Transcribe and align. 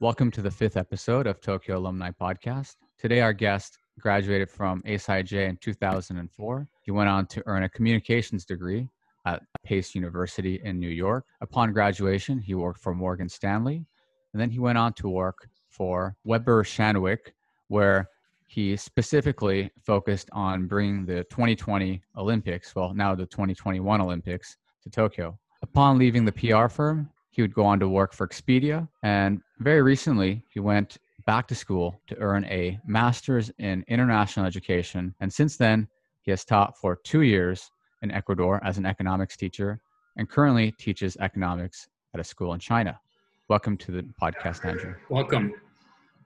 Welcome 0.00 0.30
to 0.30 0.42
the 0.42 0.50
fifth 0.52 0.76
episode 0.76 1.26
of 1.26 1.40
Tokyo 1.40 1.76
Alumni 1.76 2.12
Podcast. 2.12 2.76
Today, 3.00 3.20
our 3.20 3.32
guest 3.32 3.78
graduated 3.98 4.48
from 4.48 4.80
ASIJ 4.82 5.48
in 5.48 5.56
2004. 5.56 6.68
He 6.82 6.92
went 6.92 7.08
on 7.08 7.26
to 7.26 7.42
earn 7.46 7.64
a 7.64 7.68
communications 7.68 8.44
degree 8.44 8.88
at 9.26 9.42
Pace 9.64 9.96
University 9.96 10.60
in 10.62 10.78
New 10.78 10.88
York. 10.88 11.24
Upon 11.40 11.72
graduation, 11.72 12.38
he 12.38 12.54
worked 12.54 12.80
for 12.80 12.94
Morgan 12.94 13.28
Stanley, 13.28 13.84
and 14.32 14.40
then 14.40 14.50
he 14.50 14.60
went 14.60 14.78
on 14.78 14.92
to 14.92 15.08
work 15.08 15.48
for 15.68 16.14
Weber 16.22 16.62
Shandwick, 16.62 17.32
where 17.66 18.08
he 18.46 18.76
specifically 18.76 19.68
focused 19.82 20.28
on 20.30 20.68
bringing 20.68 21.06
the 21.06 21.24
2020 21.24 22.00
Olympics, 22.16 22.72
well, 22.72 22.94
now 22.94 23.16
the 23.16 23.26
2021 23.26 24.00
Olympics, 24.00 24.58
to 24.84 24.90
Tokyo. 24.90 25.36
Upon 25.60 25.98
leaving 25.98 26.24
the 26.24 26.30
PR 26.30 26.68
firm, 26.68 27.10
he 27.38 27.42
would 27.42 27.54
go 27.54 27.64
on 27.64 27.78
to 27.78 27.88
work 27.88 28.12
for 28.12 28.26
Expedia. 28.26 28.88
And 29.04 29.40
very 29.60 29.80
recently, 29.80 30.42
he 30.52 30.58
went 30.58 30.98
back 31.24 31.46
to 31.46 31.54
school 31.54 32.00
to 32.08 32.18
earn 32.18 32.44
a 32.46 32.80
master's 32.84 33.48
in 33.60 33.84
international 33.86 34.44
education. 34.44 35.14
And 35.20 35.32
since 35.32 35.56
then, 35.56 35.86
he 36.22 36.32
has 36.32 36.44
taught 36.44 36.76
for 36.76 36.96
two 37.04 37.20
years 37.20 37.70
in 38.02 38.10
Ecuador 38.10 38.60
as 38.64 38.76
an 38.76 38.84
economics 38.84 39.36
teacher 39.36 39.80
and 40.16 40.28
currently 40.28 40.72
teaches 40.80 41.16
economics 41.20 41.86
at 42.12 42.18
a 42.18 42.24
school 42.24 42.54
in 42.54 42.58
China. 42.58 42.98
Welcome 43.46 43.76
to 43.76 43.92
the 43.92 44.02
podcast, 44.20 44.64
Andrew. 44.64 44.96
Welcome. 45.08 45.54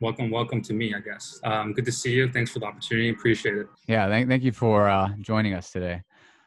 Welcome, 0.01 0.31
welcome 0.31 0.63
to 0.63 0.73
me, 0.73 0.95
I 0.95 1.01
guess. 1.01 1.39
Um, 1.45 1.75
good 1.75 1.85
to 1.85 1.93
see 1.93 2.13
you. 2.13 2.33
Thanks 2.33 2.53
for 2.53 2.61
the 2.61 2.65
opportunity. 2.65 3.11
Appreciate 3.11 3.59
it. 3.59 3.67
Yeah, 3.87 4.09
thank, 4.09 4.31
thank 4.31 4.45
you 4.45 4.53
for 4.53 4.89
uh, 4.89 5.11
joining 5.21 5.53
us 5.53 5.71
today. 5.71 6.01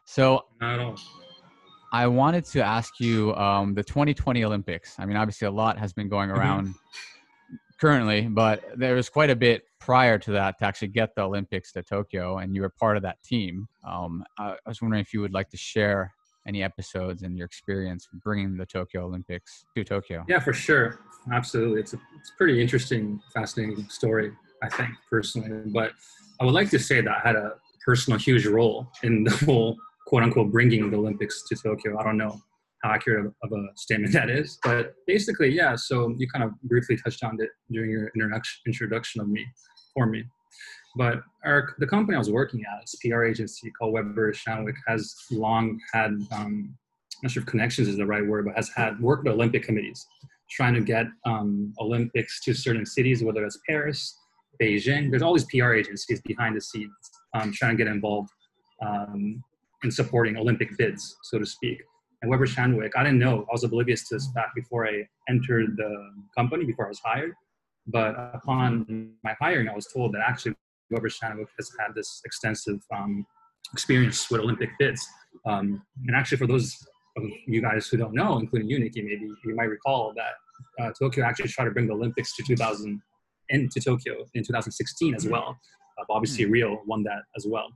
So, 0.06 0.46
Not 0.60 0.74
at 0.74 0.80
all. 0.80 0.96
I 1.96 2.08
wanted 2.08 2.44
to 2.48 2.62
ask 2.62 3.00
you 3.00 3.34
um, 3.36 3.74
the 3.74 3.82
2020 3.82 4.44
Olympics. 4.44 4.96
I 5.00 5.06
mean, 5.06 5.16
obviously, 5.16 5.48
a 5.48 5.52
lot 5.52 5.80
has 5.80 5.94
been 5.94 6.10
going 6.10 6.30
Mm-hmm. 6.30 6.40
around 6.40 6.76
currently, 7.80 8.24
but 8.24 8.66
there 8.76 8.96
was 8.96 9.08
quite 9.08 9.30
a 9.30 9.36
bit 9.36 9.64
prior 9.80 10.18
to 10.20 10.32
that 10.32 10.60
to 10.60 10.66
actually 10.66 10.90
get 10.90 11.16
the 11.16 11.22
Olympics 11.22 11.72
to 11.72 11.84
Tokyo, 11.84 12.40
and 12.40 12.54
you 12.54 12.62
were 12.64 12.70
part 12.70 12.98
of 12.98 13.04
that 13.04 13.24
team. 13.24 13.70
Um, 13.88 14.26
I, 14.38 14.52
I 14.52 14.68
was 14.68 14.82
wondering 14.82 15.00
if 15.00 15.14
you 15.14 15.22
would 15.22 15.32
like 15.32 15.50
to 15.52 15.58
share 15.58 16.14
any 16.46 16.64
episodes 16.64 17.24
and 17.24 17.38
your 17.38 17.46
experience 17.46 18.10
bringing 18.26 18.58
the 18.58 18.66
Tokyo 18.66 19.06
Olympics 19.06 19.64
to 19.78 19.86
Tokyo. 19.86 20.26
Yeah, 20.28 20.40
for 20.42 20.52
sure. 20.52 21.00
Absolutely. 21.32 21.80
It's 21.80 21.94
a, 21.94 22.00
it's 22.20 22.30
a 22.30 22.38
pretty 22.38 22.62
interesting, 22.62 23.22
fascinating 23.34 23.88
story, 23.88 24.34
I 24.62 24.68
think, 24.68 24.90
personally. 25.10 25.72
But 25.74 25.94
I 26.42 26.46
would 26.46 26.54
like 26.54 26.70
to 26.72 26.80
say 26.80 27.00
that 27.00 27.10
I 27.10 27.26
had 27.26 27.38
a 27.38 27.54
personal 27.86 28.20
huge 28.20 28.46
role 28.46 28.92
in 29.02 29.24
the 29.24 29.32
whole 29.46 29.78
quote 30.06 30.24
unquote 30.24 30.52
bringing 30.52 30.90
the 30.90 30.98
Olympics 30.98 31.44
to 31.50 31.56
Tokyo. 31.56 32.00
I 32.00 32.04
don't 32.04 32.18
know 32.18 32.40
how 32.84 32.92
accurate 32.92 33.32
of 33.44 33.52
a 33.52 33.68
statement 33.76 34.14
that 34.14 34.30
is, 34.30 34.60
but 34.64 34.94
basically, 35.08 35.50
yeah. 35.50 35.76
So 35.76 36.14
you 36.18 36.28
kind 36.30 36.44
of 36.44 36.52
briefly 36.64 36.98
touched 36.98 37.24
on 37.24 37.38
it 37.40 37.50
during 37.72 37.92
your 37.92 38.12
introduction, 38.68 39.22
of 39.22 39.28
me, 39.28 39.46
for 39.94 40.06
me. 40.06 40.24
But 40.96 41.22
our, 41.44 41.76
the 41.80 41.88
company 41.88 42.16
I 42.16 42.20
was 42.20 42.32
working 42.32 42.62
at, 42.62 42.82
it's 42.84 42.94
a 42.94 43.10
PR 43.10 43.26
agency 43.26 43.72
called 43.72 43.94
Weber 43.94 44.32
Shandwick, 44.32 44.76
has 44.88 45.14
long 45.32 45.80
had, 45.94 46.12
um, 46.12 46.28
I'm 46.32 46.78
not 47.24 47.32
sure 47.32 47.42
if 47.42 47.48
connections 47.48 47.88
is 47.88 47.98
the 47.98 48.06
right 48.06 48.26
word, 48.26 48.46
but 48.46 48.56
has 48.56 48.70
had 48.76 49.00
worked 49.02 49.26
with 49.26 49.34
Olympic 49.34 49.64
committees, 49.64 50.06
trying 50.52 50.74
to 50.76 50.82
get 50.82 51.08
um, 51.26 51.74
Olympics 51.82 52.42
to 52.44 52.54
certain 52.54 52.86
cities, 52.86 53.24
whether 53.24 53.44
it's 53.44 53.60
Paris, 53.68 54.18
Beijing. 54.62 55.10
There's 55.10 55.22
all 55.22 55.34
these 55.34 55.46
PR 55.46 55.74
agencies 55.74 56.22
behind 56.22 56.56
the 56.56 56.62
scenes 56.62 56.94
um, 57.34 57.52
trying 57.52 57.78
to 57.78 57.84
get 57.84 57.92
involved 57.92 58.30
um, 58.86 59.44
in 59.84 59.92
supporting 59.92 60.38
Olympic 60.38 60.78
bids, 60.78 61.16
so 61.24 61.40
to 61.40 61.46
speak. 61.46 61.82
And 62.22 62.32
Weber 62.32 62.48
Shandwick, 62.48 62.92
I 62.96 63.04
didn't 63.04 63.20
know, 63.20 63.46
I 63.50 63.52
was 63.52 63.64
oblivious 63.64 64.08
to 64.10 64.16
this 64.16 64.28
fact 64.34 64.56
before 64.56 64.88
I 64.88 65.08
entered 65.30 65.78
the 65.78 66.10
company, 66.38 66.66
before 66.66 66.86
I 66.86 66.90
was 66.90 67.00
hired. 67.04 67.34
But 67.88 68.16
upon 68.34 69.14
my 69.24 69.36
hiring, 69.40 69.70
I 69.70 69.76
was 69.76 69.88
told 69.88 70.14
that 70.14 70.22
actually 70.26 70.56
Weber 70.90 71.10
Shandwick 71.10 71.48
has 71.58 71.72
had 71.80 71.94
this 71.94 72.22
extensive 72.26 72.80
um, 72.96 73.26
experience 73.74 74.30
with 74.32 74.42
Olympic 74.42 74.70
bids. 74.80 75.06
Um, 75.46 75.84
and 76.08 76.16
actually, 76.16 76.38
for 76.38 76.48
those 76.48 76.76
of 77.18 77.24
you 77.48 77.62
guys 77.62 77.88
who 77.88 77.98
don't 77.98 78.14
know, 78.14 78.38
including 78.40 78.70
you, 78.70 78.80
Nikki, 78.80 79.02
maybe 79.02 79.30
you 79.44 79.56
might 79.56 79.70
recall 79.70 80.14
that 80.16 80.84
uh, 80.84 80.92
Tokyo 80.98 81.26
actually 81.26 81.50
tried 81.50 81.66
to 81.66 81.72
bring 81.72 81.88
the 81.88 81.94
Olympics 81.94 82.36
to 82.38 82.44
2000 82.44 83.02
into 83.50 83.80
Tokyo 83.80 84.26
in 84.34 84.44
2016 84.44 85.16
as 85.16 85.28
well. 85.28 85.58
Uh, 86.00 86.04
obviously, 86.10 86.46
Rio 86.46 86.82
won 86.86 87.04
that 87.04 87.24
as 87.38 87.46
well. 87.48 87.68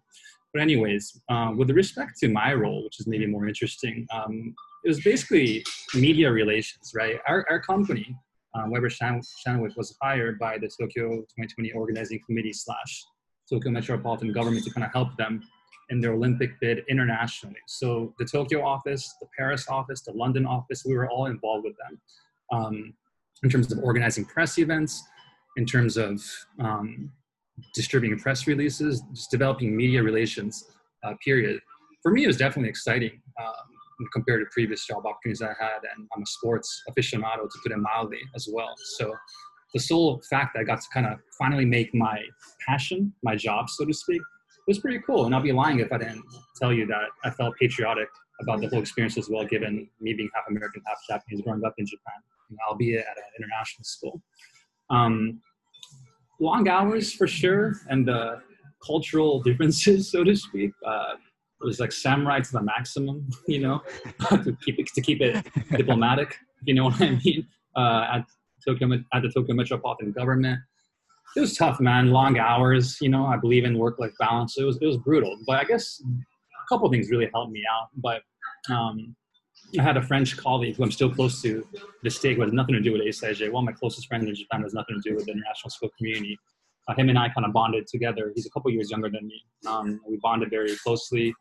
But 0.54 0.62
anyways, 0.62 1.22
uh, 1.30 1.52
with 1.56 1.70
respect 1.72 2.18
to 2.20 2.28
my 2.28 2.54
role, 2.54 2.84
which 2.84 3.00
is 3.00 3.08
maybe 3.08 3.28
more 3.28 3.48
interesting, 3.48 4.08
um, 4.12 4.56
it 4.84 4.90
was 4.90 5.02
basically 5.02 5.64
media 5.94 6.32
relations, 6.32 6.92
right? 6.96 7.20
Our, 7.28 7.46
our 7.50 7.60
company, 7.60 8.16
uh, 8.56 8.64
Weber 8.68 8.90
Shan- 8.90 9.22
Shandwick, 9.46 9.78
was 9.78 9.96
hired 10.02 10.40
by 10.40 10.58
the 10.58 10.68
Tokyo 10.68 11.10
2020 11.10 11.72
Organizing 11.74 12.20
Committee 12.26 12.54
slash 12.54 13.06
Tokyo 13.50 13.72
Metropolitan 13.72 14.32
Government 14.32 14.64
to 14.66 14.72
kind 14.72 14.86
of 14.86 14.92
help 14.92 15.16
them 15.18 15.44
in 15.90 16.00
their 16.00 16.14
Olympic 16.14 16.60
bid 16.60 16.84
internationally. 16.88 17.60
So 17.68 18.14
the 18.20 18.26
Tokyo 18.26 18.64
office, 18.64 19.16
the 19.20 19.28
Paris 19.38 19.68
office, 19.68 20.02
the 20.02 20.14
London 20.14 20.46
office, 20.46 20.84
we 20.86 20.96
were 20.96 21.10
all 21.10 21.26
involved 21.26 21.66
with 21.66 21.76
them 21.78 22.02
um, 22.52 22.94
in 23.44 23.50
terms 23.50 23.72
of 23.72 23.80
organizing 23.80 24.26
press 24.26 24.58
events, 24.60 25.04
in 25.58 25.66
terms 25.66 25.98
of 25.98 26.22
um, 26.60 27.12
distributing 27.74 28.20
press 28.20 28.47
releases, 28.47 29.02
just 29.14 29.31
developing 29.31 29.75
media 29.75 30.02
relations. 30.03 30.66
Uh, 31.03 31.14
period. 31.24 31.62
For 32.03 32.12
me, 32.12 32.25
it 32.25 32.28
was 32.28 32.38
definitely 32.38 32.70
exciting 32.70 33.22
um, 33.42 34.08
compared 34.12 34.42
to 34.42 34.50
previous 34.52 34.86
job 34.86 35.06
opportunities 35.06 35.42
I 35.42 35.53
had, 35.59 35.80
and 35.96 36.08
I'm 36.14 36.24
a 36.24 36.25
sports 36.25 36.81
aficionado 36.90 37.44
to 37.50 37.59
put 37.64 37.72
it 37.72 37.78
mildly 37.78 38.19
as 38.36 38.50
well. 38.52 38.74
So 38.98 39.14
the 39.74 39.80
sole 39.80 40.22
fact 40.30 40.53
that 40.53 40.62
I 40.62 40.64
got 40.64 40.81
to 40.81 40.88
kind 40.94 41.06
of 41.06 41.19
finally 41.38 41.66
make 41.66 41.94
my 41.94 42.22
passion 42.66 43.14
my 43.24 43.36
job, 43.36 43.69
so 43.69 43.86
to 43.86 43.94
speak, 43.94 44.22
was 44.68 44.80
pretty 44.80 45.00
cool. 45.06 45.25
And 45.25 45.34
I'll 45.34 45.42
be 45.42 45.52
lying 45.52 45.80
if 45.80 45.92
I 45.92 45.98
didn't 45.98 46.24
tell 46.59 46.74
you 46.74 46.86
that 46.88 47.08
I 47.24 47.30
felt 47.30 47.56
patriotic 47.58 48.09
about 48.42 48.62
the 48.62 48.68
whole 48.68 48.80
experience 48.80 49.18
as 49.18 49.30
well, 49.30 49.46
given 49.46 49.88
me 50.00 50.14
being 50.14 50.30
half 50.34 50.46
American, 50.50 50.81
half 50.86 50.98
Japanese, 51.08 51.42
growing 51.44 51.64
up 51.66 51.74
in 51.78 51.86
Japan, 51.86 52.22
albeit 52.69 53.06
at 53.06 53.18
an 53.18 53.24
international 53.38 53.84
school. 53.84 54.22
Um, 54.90 55.42
long 56.40 56.68
hours 56.68 57.14
for 57.14 57.28
sure, 57.28 57.74
and 57.90 58.08
the 58.08 58.42
cultural 58.86 59.42
differences, 59.44 60.12
so 60.12 60.24
to 60.24 60.36
speak. 60.36 60.72
Uh, 60.86 61.14
it 61.62 61.66
was 61.66 61.80
like 61.80 61.92
samurai 61.92 62.40
to 62.40 62.52
the 62.52 62.62
maximum, 62.62 63.30
you 63.48 63.60
know, 63.60 63.82
to 64.30 64.58
keep 64.64 64.80
it 64.80 64.88
to 64.88 65.02
keep 65.02 65.22
it 65.22 65.46
diplomatic. 65.76 66.38
You 66.64 66.74
know 66.74 66.86
what 66.86 67.02
I 67.02 67.12
mean? 67.24 67.48
Uh, 67.76 68.08
at 68.14 68.26
Tokyo, 68.66 68.90
at 69.14 69.22
the 69.22 69.30
Tokyo 69.30 69.56
Metropolitan 69.56 70.12
Government, 70.12 70.60
it 71.36 71.42
was 71.42 71.56
tough, 71.56 71.80
man. 71.80 72.12
Long 72.12 72.40
hours, 72.40 72.98
you 73.02 73.10
know. 73.10 73.26
I 73.26 73.38
believe 73.38 73.66
in 73.66 73.78
work-life 73.78 74.14
balance. 74.20 74.58
It 74.58 74.64
was 74.64 74.78
it 74.82 74.86
was 74.86 74.98
brutal, 74.98 75.38
but 75.46 75.60
I 75.60 75.64
guess 75.66 76.02
a 76.06 76.74
couple 76.74 76.90
things 76.90 77.10
really 77.10 77.30
helped 77.34 77.52
me 77.52 77.64
out. 77.70 77.90
But 77.98 78.22
um, 78.74 79.16
I 79.78 79.84
had 79.84 79.97
a 79.97 80.02
French 80.02 80.35
colleague 80.38 80.78
who 80.78 80.84
I'm 80.84 80.91
still 80.91 81.13
close 81.13 81.41
to 81.44 81.66
day 82.03 82.34
who 82.34 82.41
has 82.41 82.52
nothing 82.52 82.75
to 82.75 82.81
do 82.81 82.94
with 82.94 83.02
ASIJ. 83.02 83.52
One 83.52 83.63
of 83.63 83.74
my 83.74 83.74
closest 83.74 84.07
friends 84.07 84.28
in 84.28 84.34
Japan 84.34 84.63
has 84.63 84.74
nothing 84.74 85.00
to 85.02 85.09
do 85.09 85.16
with 85.16 85.25
the 85.25 85.34
international 85.34 85.69
school 85.69 85.90
community. 85.97 86.40
Uh, 86.88 86.96
him 86.96 87.09
and 87.09 87.19
I 87.19 87.30
kind 87.30 87.46
of 87.46 87.53
bonded 87.53 87.85
together. 87.88 88.31
He's 88.35 88.47
a 88.47 88.50
couple 88.50 88.72
years 88.72 88.90
younger 88.90 89.09
than 89.09 89.28
me. 89.28 89.44
Um, 89.68 90.02
we 90.07 90.18
bonded 90.24 90.50
very 90.50 90.75
closely. 90.78 91.35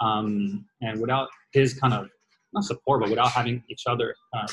Um, 0.00 0.66
and 0.82 1.00
without 1.00 1.28
his 1.52 1.72
kind 1.74 1.94
of, 1.94 2.08
not 2.52 2.64
support, 2.64 3.00
but 3.00 3.08
without 3.10 3.30
having 3.30 3.62
each 3.70 3.84
other 3.86 4.14
of, 4.34 4.50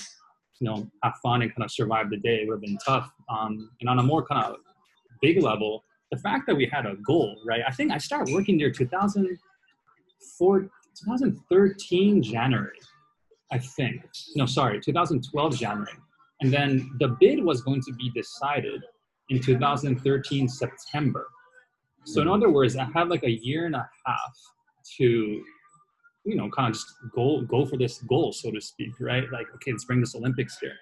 you 0.61 0.69
know, 0.69 0.87
have 1.03 1.15
fun 1.21 1.41
and 1.41 1.51
kind 1.51 1.65
of 1.65 1.71
survive 1.71 2.09
the 2.09 2.17
day, 2.17 2.43
it 2.43 2.47
would 2.47 2.55
have 2.55 2.61
been 2.61 2.77
tough. 2.85 3.09
Um, 3.29 3.71
and 3.81 3.89
on 3.89 3.99
a 3.99 4.03
more 4.03 4.25
kind 4.25 4.45
of 4.45 4.57
big 5.21 5.41
level, 5.41 5.83
the 6.11 6.17
fact 6.17 6.45
that 6.47 6.55
we 6.55 6.69
had 6.71 6.85
a 6.85 6.95
goal, 7.05 7.35
right? 7.45 7.61
I 7.67 7.71
think 7.71 7.91
I 7.91 7.97
started 7.97 8.33
working 8.33 8.57
there 8.57 8.71
2004, 8.71 10.59
2013 10.61 12.23
January. 12.23 12.77
I 13.51 13.59
think. 13.59 14.01
No, 14.35 14.45
sorry, 14.45 14.79
2012 14.81 15.57
January. 15.57 15.91
And 16.41 16.51
then 16.51 16.91
the 16.99 17.09
bid 17.19 17.43
was 17.43 17.61
going 17.61 17.81
to 17.81 17.93
be 17.93 18.11
decided 18.11 18.83
in 19.29 19.41
2013 19.41 20.47
September. 20.47 21.27
So 22.05 22.21
in 22.21 22.27
hmm. 22.27 22.33
other 22.33 22.49
words, 22.49 22.75
I 22.75 22.85
had 22.93 23.09
like 23.09 23.23
a 23.23 23.31
year 23.31 23.65
and 23.65 23.75
a 23.75 23.89
half 24.05 24.37
to, 24.97 25.03
you 25.03 26.35
know, 26.35 26.49
kind 26.49 26.69
of 26.69 26.73
just 26.73 26.87
go 27.15 27.41
go 27.41 27.65
for 27.65 27.77
this 27.77 27.99
goal, 28.03 28.31
so 28.33 28.51
to 28.51 28.61
speak, 28.61 28.91
right? 28.99 29.23
Like, 29.31 29.47
okay, 29.55 29.71
let's 29.71 29.85
bring 29.85 29.99
this 29.99 30.15
Olympics 30.15 30.57
here. 30.59 30.75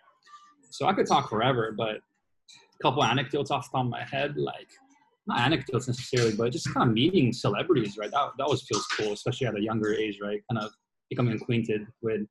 So 0.69 0.87
I 0.87 0.93
could 0.93 1.07
talk 1.07 1.29
forever, 1.29 1.73
but 1.75 1.97
a 1.97 2.83
couple 2.83 3.03
anecdotes 3.03 3.51
off 3.51 3.71
the 3.71 3.77
top 3.77 3.85
of 3.85 3.91
my 3.91 4.03
head, 4.03 4.35
like 4.35 4.67
not 5.27 5.39
anecdotes 5.39 5.87
necessarily, 5.87 6.35
but 6.35 6.51
just 6.51 6.71
kind 6.73 6.89
of 6.89 6.93
meeting 6.93 7.33
celebrities, 7.33 7.97
right? 7.97 8.11
That, 8.11 8.31
that 8.37 8.43
always 8.43 8.63
feels 8.63 8.85
cool, 8.97 9.13
especially 9.13 9.47
at 9.47 9.55
a 9.55 9.61
younger 9.61 9.93
age, 9.93 10.19
right? 10.21 10.41
Kind 10.51 10.63
of 10.63 10.71
becoming 11.09 11.33
acquainted 11.35 11.87
with 12.01 12.21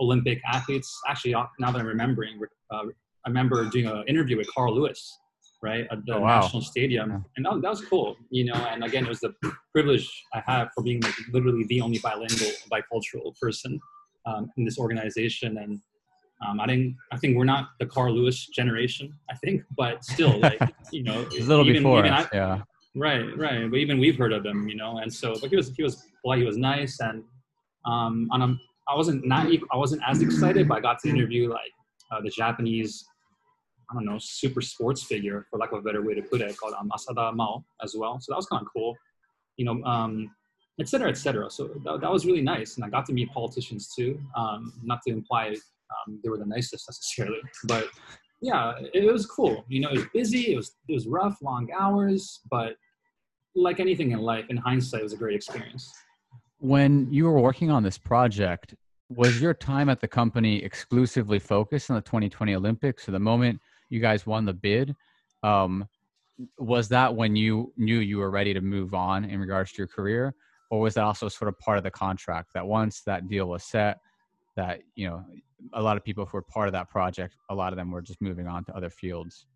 Olympic 0.00 0.40
athletes. 0.46 0.90
Actually, 1.08 1.34
uh, 1.34 1.44
now 1.58 1.70
that 1.70 1.80
I'm 1.80 1.86
remembering, 1.86 2.40
uh, 2.70 2.82
I 3.24 3.28
remember 3.28 3.64
doing 3.70 3.86
an 3.86 4.04
interview 4.06 4.36
with 4.36 4.48
Carl 4.54 4.74
Lewis, 4.74 5.18
right, 5.62 5.86
at 5.90 6.04
the 6.06 6.14
Oh, 6.14 6.20
wow. 6.20 6.40
National 6.40 6.62
Stadium, 6.62 7.24
and 7.36 7.46
that, 7.46 7.60
that 7.62 7.70
was 7.70 7.84
cool, 7.84 8.16
you 8.30 8.44
know. 8.44 8.54
And 8.54 8.84
again, 8.84 9.04
it 9.06 9.08
was 9.08 9.20
the 9.20 9.34
privilege 9.72 10.08
I 10.32 10.40
have 10.46 10.68
for 10.74 10.82
being 10.84 11.00
like 11.00 11.14
literally 11.32 11.64
the 11.68 11.80
only 11.80 11.98
bilingual, 11.98 12.52
bicultural 12.72 13.38
person 13.40 13.80
um, 14.26 14.50
in 14.56 14.64
this 14.64 14.78
organization, 14.78 15.58
and 15.58 15.80
Um, 16.46 16.60
I 16.60 16.66
didn't. 16.66 16.96
I 17.14 17.16
think 17.16 17.30
we're 17.38 17.52
not 17.56 17.64
the 17.80 17.86
Carl 17.86 18.12
Lewis 18.14 18.38
generation. 18.58 19.06
I 19.32 19.34
think, 19.42 19.62
but 19.74 20.04
still, 20.04 20.38
like 20.46 20.60
you 20.92 21.02
know, 21.02 21.18
a 21.32 21.40
little 21.50 21.64
even, 21.66 21.82
before 21.82 22.00
even 22.00 22.12
us, 22.12 22.26
I, 22.30 22.36
yeah. 22.36 22.62
Right, 22.94 23.24
right. 23.38 23.70
But 23.70 23.78
even 23.84 23.98
we've 23.98 24.18
heard 24.18 24.34
of 24.38 24.44
him, 24.44 24.68
you 24.68 24.76
know. 24.76 24.98
And 25.02 25.10
so, 25.20 25.28
but 25.40 25.48
he 25.48 25.56
was 25.56 25.68
he 25.76 25.82
was 25.82 25.94
well, 26.24 26.36
he 26.38 26.44
was 26.44 26.58
nice, 26.58 27.00
and 27.00 27.24
um, 27.86 28.28
and 28.32 28.42
I'm, 28.44 28.60
I 28.88 28.94
wasn't 28.94 29.26
not 29.26 29.46
I 29.72 29.76
wasn't 29.76 30.02
as 30.06 30.22
excited, 30.22 30.68
but 30.68 30.78
I 30.78 30.80
got 30.80 30.98
to 31.00 31.08
interview 31.08 31.50
like 31.50 31.72
uh, 32.10 32.20
the 32.20 32.30
Japanese, 32.30 33.04
I 33.90 33.94
don't 33.94 34.04
know, 34.04 34.18
super 34.20 34.60
sports 34.60 35.02
figure, 35.02 35.46
for 35.50 35.58
lack 35.58 35.72
of 35.72 35.78
a 35.78 35.82
better 35.82 36.02
way 36.02 36.14
to 36.14 36.22
put 36.22 36.40
it, 36.40 36.56
called 36.56 36.74
um, 36.78 36.90
Asada 36.90 37.34
Mao 37.34 37.64
as 37.82 37.94
well. 37.96 38.18
So 38.20 38.32
that 38.32 38.36
was 38.36 38.46
kind 38.46 38.62
of 38.62 38.68
cool, 38.72 38.96
you 39.56 39.64
know, 39.64 39.82
um, 39.84 40.30
et 40.80 40.88
cetera, 40.88 41.08
et 41.08 41.16
cetera. 41.16 41.50
So 41.50 41.70
that, 41.84 42.00
that 42.00 42.10
was 42.10 42.26
really 42.26 42.42
nice, 42.42 42.76
and 42.76 42.84
I 42.84 42.88
got 42.88 43.06
to 43.06 43.12
meet 43.12 43.30
politicians 43.32 43.92
too. 43.94 44.20
Um, 44.36 44.72
not 44.82 45.00
to 45.06 45.12
imply 45.12 45.48
um, 45.48 46.20
they 46.22 46.28
were 46.28 46.38
the 46.38 46.46
nicest 46.46 46.86
necessarily, 46.88 47.40
but 47.64 47.88
yeah, 48.40 48.74
it, 48.78 49.04
it 49.04 49.12
was 49.12 49.26
cool. 49.26 49.64
You 49.68 49.80
know, 49.80 49.88
it 49.88 49.96
was 49.96 50.06
busy, 50.14 50.52
it 50.52 50.56
was 50.56 50.76
it 50.88 50.94
was 50.94 51.06
rough, 51.06 51.38
long 51.42 51.68
hours, 51.76 52.40
but 52.50 52.76
like 53.56 53.80
anything 53.80 54.12
in 54.12 54.20
life, 54.20 54.44
in 54.50 54.56
hindsight, 54.56 55.00
it 55.00 55.04
was 55.04 55.12
a 55.12 55.16
great 55.16 55.34
experience. 55.34 55.90
When 56.66 57.06
you 57.12 57.26
were 57.26 57.38
working 57.38 57.70
on 57.70 57.84
this 57.84 57.96
project, 57.96 58.74
was 59.08 59.40
your 59.40 59.54
time 59.54 59.88
at 59.88 60.00
the 60.00 60.08
company 60.08 60.64
exclusively 60.64 61.38
focused 61.38 61.90
on 61.90 61.94
the 61.94 62.02
2020 62.02 62.56
Olympics? 62.56 63.06
So 63.06 63.12
the 63.12 63.20
moment 63.20 63.60
you 63.88 64.00
guys 64.00 64.26
won 64.26 64.44
the 64.44 64.52
bid, 64.52 64.96
um, 65.44 65.86
was 66.58 66.88
that 66.88 67.14
when 67.14 67.36
you 67.36 67.72
knew 67.76 68.00
you 68.00 68.18
were 68.18 68.32
ready 68.32 68.52
to 68.52 68.60
move 68.60 68.94
on 68.94 69.24
in 69.26 69.38
regards 69.38 69.70
to 69.74 69.78
your 69.78 69.86
career, 69.86 70.34
or 70.68 70.80
was 70.80 70.94
that 70.94 71.04
also 71.04 71.28
sort 71.28 71.48
of 71.50 71.56
part 71.60 71.78
of 71.78 71.84
the 71.84 71.90
contract 71.92 72.52
that 72.54 72.66
once 72.66 73.02
that 73.02 73.28
deal 73.28 73.46
was 73.46 73.62
set, 73.62 74.00
that 74.56 74.80
you 74.96 75.08
know 75.08 75.24
a 75.72 75.80
lot 75.80 75.96
of 75.96 76.02
people 76.02 76.26
who 76.26 76.36
were 76.36 76.42
part 76.42 76.66
of 76.66 76.72
that 76.72 76.90
project, 76.90 77.36
a 77.48 77.54
lot 77.54 77.72
of 77.72 77.76
them 77.76 77.92
were 77.92 78.02
just 78.02 78.20
moving 78.20 78.48
on 78.48 78.64
to 78.64 78.76
other 78.76 78.90
fields? 78.90 79.46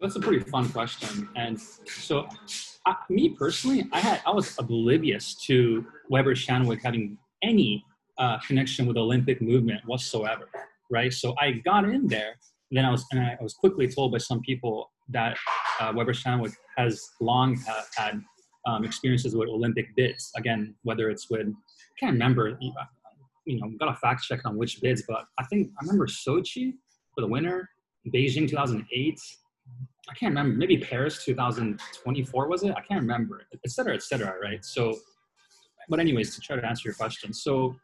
That's 0.00 0.16
a 0.16 0.20
pretty 0.20 0.44
fun 0.44 0.68
question, 0.68 1.28
and 1.34 1.60
so 1.60 2.28
I, 2.86 2.94
me 3.10 3.30
personally, 3.30 3.86
I 3.92 3.98
had 4.00 4.22
I 4.24 4.30
was 4.30 4.56
oblivious 4.58 5.34
to 5.46 5.84
Weber 6.08 6.34
Shandwick 6.34 6.82
having 6.84 7.18
any 7.42 7.84
uh, 8.16 8.38
connection 8.46 8.86
with 8.86 8.96
Olympic 8.96 9.42
movement 9.42 9.80
whatsoever, 9.86 10.48
right? 10.90 11.12
So 11.12 11.34
I 11.40 11.52
got 11.52 11.84
in 11.84 12.06
there, 12.06 12.34
then 12.70 12.84
I 12.84 12.90
was 12.90 13.04
and 13.10 13.20
I 13.20 13.36
was 13.40 13.54
quickly 13.54 13.88
told 13.88 14.12
by 14.12 14.18
some 14.18 14.40
people 14.40 14.90
that 15.08 15.36
uh, 15.80 15.92
Weber 15.94 16.12
Shandwick 16.12 16.54
has 16.76 17.10
long 17.20 17.58
uh, 17.68 17.82
had 17.96 18.22
um, 18.66 18.84
experiences 18.84 19.34
with 19.34 19.48
Olympic 19.48 19.94
bids. 19.96 20.30
Again, 20.36 20.74
whether 20.82 21.10
it's 21.10 21.28
with 21.28 21.48
I 21.48 21.94
can't 21.98 22.12
remember, 22.12 22.56
you 23.46 23.60
know, 23.60 23.70
got 23.78 23.88
a 23.88 23.96
fact 23.96 24.22
check 24.22 24.40
on 24.44 24.56
which 24.56 24.80
bids, 24.80 25.02
but 25.08 25.24
I 25.38 25.44
think 25.44 25.70
I 25.80 25.84
remember 25.84 26.06
Sochi 26.06 26.74
for 27.14 27.22
the 27.22 27.26
winner, 27.26 27.68
Beijing 28.14 28.48
2008. 28.48 29.18
I 30.10 30.14
can't 30.14 30.30
remember, 30.30 30.56
maybe 30.56 30.78
Paris 30.78 31.24
2024 31.24 32.48
was 32.48 32.62
it? 32.62 32.70
I 32.70 32.80
can't 32.80 33.00
remember, 33.00 33.42
et 33.52 33.70
cetera, 33.70 33.94
et 33.94 34.02
cetera, 34.02 34.34
right? 34.40 34.64
So, 34.64 34.94
but 35.88 36.00
anyways, 36.00 36.34
to 36.34 36.40
try 36.40 36.56
to 36.56 36.66
answer 36.66 36.88
your 36.88 36.94
question, 36.94 37.32
so 37.32 37.76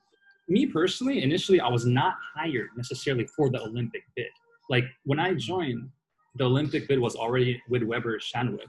me 0.48 0.66
personally, 0.66 1.22
initially, 1.22 1.60
I 1.60 1.68
was 1.68 1.86
not 1.86 2.14
hired 2.34 2.68
necessarily 2.76 3.26
for 3.26 3.50
the 3.50 3.60
Olympic 3.62 4.02
bid. 4.16 4.26
Like 4.68 4.84
when 5.04 5.18
I 5.18 5.34
joined, 5.34 5.88
the 6.36 6.44
Olympic 6.44 6.88
bid 6.88 6.98
was 6.98 7.14
already 7.14 7.62
with 7.68 7.82
Weber 7.82 8.18
Shandwick. 8.18 8.68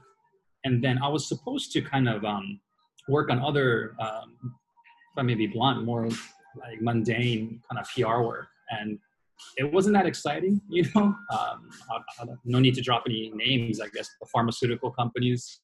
And 0.64 0.82
then 0.82 0.98
I 1.02 1.08
was 1.08 1.28
supposed 1.28 1.72
to 1.72 1.80
kind 1.80 2.08
of 2.08 2.24
um, 2.24 2.60
work 3.08 3.30
on 3.30 3.40
other, 3.40 3.94
um, 4.00 4.36
if 4.42 5.18
I 5.18 5.22
may 5.22 5.34
be 5.34 5.46
blunt, 5.46 5.84
more 5.84 6.08
like 6.60 6.80
mundane 6.80 7.60
kind 7.70 7.80
of 7.80 7.88
PR 7.94 8.22
work. 8.22 8.48
And 8.70 8.98
it 9.56 9.72
wasn't 9.72 9.94
that 9.94 10.06
exciting, 10.06 10.60
you 10.68 10.84
know. 10.94 11.02
Um, 11.02 11.70
I, 11.90 12.22
I 12.22 12.24
no 12.44 12.58
need 12.58 12.74
to 12.74 12.82
drop 12.82 13.04
any 13.06 13.32
names, 13.34 13.80
I 13.80 13.88
guess. 13.88 14.08
The 14.20 14.26
pharmaceutical 14.26 14.90
companies, 14.90 15.60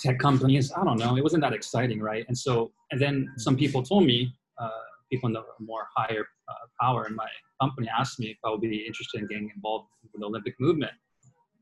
tech 0.00 0.18
companies. 0.18 0.72
I 0.76 0.84
don't 0.84 0.98
know. 0.98 1.16
It 1.16 1.22
wasn't 1.22 1.42
that 1.42 1.52
exciting, 1.52 2.00
right? 2.00 2.24
And 2.28 2.36
so, 2.36 2.72
and 2.90 3.00
then 3.00 3.28
some 3.36 3.56
people 3.56 3.82
told 3.82 4.04
me, 4.04 4.32
uh, 4.58 4.70
people 5.10 5.28
in 5.28 5.32
the 5.32 5.42
more 5.60 5.86
higher 5.96 6.26
uh, 6.48 6.66
power 6.80 7.06
in 7.06 7.14
my 7.14 7.28
company 7.60 7.88
asked 7.96 8.18
me 8.18 8.28
if 8.28 8.38
I 8.44 8.50
would 8.50 8.60
be 8.60 8.84
interested 8.86 9.20
in 9.20 9.28
getting 9.28 9.50
involved 9.54 9.88
with 10.02 10.20
the 10.20 10.26
Olympic 10.26 10.54
movement. 10.58 10.92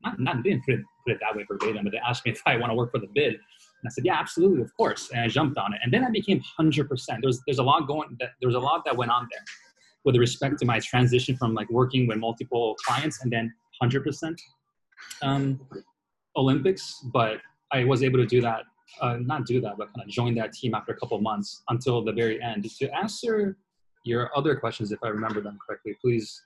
Not, 0.03 0.19
not 0.19 0.43
didn't 0.43 0.63
put 0.65 0.75
it, 0.75 0.81
put 1.05 1.13
it 1.13 1.19
that 1.21 1.35
way 1.35 1.45
verbatim, 1.49 1.83
but 1.83 1.91
they 1.91 1.99
asked 1.99 2.25
me 2.25 2.31
if 2.33 2.41
I 2.45 2.57
want 2.57 2.71
to 2.71 2.75
work 2.75 2.91
for 2.91 2.99
the 2.99 3.09
bid. 3.13 3.33
And 3.33 3.87
I 3.87 3.89
said, 3.89 4.05
yeah, 4.05 4.15
absolutely, 4.15 4.61
of 4.61 4.75
course. 4.75 5.11
And 5.11 5.21
I 5.21 5.27
jumped 5.27 5.57
on 5.57 5.73
it. 5.73 5.79
And 5.83 5.93
then 5.93 6.03
I 6.03 6.09
became 6.09 6.41
100%. 6.59 6.87
There's, 7.21 7.39
there's 7.45 7.59
a 7.59 7.63
lot 7.63 7.87
going, 7.87 8.15
that, 8.19 8.29
there 8.41 8.47
was 8.47 8.55
a 8.55 8.59
lot 8.59 8.83
that 8.85 8.95
went 8.95 9.11
on 9.11 9.27
there 9.31 9.43
with 10.05 10.15
respect 10.15 10.59
to 10.59 10.65
my 10.65 10.79
transition 10.79 11.35
from 11.35 11.53
like 11.53 11.69
working 11.69 12.07
with 12.07 12.17
multiple 12.17 12.75
clients 12.85 13.21
and 13.21 13.31
then 13.31 13.53
100% 13.81 14.37
um, 15.21 15.59
Olympics. 16.37 17.03
But 17.13 17.41
I 17.71 17.83
was 17.83 18.03
able 18.03 18.19
to 18.19 18.25
do 18.25 18.41
that 18.41 18.63
uh, 19.01 19.17
not 19.19 19.45
do 19.45 19.61
that, 19.61 19.77
but 19.77 19.87
kind 19.93 20.03
of 20.03 20.07
join 20.07 20.35
that 20.35 20.53
team 20.53 20.73
after 20.73 20.93
a 20.93 20.95
couple 20.95 21.19
months 21.19 21.63
until 21.69 22.03
the 22.03 22.11
very 22.11 22.41
end. 22.41 22.69
To 22.79 22.95
answer 22.95 23.57
your 24.03 24.35
other 24.35 24.55
questions, 24.55 24.91
if 24.91 24.99
I 25.03 25.07
remember 25.07 25.41
them 25.41 25.57
correctly, 25.65 25.97
please, 26.01 26.43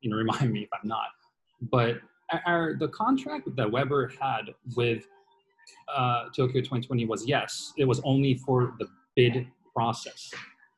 you 0.00 0.10
know, 0.10 0.16
remind 0.24 0.50
me 0.50 0.62
if 0.62 0.68
I'm 0.72 0.88
not. 0.88 1.08
But 1.60 1.98
our 2.46 2.74
the 2.74 2.88
contract 2.88 3.54
that 3.54 3.70
Weber 3.70 4.12
had 4.20 4.54
with 4.76 5.06
uh, 5.94 6.24
Tokyo 6.34 6.60
2020 6.60 7.06
was 7.06 7.26
yes, 7.26 7.72
it 7.76 7.84
was 7.84 8.00
only 8.04 8.34
for 8.34 8.74
the 8.78 8.88
bid 9.14 9.46
process. 9.74 10.32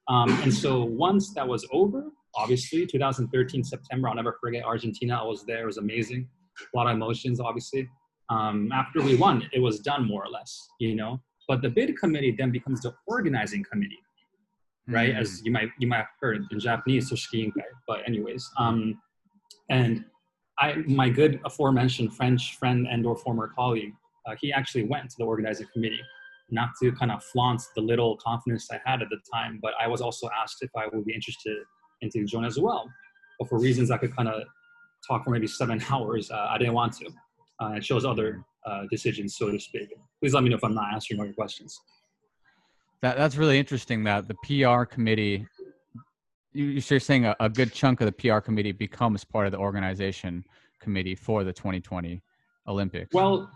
Um, 0.09 0.31
and 0.43 0.53
so 0.53 0.85
once 0.85 1.35
that 1.35 1.47
was 1.47 1.67
over, 1.73 2.05
obviously 2.37 2.87
2013 2.87 3.65
September, 3.65 4.09
I'll 4.09 4.15
never 4.15 4.37
forget 4.41 4.65
Argentina. 4.65 5.19
I 5.21 5.25
was 5.25 5.45
there; 5.45 5.63
it 5.63 5.67
was 5.67 5.79
amazing. 5.79 6.29
A 6.75 6.77
lot 6.77 6.87
of 6.87 6.95
emotions, 6.97 7.41
obviously 7.41 7.89
um, 8.29 8.71
after 8.73 9.03
we 9.03 9.17
won, 9.17 9.49
it 9.53 9.61
was 9.61 9.81
done 9.81 10.07
more 10.07 10.25
or 10.25 10.31
less, 10.31 10.69
you 10.81 10.95
know. 10.95 11.21
But 11.49 11.63
the 11.63 11.71
bid 11.71 11.97
committee 11.99 12.35
then 12.37 12.51
becomes 12.51 12.83
the 12.83 12.95
organizing 13.07 13.65
committee, 13.71 14.01
right? 14.89 15.15
Mm. 15.15 15.21
As 15.21 15.43
you 15.45 15.53
might 15.53 15.71
you 15.79 15.87
might 15.87 15.99
have 15.99 16.09
heard 16.21 16.45
in 16.51 16.59
Japanese. 16.59 17.13
But 17.87 18.01
anyways, 18.07 18.51
um, 18.59 19.01
and 19.71 20.05
I 20.59 20.77
my 20.87 21.09
good 21.09 21.41
aforementioned 21.45 22.15
French 22.15 22.57
friend 22.57 22.89
and 22.91 23.07
or 23.07 23.17
former 23.17 23.53
colleague, 23.55 23.95
uh, 24.27 24.35
he 24.41 24.53
actually 24.53 24.85
went 24.85 25.11
to 25.11 25.17
the 25.19 25.25
organizing 25.25 25.69
committee, 25.73 26.03
not 26.51 26.71
to 26.83 26.91
kind 26.93 27.13
of 27.13 27.23
flaunt 27.23 27.63
the 27.77 27.83
little 27.83 28.17
confidence 28.17 28.69
I 28.73 28.81
had 28.85 29.03
at 29.03 29.09
the 29.11 29.19
time, 29.33 29.61
but 29.63 29.75
I 29.81 29.87
was 29.87 30.01
also 30.01 30.29
asked 30.37 30.57
if 30.63 30.71
I 30.77 30.89
would 30.93 31.05
be 31.05 31.15
interested 31.15 31.59
in 32.03 32.11
to 32.11 32.25
join 32.25 32.45
as 32.45 32.59
well. 32.59 32.91
But 33.39 33.49
for 33.49 33.59
reasons 33.59 33.91
I 33.91 33.99
could 33.99 34.15
kind 34.17 34.29
of 34.29 34.43
talk 35.07 35.25
for 35.25 35.31
maybe 35.31 35.47
seven 35.47 35.83
hours, 35.91 36.31
uh, 36.31 36.49
I 36.51 36.59
didn't 36.59 36.75
want 36.75 36.95
to 36.99 37.11
uh, 37.61 37.73
it 37.77 37.85
shows 37.85 38.05
other 38.05 38.45
uh, 38.65 38.83
decisions, 38.91 39.37
so 39.37 39.51
to 39.51 39.59
speak. 39.59 39.93
Please 40.21 40.35
let 40.35 40.43
me 40.43 40.51
know 40.51 40.57
if 40.57 40.65
I'm 40.65 40.75
not 40.75 40.93
answering 40.93 41.21
all 41.21 41.27
your 41.27 41.35
questions. 41.35 41.81
That, 43.03 43.17
that's 43.17 43.37
really 43.37 43.59
interesting 43.59 44.05
that 44.05 44.27
the 44.29 44.35
PR 44.45 44.85
committee, 44.85 45.47
you, 46.53 46.79
are 46.79 47.01
saying 47.01 47.27
a, 47.27 47.37
a 47.41 47.49
good 47.49 47.73
chunk 47.73 48.01
of 48.01 48.07
the 48.07 48.13
PR 48.13 48.41
committee 48.41 48.73
becomes 48.73 49.25
part 49.25 49.47
of 49.47 49.53
the 49.53 49.59
organization 49.59 50.45
committee 50.81 51.15
for 51.15 51.45
the 51.45 51.53
2020 51.53 52.23
Olympics. 52.69 53.15
Well, 53.15 53.51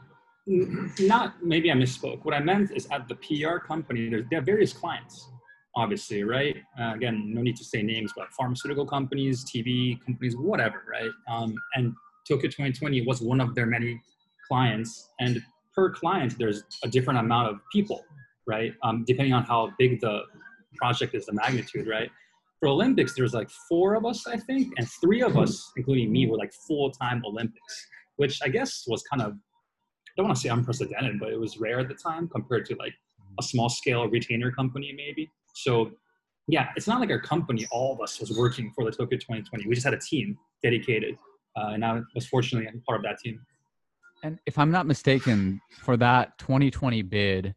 not 0.47 1.43
maybe 1.45 1.71
I 1.71 1.75
misspoke. 1.75 2.25
What 2.25 2.35
I 2.35 2.41
meant 2.41 2.71
is 2.73 2.87
at 2.91 3.09
the 3.09 3.17
PR 3.17 3.59
company, 3.59 4.09
there 4.09 4.39
are 4.39 4.43
various 4.43 4.73
clients, 4.73 5.29
obviously, 5.77 6.25
right? 6.25 6.57
Uh, 6.81 6.95
again, 6.95 7.33
no 7.35 7.43
need 7.43 7.57
to 7.57 7.65
say 7.65 7.83
names, 7.83 8.13
but 8.17 8.33
pharmaceutical 8.33 8.87
companies, 8.87 9.45
TV 9.45 9.99
companies, 10.05 10.37
whatever, 10.37 10.85
right? 10.91 11.11
Um, 11.31 11.55
and 11.75 11.95
Tokyo 12.29 12.47
2020 12.47 13.07
was 13.07 13.21
one 13.21 13.41
of 13.41 13.55
their 13.55 13.67
many 13.67 14.01
clients, 14.49 15.11
and 15.21 15.43
per 15.75 15.91
client, 15.91 16.37
there's 16.39 16.65
a 16.83 16.89
different 16.89 17.21
amount 17.21 17.49
of 17.49 17.61
people, 17.73 18.05
right? 18.47 18.75
Um, 18.83 19.05
depending 19.07 19.33
on 19.33 19.45
how 19.45 19.73
big 19.79 20.01
the 20.01 20.23
project 20.77 21.15
is, 21.15 21.27
the 21.27 21.33
magnitude, 21.33 21.87
right? 21.87 22.11
For 22.59 22.69
Olympics, 22.69 23.15
there's 23.15 23.33
like 23.33 23.49
four 23.69 23.95
of 23.95 24.05
us, 24.05 24.27
I 24.27 24.37
think, 24.37 24.75
and 24.77 24.89
three 25.01 25.23
of 25.23 25.39
us, 25.39 25.73
including 25.77 26.13
me, 26.13 26.27
were 26.27 26.37
like 26.37 26.53
full-time 26.53 27.23
Olympics, 27.25 27.87
which 28.17 28.41
I 28.43 28.49
guess 28.49 28.85
was 28.87 29.03
kind 29.05 29.23
of, 29.23 29.33
I 29.33 30.13
don't 30.17 30.27
want 30.27 30.37
to 30.37 30.43
say 30.43 30.51
unprecedented, 30.51 31.19
but 31.19 31.31
it 31.31 31.41
was 31.41 31.59
rare 31.59 31.81
at 31.81 31.89
the 31.89 31.95
time 31.95 32.29
compared 32.29 32.67
to 32.67 32.77
like 32.77 32.93
a 33.39 33.43
small-scale 33.43 34.09
retainer 34.09 34.51
company, 34.51 34.93
maybe. 34.95 35.31
So 35.63 35.93
yeah, 36.49 36.69
it's 36.77 36.87
not 36.87 37.01
like 37.01 37.11
our 37.11 37.21
company, 37.21 37.67
all 37.71 37.93
of 37.95 38.01
us 38.01 38.19
was 38.21 38.37
working 38.37 38.73
for 38.75 38.85
the 38.85 38.91
Tokyo 38.91 39.19
2020. 39.19 39.67
We 39.69 39.75
just 39.75 39.85
had 39.85 39.95
a 39.95 39.99
team 39.99 40.37
dedicated 40.63 41.17
uh, 41.57 41.71
and 41.71 41.85
I 41.85 42.01
was 42.15 42.27
fortunately 42.27 42.69
part 42.87 43.01
of 43.01 43.03
that 43.05 43.19
team. 43.19 43.41
And 44.23 44.39
if 44.47 44.59
I'm 44.59 44.71
not 44.71 44.87
mistaken, 44.87 45.61
for 45.83 45.97
that 45.97 46.37
2020 46.39 47.03
bid, 47.03 47.55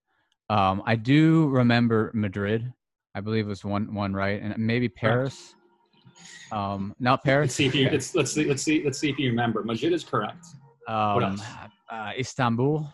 um, 0.49 0.81
I 0.85 0.95
do 0.95 1.47
remember 1.49 2.11
Madrid. 2.13 2.71
I 3.15 3.21
believe 3.21 3.45
it 3.45 3.49
was 3.49 3.65
one 3.65 3.93
one 3.93 4.13
right, 4.13 4.41
and 4.41 4.57
maybe 4.57 4.89
Paris. 4.89 5.55
Um, 6.51 6.95
not 6.99 7.23
Paris. 7.23 7.47
Let's 7.47 7.55
see 7.55 7.65
if 7.65 7.75
you 7.75 7.89
let's, 7.89 8.15
let's 8.15 8.31
see 8.33 8.45
let's 8.45 8.63
see 8.63 8.83
let's 8.83 8.97
see 8.97 9.09
if 9.09 9.19
you 9.19 9.29
remember. 9.29 9.63
Madrid 9.63 9.93
is 9.93 10.03
correct. 10.03 10.45
Um, 10.87 11.15
what 11.15 11.23
else? 11.23 11.41
Uh, 11.91 12.11
Istanbul. 12.17 12.87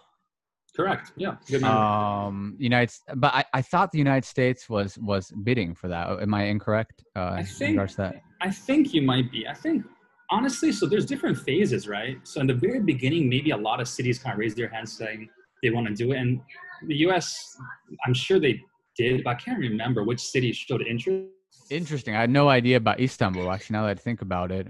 Correct. 0.75 1.11
Yeah. 1.15 1.35
Good 1.47 1.63
um, 1.63 2.55
United, 2.59 2.93
but 3.15 3.33
I, 3.33 3.43
I 3.53 3.61
thought 3.61 3.91
the 3.91 3.97
United 3.97 4.25
States 4.25 4.69
was 4.69 4.97
was 4.99 5.31
bidding 5.43 5.75
for 5.75 5.88
that. 5.88 6.21
Am 6.21 6.33
I 6.33 6.43
incorrect? 6.43 7.03
Uh, 7.15 7.31
I 7.38 7.43
think 7.43 7.77
that. 7.95 8.21
I 8.41 8.51
think 8.51 8.93
you 8.93 9.01
might 9.01 9.31
be. 9.31 9.47
I 9.47 9.53
think 9.53 9.85
honestly, 10.31 10.71
so 10.71 10.85
there's 10.85 11.05
different 11.05 11.38
phases, 11.38 11.88
right? 11.88 12.17
So 12.23 12.39
in 12.41 12.47
the 12.47 12.53
very 12.53 12.79
beginning, 12.79 13.29
maybe 13.29 13.51
a 13.51 13.57
lot 13.57 13.81
of 13.81 13.88
cities 13.88 14.19
kind 14.19 14.33
of 14.33 14.39
raised 14.39 14.57
their 14.57 14.69
hands 14.69 14.97
saying 14.97 15.29
they 15.63 15.69
want 15.69 15.88
to 15.88 15.93
do 15.93 16.11
it, 16.13 16.17
and 16.17 16.41
the 16.88 16.95
U.S. 16.97 17.57
I'm 18.05 18.13
sure 18.13 18.39
they 18.39 18.61
did, 18.95 19.23
but 19.23 19.31
I 19.31 19.35
can't 19.35 19.59
remember 19.59 20.03
which 20.03 20.21
city 20.21 20.51
showed 20.51 20.81
interest. 20.81 21.25
Interesting. 21.69 22.15
I 22.15 22.21
had 22.21 22.29
no 22.29 22.49
idea 22.49 22.77
about 22.77 22.99
Istanbul 22.99 23.51
actually. 23.51 23.75
Now 23.75 23.83
that 23.83 23.91
I 23.91 24.01
think 24.01 24.21
about 24.21 24.51
it, 24.51 24.65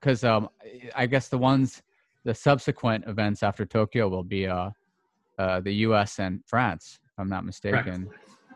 because 0.00 0.24
um, 0.24 0.44
um, 0.44 0.48
I 0.94 1.06
guess 1.06 1.28
the 1.28 1.38
ones, 1.38 1.82
the 2.24 2.34
subsequent 2.34 3.04
events 3.06 3.42
after 3.42 3.64
Tokyo 3.66 4.08
will 4.08 4.22
be 4.22 4.46
uh, 4.46 4.70
uh, 5.40 5.60
the 5.60 5.72
U.S. 5.86 6.18
and 6.18 6.40
France, 6.46 6.98
if 7.02 7.12
I'm 7.18 7.28
not 7.28 7.44
mistaken. 7.46 8.10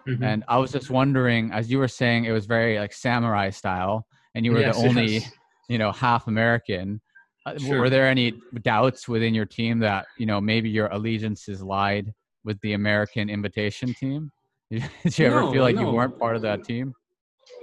Mm-hmm. 0.06 0.22
And 0.22 0.44
I 0.48 0.58
was 0.58 0.70
just 0.70 0.90
wondering, 0.90 1.50
as 1.50 1.70
you 1.70 1.78
were 1.78 1.88
saying, 1.88 2.26
it 2.26 2.32
was 2.32 2.44
very 2.44 2.78
like 2.78 2.92
samurai 2.92 3.48
style, 3.48 4.06
and 4.34 4.44
you 4.44 4.52
were 4.52 4.60
yes, 4.60 4.76
the 4.76 4.86
only, 4.86 5.12
yes. 5.14 5.32
you 5.68 5.78
know, 5.78 5.92
half 5.92 6.26
American. 6.26 7.00
Uh, 7.46 7.58
sure. 7.58 7.80
Were 7.80 7.90
there 7.90 8.06
any 8.06 8.34
doubts 8.62 9.08
within 9.08 9.34
your 9.34 9.46
team 9.46 9.78
that 9.78 10.06
you 10.18 10.26
know 10.26 10.40
maybe 10.40 10.68
your 10.68 10.88
allegiances 10.88 11.62
lied 11.62 12.12
with 12.44 12.60
the 12.60 12.74
American 12.74 13.30
invitation 13.30 13.94
team? 13.94 14.30
Did 14.70 15.18
you 15.18 15.26
ever 15.26 15.40
no, 15.40 15.52
feel 15.52 15.62
like 15.62 15.76
no. 15.76 15.82
you 15.82 15.96
weren't 15.96 16.18
part 16.18 16.36
of 16.36 16.42
that 16.42 16.64
team? 16.64 16.94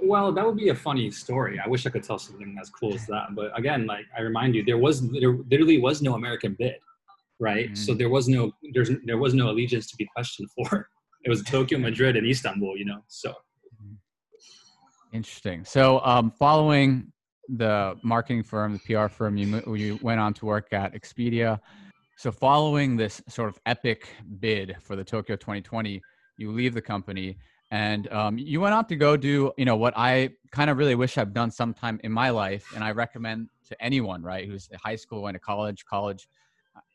Well, 0.02 0.32
that 0.32 0.44
would 0.44 0.56
be 0.56 0.70
a 0.70 0.74
funny 0.74 1.10
story. 1.10 1.60
I 1.64 1.68
wish 1.68 1.86
I 1.86 1.90
could 1.90 2.02
tell 2.02 2.18
something 2.18 2.56
as 2.60 2.70
cool 2.70 2.94
as 2.94 3.06
that. 3.06 3.34
But 3.34 3.56
again, 3.56 3.86
like 3.86 4.06
I 4.16 4.22
remind 4.22 4.56
you, 4.56 4.64
there 4.64 4.78
was 4.78 5.08
there 5.10 5.36
literally 5.50 5.78
was 5.78 6.02
no 6.02 6.14
American 6.14 6.56
bid, 6.58 6.76
right? 7.42 7.66
Mm-hmm. 7.66 7.74
So 7.74 7.92
there 7.92 8.08
was 8.08 8.28
no 8.28 8.52
there's 8.72 8.90
there 9.04 9.18
was 9.18 9.34
no 9.34 9.50
allegiance 9.50 9.90
to 9.90 9.96
be 9.96 10.06
questioned 10.06 10.48
for. 10.56 10.88
It 11.24 11.28
was 11.28 11.42
Tokyo, 11.42 11.78
Madrid, 11.78 12.16
and 12.16 12.26
Istanbul. 12.26 12.76
You 12.78 12.86
know, 12.86 13.00
so. 13.08 13.30
Mm-hmm. 13.30 15.16
Interesting. 15.16 15.64
So, 15.64 16.00
um, 16.04 16.30
following 16.30 17.12
the 17.48 17.96
marketing 18.02 18.44
firm, 18.44 18.72
the 18.72 18.94
PR 18.94 19.08
firm, 19.08 19.36
you 19.36 19.62
you 19.74 19.98
went 20.00 20.20
on 20.20 20.32
to 20.34 20.46
work 20.46 20.72
at 20.72 20.94
Expedia. 20.94 21.60
So, 22.16 22.30
following 22.30 22.96
this 22.96 23.20
sort 23.28 23.48
of 23.48 23.58
epic 23.66 24.08
bid 24.40 24.76
for 24.80 24.96
the 24.96 25.04
Tokyo 25.04 25.36
2020, 25.36 26.00
you 26.38 26.52
leave 26.52 26.74
the 26.74 26.80
company 26.80 27.36
and 27.72 28.12
um, 28.12 28.36
you 28.36 28.60
went 28.60 28.74
on 28.74 28.84
to 28.84 28.96
go 28.96 29.16
do 29.16 29.50
you 29.56 29.64
know 29.64 29.76
what 29.76 29.94
i 29.96 30.28
kind 30.50 30.68
of 30.68 30.76
really 30.76 30.94
wish 30.94 31.16
i've 31.16 31.32
done 31.32 31.50
sometime 31.50 31.98
in 32.04 32.12
my 32.12 32.28
life 32.28 32.66
and 32.74 32.84
i 32.84 32.90
recommend 32.90 33.48
to 33.66 33.74
anyone 33.82 34.22
right 34.22 34.46
who's 34.46 34.68
in 34.70 34.78
high 34.78 34.94
school 34.94 35.20
going 35.22 35.32
to 35.32 35.40
college 35.40 35.84
college 35.86 36.28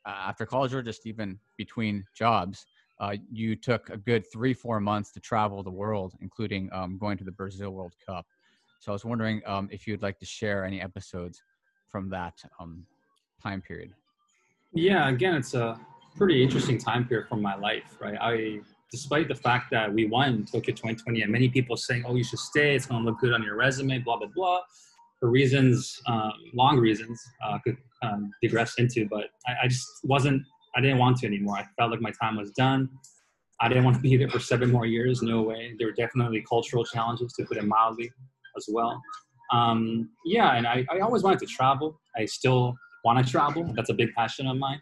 after 0.07 0.45
college 0.45 0.73
or 0.73 0.81
just 0.81 1.05
even 1.05 1.39
between 1.57 2.05
jobs 2.15 2.65
uh, 2.99 3.15
you 3.31 3.55
took 3.55 3.89
a 3.89 3.97
good 3.97 4.23
three 4.31 4.53
four 4.53 4.79
months 4.79 5.11
to 5.11 5.19
travel 5.19 5.63
the 5.63 5.71
world 5.71 6.13
including 6.21 6.69
um, 6.73 6.97
going 6.97 7.17
to 7.17 7.23
the 7.23 7.31
brazil 7.31 7.71
world 7.71 7.93
cup. 8.05 8.25
So 8.79 8.91
i 8.91 8.93
was 8.93 9.05
wondering 9.05 9.41
um, 9.45 9.69
if 9.71 9.87
you'd 9.87 10.01
like 10.01 10.19
to 10.19 10.25
share 10.25 10.65
any 10.65 10.81
episodes 10.81 11.41
from 11.89 12.09
that 12.09 12.33
um, 12.59 12.85
time 13.41 13.61
period. 13.61 13.93
Yeah 14.73 15.09
again 15.09 15.35
it's 15.35 15.53
a 15.53 15.79
pretty 16.15 16.41
interesting 16.41 16.77
time 16.77 17.07
period 17.07 17.27
from 17.27 17.41
my 17.41 17.55
life 17.55 17.97
right? 17.99 18.17
I 18.19 18.61
despite 18.91 19.27
the 19.27 19.35
fact 19.35 19.69
that 19.71 19.93
we 19.93 20.07
won 20.07 20.45
Tokyo 20.45 20.73
2020 20.73 21.21
and 21.21 21.31
many 21.31 21.49
people 21.49 21.75
saying, 21.75 22.03
oh, 22.07 22.15
you 22.15 22.23
should 22.23 22.39
stay, 22.39 22.75
it's 22.75 22.85
going 22.85 23.03
to 23.03 23.09
look 23.09 23.19
good 23.19 23.33
on 23.33 23.43
your 23.43 23.55
resume, 23.55 23.99
blah, 23.99 24.17
blah, 24.17 24.29
blah, 24.33 24.61
for 25.19 25.29
reasons, 25.29 25.99
um, 26.07 26.33
long 26.53 26.77
reasons, 26.77 27.21
uh, 27.45 27.57
could 27.63 27.77
um, 28.03 28.31
digress 28.41 28.75
into, 28.77 29.07
but 29.09 29.25
I, 29.47 29.53
I, 29.63 29.67
just 29.67 29.87
wasn't, 30.03 30.43
I 30.75 30.81
didn't 30.81 30.99
want 30.99 31.17
to 31.17 31.27
anymore. 31.27 31.57
I 31.57 31.65
felt 31.77 31.91
like 31.91 32.01
my 32.01 32.11
time 32.21 32.37
was 32.37 32.51
done. 32.51 32.89
I 33.59 33.67
didn't 33.67 33.83
want 33.83 33.95
to 33.95 34.01
be 34.01 34.15
there 34.17 34.29
for 34.29 34.39
seven 34.39 34.71
more 34.71 34.85
years, 34.85 35.23
no 35.23 35.41
way. 35.41 35.73
There 35.79 35.87
were 35.87 35.93
definitely 35.93 36.43
cultural 36.47 36.85
challenges, 36.85 37.33
to 37.33 37.45
put 37.45 37.57
it 37.57 37.65
mildly, 37.65 38.11
as 38.55 38.67
well. 38.71 39.01
Um, 39.51 40.09
yeah, 40.25 40.55
and 40.55 40.67
I, 40.67 40.85
I 40.91 40.99
always 40.99 41.23
wanted 41.23 41.39
to 41.39 41.47
travel. 41.47 41.99
I 42.15 42.25
still 42.25 42.75
want 43.03 43.25
to 43.25 43.31
travel. 43.31 43.71
That's 43.75 43.89
a 43.89 43.93
big 43.93 44.13
passion 44.13 44.45
of 44.47 44.57
mine 44.57 44.81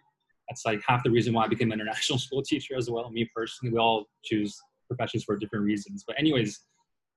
that's 0.49 0.65
like 0.65 0.81
half 0.87 1.03
the 1.03 1.09
reason 1.09 1.33
why 1.33 1.45
I 1.45 1.47
became 1.47 1.71
an 1.71 1.79
international 1.79 2.19
school 2.25 2.41
teacher 2.41 2.75
as 2.77 2.89
well. 2.89 3.09
Me 3.11 3.29
personally, 3.35 3.73
we 3.73 3.79
all 3.79 4.05
choose 4.23 4.57
professions 4.87 5.23
for 5.23 5.37
different 5.37 5.65
reasons. 5.65 6.03
But 6.05 6.17
anyways, 6.19 6.59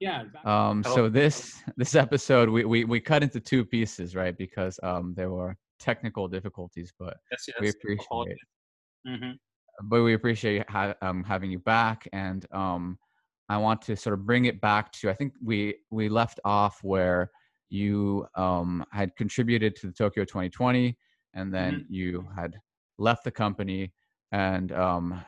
yeah. 0.01 0.25
Um. 0.45 0.83
So 0.85 1.09
this 1.09 1.61
this 1.77 1.95
episode 1.95 2.49
we 2.49 2.65
we 2.65 2.85
we 2.85 3.01
cut 3.01 3.23
into 3.23 3.41
two 3.41 3.65
pieces, 3.65 4.15
right? 4.15 4.37
Because 4.37 4.79
um 4.83 5.15
there 5.17 5.31
were 5.31 5.57
technical 5.79 6.29
difficulties, 6.29 6.93
but 6.99 7.17
yes, 7.31 7.45
yes, 7.49 7.57
we 7.61 7.69
appreciate. 7.69 8.37
It. 8.37 9.09
Mm-hmm. 9.09 9.31
But 9.85 10.03
we 10.03 10.15
appreciate 10.15 10.69
ha- 10.69 10.95
um, 11.03 11.23
having 11.23 11.51
you 11.51 11.61
back, 11.61 12.09
and 12.13 12.45
um, 12.53 12.99
I 13.49 13.57
want 13.59 13.81
to 13.83 13.97
sort 13.97 14.15
of 14.15 14.27
bring 14.27 14.47
it 14.47 14.61
back 14.61 14.93
to 14.93 15.11
I 15.11 15.15
think 15.15 15.33
we 15.43 15.77
we 15.91 16.09
left 16.09 16.41
off 16.45 16.79
where 16.83 17.31
you 17.71 18.27
um 18.35 18.85
had 18.93 19.15
contributed 19.17 19.77
to 19.77 19.87
the 19.89 19.93
Tokyo 19.93 20.25
2020, 20.25 20.97
and 21.35 21.55
then 21.55 21.75
mm-hmm. 21.75 21.93
you 21.93 22.29
had 22.37 22.57
left 22.99 23.25
the 23.25 23.31
company, 23.31 23.93
and 24.33 24.73
um, 24.73 25.25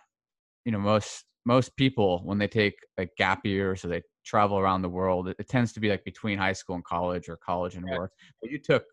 you 0.64 0.72
know 0.72 0.80
most 0.80 1.24
most 1.46 1.76
people 1.76 2.20
when 2.24 2.38
they 2.38 2.48
take 2.48 2.74
a 2.98 3.06
gap 3.16 3.44
year, 3.44 3.72
or 3.72 3.88
they 3.88 4.02
travel 4.24 4.58
around 4.58 4.82
the 4.82 4.88
world, 4.88 5.28
it, 5.28 5.36
it 5.38 5.48
tends 5.48 5.72
to 5.72 5.80
be 5.80 5.88
like 5.88 6.04
between 6.04 6.38
high 6.38 6.52
school 6.52 6.74
and 6.74 6.84
college 6.84 7.28
or 7.28 7.36
college 7.36 7.76
and 7.76 7.84
work. 7.84 8.12
But 8.40 8.50
you 8.50 8.58
took 8.58 8.84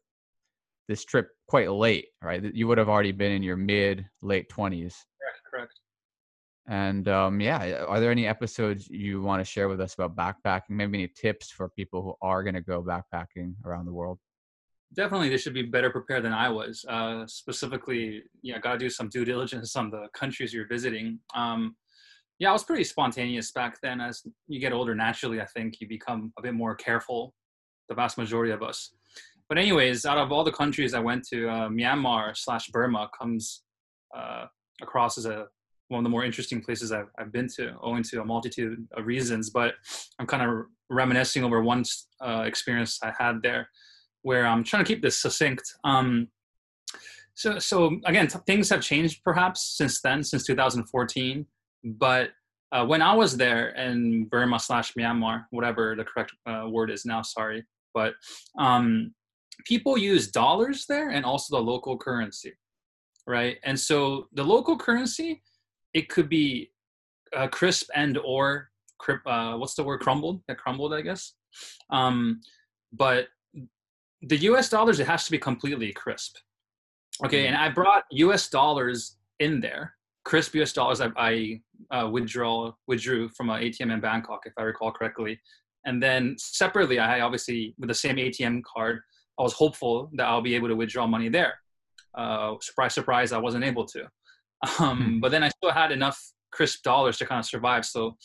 this 0.88 1.04
trip 1.04 1.30
quite 1.48 1.72
late, 1.72 2.08
right? 2.22 2.44
You 2.54 2.68
would 2.68 2.78
have 2.78 2.90
already 2.90 3.12
been 3.12 3.32
in 3.32 3.44
your 3.44 3.58
mid 3.58 4.06
late 4.22 4.50
twenties. 4.50 5.06
Correct. 5.22 5.40
Correct. 5.52 5.74
And 6.70 7.08
um, 7.08 7.40
yeah, 7.40 7.86
are 7.88 8.00
there 8.00 8.12
any 8.12 8.28
episodes 8.28 8.90
you 8.90 9.22
want 9.22 9.40
to 9.40 9.50
share 9.50 9.70
with 9.70 9.80
us 9.80 9.94
about 9.94 10.16
backpacking? 10.16 10.72
Maybe 10.72 10.98
any 11.00 11.08
tips 11.08 11.50
for 11.50 11.70
people 11.70 12.02
who 12.02 12.16
are 12.22 12.44
going 12.44 12.56
to 12.56 12.62
go 12.62 12.84
backpacking 12.84 13.54
around 13.66 13.86
the 13.86 13.94
world? 13.94 14.20
definitely 14.94 15.30
they 15.30 15.38
should 15.38 15.54
be 15.54 15.64
better 15.64 15.90
prepared 15.90 16.24
than 16.24 16.34
I 16.34 16.50
was. 16.50 16.86
Uh, 16.88 17.26
specifically, 17.28 18.24
yeah, 18.42 18.60
got 18.60 18.74
to 18.74 18.78
do 18.78 18.90
some 18.90 19.10
due 19.10 19.26
diligence 19.26 19.76
on 19.76 19.90
the 19.90 20.08
countries 20.14 20.54
you're 20.54 20.68
visiting. 20.68 21.20
Um, 21.36 21.76
yeah, 22.40 22.50
I 22.50 22.54
was 22.54 22.64
pretty 22.64 22.84
spontaneous 22.84 23.52
back 23.52 23.80
then. 23.82 24.00
As 24.00 24.22
you 24.48 24.60
get 24.60 24.74
older, 24.74 24.94
naturally, 24.94 25.42
I 25.42 25.46
think 25.46 25.82
you 25.82 25.88
become 25.88 26.32
a 26.38 26.42
bit 26.42 26.54
more 26.54 26.76
careful. 26.76 27.34
The 27.90 27.96
vast 27.96 28.18
majority 28.18 28.52
of 28.52 28.62
us. 28.62 28.92
But 29.50 29.58
anyways, 29.58 30.06
out 30.06 30.18
of 30.18 30.32
all 30.32 30.44
the 30.44 30.52
countries 30.52 30.94
I 30.94 31.00
went 31.00 31.26
to, 31.30 31.48
uh, 31.48 31.70
Myanmar 31.70 32.36
slash 32.36 32.68
Burma 32.68 33.10
comes 33.18 33.64
uh, 34.16 34.46
across 34.82 35.18
as 35.18 35.26
a 35.26 35.48
one 35.88 36.00
of 36.00 36.04
the 36.04 36.10
more 36.10 36.26
interesting 36.26 36.62
places 36.62 36.92
I've, 36.92 37.08
I've 37.18 37.32
been 37.32 37.48
to, 37.56 37.74
owing 37.82 38.04
to 38.04 38.22
a 38.22 38.26
multitude 38.26 38.86
of 38.92 39.06
reasons. 39.06 39.50
But 39.50 39.76
I'm 40.20 40.28
kind 40.28 40.44
of 40.44 40.66
reminiscing 40.90 41.46
over 41.46 41.62
one 41.62 41.86
uh, 42.22 42.44
experience 42.46 43.00
I 43.02 43.14
had 43.18 43.42
there 43.42 43.70
where 44.24 44.46
I'm 44.46 44.64
trying 44.64 44.84
to 44.84 44.88
keep 44.88 45.02
this 45.02 45.18
succinct. 45.18 45.64
Um, 45.86 46.28
so, 47.36 47.60
so 47.60 48.00
again, 48.06 48.28
t- 48.28 48.40
things 48.46 48.70
have 48.70 48.82
changed 48.82 49.24
perhaps 49.24 49.78
since 49.78 50.02
then, 50.02 50.24
since 50.24 50.46
2014. 50.46 51.46
But 51.84 52.32
uh, 52.72 52.86
when 52.86 53.02
I 53.02 53.14
was 53.14 53.38
there 53.38 53.70
in 53.70 54.26
Burma 54.26 54.60
slash 54.60 54.94
Myanmar, 54.94 55.46
whatever 55.52 55.96
the 55.96 56.04
correct 56.04 56.34
uh, 56.46 56.68
word 56.70 56.92
is 56.92 57.06
now, 57.06 57.22
sorry, 57.22 57.66
but 57.94 58.14
um, 58.60 59.14
people 59.66 59.98
use 59.98 60.30
dollars 60.30 60.86
there 60.88 61.10
and 61.10 61.26
also 61.26 61.58
the 61.58 61.64
local 61.64 61.98
currency, 61.98 62.54
right? 63.26 63.58
And 63.64 63.80
so 63.80 64.28
the 64.34 64.44
local 64.44 64.78
currency, 64.78 65.42
it 65.94 66.10
could 66.10 66.30
be 66.30 66.72
uh, 67.36 67.48
crisp 67.48 67.90
and 67.96 68.18
or 68.24 68.70
uh, 69.26 69.56
what's 69.56 69.76
the 69.76 69.84
word 69.84 70.02
crumbled? 70.02 70.42
Yeah, 70.48 70.56
crumbled, 70.56 70.94
I 70.94 71.02
guess. 71.02 71.34
Um, 71.90 72.42
but 72.94 73.28
the 74.22 74.38
US 74.38 74.70
dollars, 74.70 75.00
it 75.00 75.08
has 75.08 75.26
to 75.26 75.32
be 75.32 75.38
completely 75.38 75.94
crisp. 75.94 76.38
Okay, 77.24 77.46
mm-hmm. 77.46 77.54
and 77.54 77.58
I 77.58 77.70
brought 77.70 78.04
US 78.12 78.50
dollars 78.50 79.18
in 79.40 79.60
there, 79.60 79.94
crisp 80.28 80.54
US 80.56 80.74
dollars 80.74 81.00
I, 81.00 81.10
I 81.18 81.62
uh, 81.90 82.10
withdraw, 82.10 82.74
withdrew 82.86 83.30
from 83.30 83.50
an 83.50 83.62
ATM 83.62 83.94
in 83.94 84.02
Bangkok, 84.02 84.42
if 84.46 84.52
I 84.58 84.64
recall 84.64 84.92
correctly. 84.92 85.40
And 85.86 86.04
then 86.04 86.36
separately, 86.38 87.00
I 87.00 87.22
obviously, 87.22 87.74
with 87.80 87.88
the 87.88 87.96
same 87.96 88.18
ATM 88.18 88.62
card, 88.64 89.00
I 89.40 89.44
was 89.44 89.54
hopeful 89.54 90.12
that 90.18 90.26
I'll 90.26 90.42
be 90.42 90.54
able 90.54 90.68
to 90.68 90.76
withdraw 90.76 91.08
money 91.08 91.30
there. 91.30 91.54
Uh, 92.14 92.56
surprise, 92.60 92.94
surprise, 92.94 93.32
I 93.32 93.38
wasn't 93.38 93.64
able 93.64 93.86
to. 93.86 94.02
Um, 94.80 94.98
hmm. 94.98 95.20
But 95.22 95.30
then 95.30 95.44
I 95.44 95.50
still 95.50 95.72
had 95.72 95.92
enough 95.92 96.20
crisp 96.52 96.84
dollars 96.84 97.18
to 97.20 97.26
kind 97.26 97.40
of 97.40 97.46
survive. 97.46 97.86
So 97.86 98.18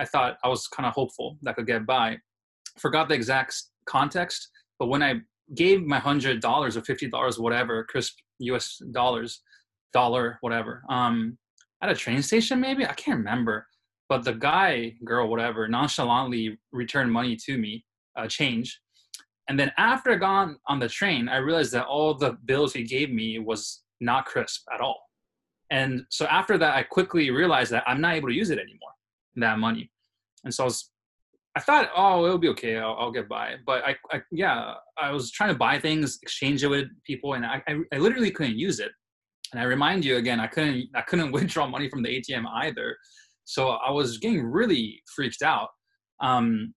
I 0.00 0.04
thought 0.04 0.36
I 0.44 0.48
was 0.48 0.66
kind 0.66 0.86
of 0.86 0.92
hopeful 0.92 1.38
that 1.42 1.52
I 1.52 1.54
could 1.54 1.66
get 1.66 1.86
by. 1.86 2.18
Forgot 2.76 3.08
the 3.08 3.14
exact 3.14 3.54
context, 3.88 4.50
but 4.78 4.88
when 4.88 5.02
I 5.02 5.20
gave 5.54 5.86
my 5.86 6.00
hundred 6.00 6.40
dollars 6.40 6.76
or 6.76 6.82
fifty 6.82 7.08
dollars, 7.08 7.38
whatever, 7.38 7.84
crisp 7.84 8.14
U.S. 8.40 8.82
dollars, 8.90 9.42
dollar, 9.92 10.38
whatever. 10.40 10.82
Um, 10.90 11.38
at 11.82 11.90
a 11.90 11.94
train 11.94 12.22
station, 12.22 12.60
maybe 12.60 12.86
I 12.86 12.92
can't 12.94 13.18
remember, 13.18 13.66
but 14.08 14.24
the 14.24 14.32
guy, 14.32 14.94
girl, 15.04 15.28
whatever, 15.28 15.68
nonchalantly 15.68 16.58
returned 16.72 17.12
money 17.12 17.36
to 17.44 17.58
me, 17.58 17.84
uh, 18.16 18.26
change. 18.26 18.80
And 19.48 19.58
then 19.58 19.72
after 19.78 20.12
I 20.12 20.16
got 20.16 20.48
on 20.66 20.78
the 20.78 20.88
train, 20.88 21.28
I 21.28 21.36
realized 21.36 21.72
that 21.72 21.86
all 21.86 22.14
the 22.14 22.36
bills 22.44 22.72
he 22.72 22.82
gave 22.82 23.10
me 23.10 23.38
was 23.38 23.82
not 24.00 24.24
crisp 24.24 24.62
at 24.74 24.80
all. 24.80 25.00
And 25.70 26.04
so 26.10 26.26
after 26.26 26.58
that, 26.58 26.76
I 26.76 26.82
quickly 26.82 27.30
realized 27.30 27.72
that 27.72 27.84
I'm 27.86 28.00
not 28.00 28.14
able 28.14 28.28
to 28.28 28.34
use 28.34 28.50
it 28.50 28.58
anymore, 28.58 28.90
that 29.36 29.58
money. 29.58 29.90
And 30.44 30.54
so 30.54 30.64
I 30.64 30.66
was, 30.66 30.90
I 31.56 31.60
thought, 31.60 31.90
oh, 31.96 32.24
it'll 32.24 32.38
be 32.38 32.48
okay. 32.48 32.76
I'll, 32.78 32.96
I'll 32.98 33.10
get 33.10 33.28
by. 33.28 33.56
But 33.66 33.84
I, 33.84 33.96
I, 34.12 34.20
yeah, 34.30 34.74
I 34.98 35.10
was 35.10 35.30
trying 35.30 35.50
to 35.50 35.58
buy 35.58 35.78
things, 35.78 36.18
exchange 36.22 36.62
it 36.62 36.68
with 36.68 36.86
people, 37.04 37.34
and 37.34 37.44
I, 37.44 37.62
I, 37.66 37.80
I 37.92 37.98
literally 37.98 38.30
couldn't 38.30 38.58
use 38.58 38.78
it. 38.78 38.92
And 39.52 39.60
I 39.60 39.64
remind 39.64 40.04
you 40.04 40.16
again, 40.16 40.40
I 40.40 40.46
couldn't, 40.46 40.88
I 40.94 41.02
couldn't 41.02 41.32
withdraw 41.32 41.66
money 41.66 41.88
from 41.88 42.02
the 42.02 42.08
ATM 42.08 42.44
either. 42.62 42.96
So 43.44 43.70
I 43.70 43.90
was 43.90 44.18
getting 44.18 44.44
really 44.44 45.02
freaked 45.14 45.42
out. 45.42 45.68
Um, 46.20 46.74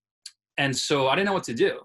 and 0.57 0.75
so 0.75 1.07
I 1.07 1.15
didn't 1.15 1.27
know 1.27 1.33
what 1.33 1.43
to 1.45 1.53
do 1.53 1.79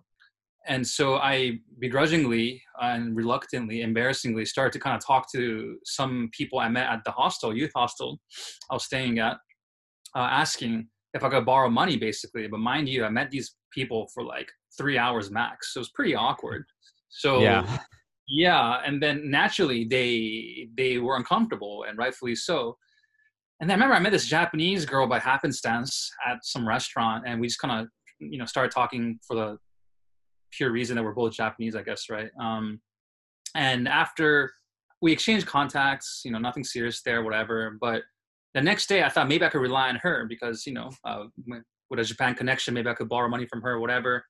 and 0.67 0.87
so 0.87 1.17
I 1.17 1.59
begrudgingly 1.79 2.62
and 2.81 3.14
reluctantly, 3.17 3.83
embarrassingly, 3.83 4.45
started 4.45 4.73
to 4.73 4.79
kind 4.79 4.97
of 4.97 5.05
talk 5.05 5.31
to 5.33 5.76
some 5.85 6.31
people 6.33 6.59
I 6.59 6.69
met 6.69 6.88
at 6.88 7.05
the 7.05 7.11
hostel, 7.11 7.55
youth 7.55 7.73
hostel 7.75 8.19
I 8.71 8.75
was 8.75 8.85
staying 8.85 9.19
at, 9.19 9.37
uh, 10.17 10.21
asking 10.31 10.88
if 11.12 11.23
I 11.23 11.29
could 11.29 11.45
borrow 11.45 11.69
money, 11.69 11.97
basically. 11.97 12.47
But 12.47 12.61
mind 12.61 12.88
you, 12.88 13.05
I 13.05 13.11
met 13.11 13.31
these 13.31 13.57
people 13.73 14.09
for 14.14 14.25
like 14.25 14.50
three 14.76 14.97
hours 14.97 15.31
max, 15.31 15.75
so 15.75 15.79
it 15.79 15.83
was 15.83 15.91
pretty 15.95 16.14
awkward. 16.14 16.64
So 17.11 17.41
yeah, 17.41 17.79
yeah, 18.26 18.81
and 18.85 19.02
then 19.02 19.31
naturally 19.31 19.85
they 19.85 20.69
they 20.76 20.99
were 20.99 21.16
uncomfortable, 21.16 21.85
and 21.88 21.99
rightfully 21.99 22.35
so. 22.35 22.76
And 23.61 23.71
then 23.71 23.75
I 23.75 23.85
remember 23.85 23.95
I 23.97 24.00
met 24.00 24.12
this 24.12 24.26
Japanese 24.26 24.85
girl 24.85 25.07
by 25.07 25.19
happenstance 25.19 26.11
at 26.26 26.45
some 26.45 26.66
restaurant, 26.66 27.25
and 27.26 27.40
we 27.40 27.47
just 27.47 27.61
kind 27.61 27.81
of 27.81 27.88
you 28.19 28.38
know 28.38 28.47
started 28.47 28.73
talking 28.73 29.19
for 29.26 29.37
the 29.37 29.59
pure 30.57 30.71
reason 30.71 30.97
that 30.97 31.02
we're 31.02 31.12
both 31.12 31.33
Japanese, 31.33 31.75
I 31.75 31.83
guess, 31.83 32.09
right? 32.09 32.31
Um, 32.40 32.81
and 33.54 33.88
after 33.88 34.52
we 35.02 35.12
exchanged 35.12 35.47
contacts, 35.47 36.23
you 36.25 36.31
know, 36.31 36.38
nothing 36.38 36.64
serious 36.64 37.02
there, 37.02 37.23
whatever. 37.23 37.76
But 37.81 38.02
the 38.54 38.62
next 38.62 38.88
day, 38.88 39.02
I 39.02 39.09
thought 39.09 39.28
maybe 39.28 39.45
I 39.45 39.49
could 39.49 39.61
rely 39.61 39.88
on 39.88 39.97
her 39.97 40.26
because, 40.28 40.66
you 40.66 40.73
know, 40.73 40.90
uh, 41.04 41.25
with 41.90 41.99
a 42.00 42.04
Japan 42.04 42.35
connection, 42.35 42.75
maybe 42.75 42.88
I 42.88 42.95
could 42.95 43.09
borrow 43.09 43.28
money 43.28 43.47
from 43.47 43.61
her, 43.62 43.81
whatever, 43.81 44.25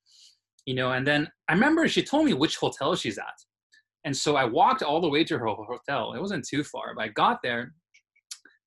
you 0.66 0.74
know. 0.74 0.92
And 0.92 1.06
then 1.06 1.28
I 1.48 1.52
remember 1.52 1.86
she 1.88 2.02
told 2.02 2.26
me 2.26 2.32
which 2.32 2.56
hotel 2.56 2.96
she's 2.96 3.18
at. 3.18 3.24
And 4.04 4.16
so 4.16 4.36
I 4.36 4.44
walked 4.44 4.82
all 4.82 5.00
the 5.00 5.08
way 5.08 5.24
to 5.24 5.38
her 5.38 5.46
hotel. 5.46 6.12
It 6.12 6.20
wasn't 6.20 6.46
too 6.46 6.62
far, 6.62 6.94
but 6.94 7.04
I 7.04 7.08
got 7.08 7.38
there 7.42 7.72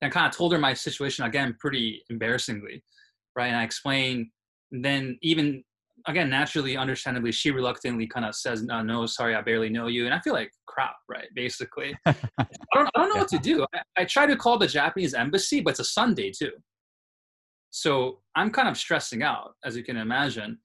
and 0.01 0.09
I 0.11 0.13
kind 0.13 0.27
of 0.27 0.35
told 0.35 0.51
her 0.53 0.59
my 0.59 0.73
situation 0.73 1.25
again, 1.25 1.55
pretty 1.59 2.03
embarrassingly, 2.09 2.83
right? 3.35 3.47
And 3.47 3.57
I 3.57 3.63
explained. 3.63 4.27
And 4.71 4.83
then 4.83 5.17
even 5.21 5.63
again, 6.07 6.29
naturally, 6.29 6.77
understandably, 6.77 7.31
she 7.31 7.51
reluctantly 7.51 8.07
kind 8.07 8.25
of 8.25 8.35
says, 8.35 8.63
no, 8.63 8.81
no, 8.81 9.05
sorry, 9.05 9.35
I 9.35 9.41
barely 9.41 9.69
know 9.69 9.87
you. 9.87 10.05
And 10.05 10.13
I 10.13 10.19
feel 10.19 10.33
like 10.33 10.51
crap, 10.67 10.95
right? 11.09 11.27
Basically, 11.35 11.97
I, 12.05 12.15
don't, 12.73 12.89
I 12.95 12.99
don't 12.99 13.09
know 13.09 13.15
yeah. 13.15 13.21
what 13.21 13.29
to 13.29 13.39
do. 13.39 13.65
I, 13.73 13.81
I 13.97 14.05
try 14.05 14.25
to 14.25 14.35
call 14.35 14.57
the 14.57 14.67
Japanese 14.67 15.13
embassy, 15.13 15.61
but 15.61 15.71
it's 15.71 15.79
a 15.79 15.85
Sunday 15.85 16.31
too. 16.31 16.51
So 17.69 18.19
I'm 18.35 18.51
kind 18.51 18.67
of 18.67 18.77
stressing 18.77 19.23
out, 19.23 19.53
as 19.65 19.75
you 19.75 19.83
can 19.83 19.97
imagine. 19.97 20.57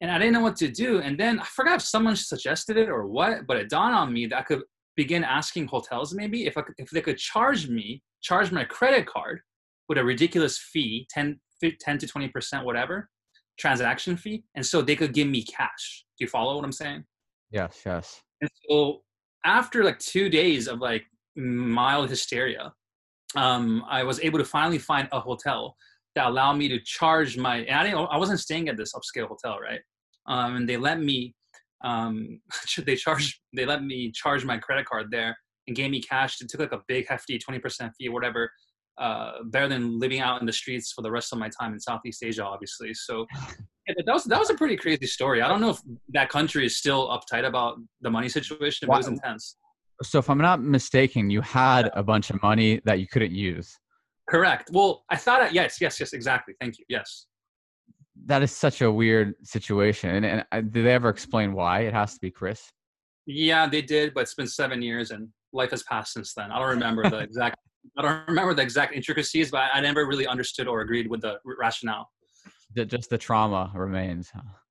And 0.00 0.10
I 0.10 0.18
didn't 0.18 0.34
know 0.34 0.40
what 0.40 0.56
to 0.56 0.68
do. 0.68 1.00
And 1.00 1.18
then 1.18 1.40
I 1.40 1.44
forgot 1.44 1.76
if 1.76 1.82
someone 1.82 2.14
suggested 2.14 2.76
it 2.76 2.88
or 2.88 3.06
what, 3.06 3.46
but 3.46 3.56
it 3.56 3.68
dawned 3.68 3.94
on 3.94 4.12
me 4.12 4.26
that 4.26 4.38
I 4.38 4.42
could 4.42 4.62
begin 4.96 5.24
asking 5.24 5.66
hotels 5.66 6.14
maybe 6.14 6.46
if, 6.46 6.56
I, 6.56 6.62
if 6.76 6.90
they 6.90 7.00
could 7.00 7.18
charge 7.18 7.68
me, 7.68 8.02
charge 8.22 8.50
my 8.52 8.64
credit 8.64 9.06
card 9.06 9.40
with 9.88 9.98
a 9.98 10.04
ridiculous 10.04 10.58
fee, 10.58 11.06
10, 11.10 11.38
10 11.80 11.98
to 11.98 12.06
20%, 12.06 12.64
whatever, 12.64 13.08
transaction 13.58 14.16
fee, 14.16 14.44
and 14.54 14.64
so 14.64 14.82
they 14.82 14.96
could 14.96 15.12
give 15.12 15.28
me 15.28 15.42
cash. 15.44 16.04
Do 16.18 16.24
you 16.24 16.28
follow 16.28 16.56
what 16.56 16.64
I'm 16.64 16.72
saying? 16.72 17.04
Yes, 17.50 17.82
yes. 17.84 18.20
And 18.40 18.50
so 18.68 19.02
after 19.44 19.84
like 19.84 19.98
two 19.98 20.28
days 20.28 20.68
of 20.68 20.80
like 20.80 21.04
mild 21.36 22.10
hysteria, 22.10 22.72
um, 23.36 23.84
I 23.88 24.02
was 24.04 24.20
able 24.20 24.38
to 24.38 24.44
finally 24.44 24.78
find 24.78 25.08
a 25.12 25.20
hotel 25.20 25.76
that 26.18 26.26
allowed 26.26 26.54
me 26.54 26.68
to 26.68 26.80
charge 26.80 27.38
my. 27.38 27.58
And 27.58 27.78
I 27.78 27.84
didn't. 27.84 28.08
I 28.10 28.16
wasn't 28.16 28.40
staying 28.40 28.68
at 28.68 28.76
this 28.76 28.92
upscale 28.92 29.28
hotel, 29.28 29.58
right? 29.60 29.80
Um, 30.26 30.56
and 30.56 30.68
they 30.68 30.76
let 30.76 31.00
me. 31.00 31.34
Um, 31.84 32.40
they 32.84 32.96
charged. 32.96 33.40
They 33.54 33.64
let 33.64 33.84
me 33.84 34.10
charge 34.12 34.44
my 34.44 34.58
credit 34.58 34.86
card 34.86 35.06
there 35.10 35.36
and 35.66 35.76
gave 35.76 35.90
me 35.90 36.02
cash. 36.02 36.40
It 36.40 36.48
took 36.48 36.60
like 36.60 36.72
a 36.72 36.82
big 36.88 37.06
hefty 37.08 37.38
twenty 37.38 37.60
percent 37.60 37.92
fee 37.98 38.08
or 38.08 38.12
whatever 38.12 38.50
uh, 38.98 39.44
better 39.44 39.68
than 39.68 39.98
living 39.98 40.20
out 40.20 40.40
in 40.40 40.46
the 40.46 40.52
streets 40.52 40.92
for 40.92 41.02
the 41.02 41.10
rest 41.10 41.32
of 41.32 41.38
my 41.38 41.48
time 41.60 41.72
in 41.72 41.80
Southeast 41.80 42.22
Asia, 42.22 42.44
obviously. 42.44 42.92
So 42.94 43.26
yeah, 43.86 43.94
that 44.04 44.12
was 44.12 44.24
that 44.24 44.38
was 44.38 44.50
a 44.50 44.54
pretty 44.54 44.76
crazy 44.76 45.06
story. 45.06 45.40
I 45.40 45.48
don't 45.48 45.60
know 45.60 45.70
if 45.70 45.80
that 46.10 46.28
country 46.28 46.66
is 46.66 46.76
still 46.76 47.08
uptight 47.08 47.46
about 47.46 47.76
the 48.00 48.10
money 48.10 48.28
situation. 48.28 48.88
It 48.88 48.90
was 48.90 49.06
intense. 49.06 49.56
So, 50.02 50.20
if 50.20 50.30
I'm 50.30 50.38
not 50.38 50.62
mistaken, 50.62 51.28
you 51.28 51.40
had 51.40 51.90
a 51.92 52.04
bunch 52.04 52.30
of 52.30 52.40
money 52.40 52.80
that 52.84 53.00
you 53.00 53.08
couldn't 53.08 53.34
use. 53.34 53.76
Correct. 54.28 54.70
Well, 54.72 55.04
I 55.08 55.16
thought, 55.16 55.52
yes, 55.52 55.80
yes, 55.80 55.98
yes, 55.98 56.12
exactly. 56.12 56.54
Thank 56.60 56.78
you. 56.78 56.84
Yes. 56.88 57.26
That 58.26 58.42
is 58.42 58.52
such 58.52 58.82
a 58.82 58.90
weird 58.90 59.34
situation. 59.42 60.10
And, 60.10 60.26
and 60.26 60.44
uh, 60.52 60.60
did 60.60 60.84
they 60.84 60.92
ever 60.92 61.08
explain 61.08 61.54
why 61.54 61.80
it 61.80 61.94
has 61.94 62.14
to 62.14 62.20
be 62.20 62.30
Chris? 62.30 62.70
Yeah, 63.26 63.68
they 63.68 63.82
did, 63.82 64.14
but 64.14 64.22
it's 64.22 64.34
been 64.34 64.46
seven 64.46 64.82
years 64.82 65.10
and 65.10 65.28
life 65.52 65.70
has 65.70 65.82
passed 65.84 66.12
since 66.12 66.34
then. 66.34 66.50
I 66.50 66.58
don't 66.58 66.68
remember 66.68 67.08
the 67.08 67.18
exact 67.28 67.56
I 67.96 68.02
don't 68.02 68.28
remember 68.28 68.54
the 68.54 68.62
exact 68.62 68.94
intricacies, 68.94 69.50
but 69.50 69.70
I 69.72 69.80
never 69.80 70.06
really 70.06 70.26
understood 70.26 70.68
or 70.68 70.80
agreed 70.82 71.08
with 71.08 71.22
the 71.22 71.38
rationale. 71.44 72.10
The, 72.74 72.84
just 72.84 73.08
the 73.08 73.16
trauma 73.16 73.72
remains. 73.74 74.30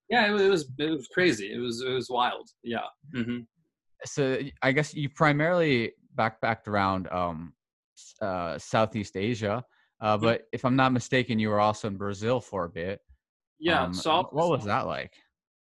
Yeah, 0.09 0.27
it 0.27 0.31
was, 0.31 0.41
it 0.41 0.49
was, 0.49 0.71
it 0.77 0.89
was 0.89 1.07
crazy. 1.07 1.51
It 1.51 1.57
was 1.57 1.81
it 1.81 1.91
was 1.91 2.09
wild. 2.09 2.49
Yeah. 2.63 2.85
Mm-hmm. 3.15 3.39
So 4.05 4.39
I 4.61 4.71
guess 4.71 4.93
you 4.93 5.09
primarily 5.09 5.93
backpacked 6.15 6.67
around 6.67 7.07
um, 7.11 7.53
uh, 8.21 8.57
Southeast 8.57 9.15
Asia, 9.15 9.63
uh, 10.01 10.17
but 10.17 10.43
if 10.51 10.63
I'm 10.65 10.75
not 10.75 10.93
mistaken, 10.93 11.39
you 11.39 11.49
were 11.49 11.60
also 11.60 11.88
in 11.88 11.97
Brazil 11.97 12.39
for 12.39 12.65
a 12.65 12.69
bit. 12.69 12.99
Yeah. 13.60 13.83
Um, 13.83 13.93
so 13.93 14.27
what 14.31 14.49
was 14.49 14.65
that 14.65 14.86
like? 14.86 15.13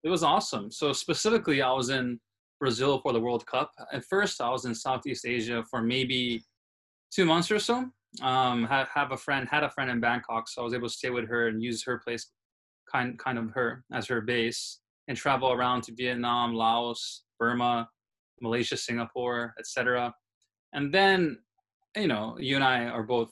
It 0.04 0.10
was 0.10 0.24
awesome. 0.24 0.72
So 0.72 0.94
specifically, 0.94 1.62
I 1.62 1.72
was 1.72 1.90
in 1.90 2.20
Brazil 2.60 3.00
for 3.00 3.14
the 3.14 3.20
World 3.20 3.46
Cup. 3.46 3.72
At 3.92 4.06
first, 4.06 4.42
I 4.42 4.50
was 4.50 4.66
in 4.66 4.74
Southeast 4.74 5.26
Asia 5.26 5.64
for 5.70 5.82
maybe 5.82 6.44
two 7.14 7.26
months 7.26 7.52
or 7.52 7.60
so. 7.60 7.86
Um, 8.22 8.66
have, 8.66 8.88
have 8.88 9.12
a 9.12 9.18
friend, 9.18 9.48
had 9.50 9.64
a 9.64 9.70
friend 9.70 9.92
in 9.92 10.00
Bangkok, 10.00 10.48
so 10.48 10.62
I 10.62 10.64
was 10.64 10.74
able 10.74 10.88
to 10.88 10.94
stay 10.94 11.10
with 11.10 11.28
her 11.28 11.48
and 11.48 11.62
use 11.62 11.84
her 11.84 12.00
place, 12.00 12.32
kind 12.90 13.20
kind 13.20 13.38
of 13.38 13.52
her 13.52 13.84
as 13.92 14.08
her 14.08 14.22
base, 14.22 14.80
and 15.08 15.18
travel 15.18 15.52
around 15.52 15.84
to 15.84 15.94
Vietnam, 15.94 16.54
Laos, 16.54 17.24
Burma, 17.40 17.90
Malaysia, 18.42 18.78
Singapore, 18.78 19.54
etc. 19.60 20.14
And 20.74 20.94
then, 20.94 21.40
you 21.96 22.08
know, 22.08 22.38
you 22.40 22.56
and 22.56 22.64
I 22.64 22.86
are 22.86 23.04
both 23.04 23.32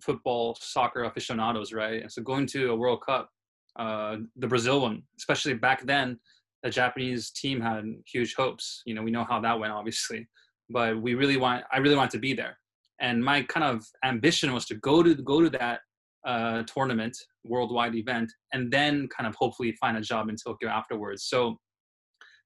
football, 0.00 0.56
soccer 0.60 1.04
aficionados, 1.04 1.72
right? 1.72 2.02
And 2.02 2.12
so 2.12 2.22
going 2.22 2.46
to 2.48 2.70
a 2.70 2.76
World 2.76 3.02
Cup, 3.04 3.30
uh, 3.76 4.16
the 4.36 4.46
Brazil 4.46 4.80
one, 4.80 5.02
especially 5.18 5.54
back 5.54 5.84
then, 5.86 6.18
the 6.62 6.70
Japanese 6.70 7.30
team 7.30 7.60
had 7.60 7.84
huge 8.06 8.34
hopes. 8.34 8.82
You 8.86 8.94
know, 8.94 9.02
we 9.02 9.10
know 9.10 9.24
how 9.24 9.40
that 9.40 9.58
went, 9.58 9.72
obviously, 9.72 10.28
but 10.70 11.00
we 11.00 11.14
really 11.14 11.36
want, 11.36 11.64
I 11.72 11.78
really 11.78 11.96
want 11.96 12.10
to 12.12 12.18
be 12.18 12.34
there 12.34 12.56
and 13.02 13.22
my 13.22 13.42
kind 13.42 13.64
of 13.64 13.84
ambition 14.04 14.54
was 14.54 14.64
to 14.66 14.76
go 14.76 15.02
to 15.02 15.14
go 15.16 15.42
to 15.42 15.50
that 15.50 15.80
uh, 16.24 16.62
tournament, 16.62 17.16
worldwide 17.44 17.96
event, 17.96 18.32
and 18.52 18.72
then 18.72 19.08
kind 19.08 19.26
of 19.26 19.34
hopefully 19.34 19.76
find 19.80 19.96
a 19.96 20.00
job 20.00 20.28
in 20.28 20.36
Tokyo 20.36 20.70
afterwards. 20.70 21.24
So 21.24 21.58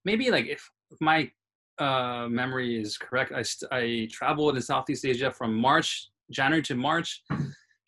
maybe 0.04 0.30
like 0.30 0.46
if 0.46 0.66
my 1.00 1.30
uh, 1.78 2.26
memory 2.28 2.80
is 2.80 2.96
correct, 2.96 3.32
I, 3.32 3.44
I 3.74 4.08
traveled 4.10 4.56
in 4.56 4.62
Southeast 4.62 5.04
Asia 5.04 5.30
from 5.30 5.54
March, 5.54 6.10
January 6.30 6.62
to 6.62 6.74
March, 6.74 7.22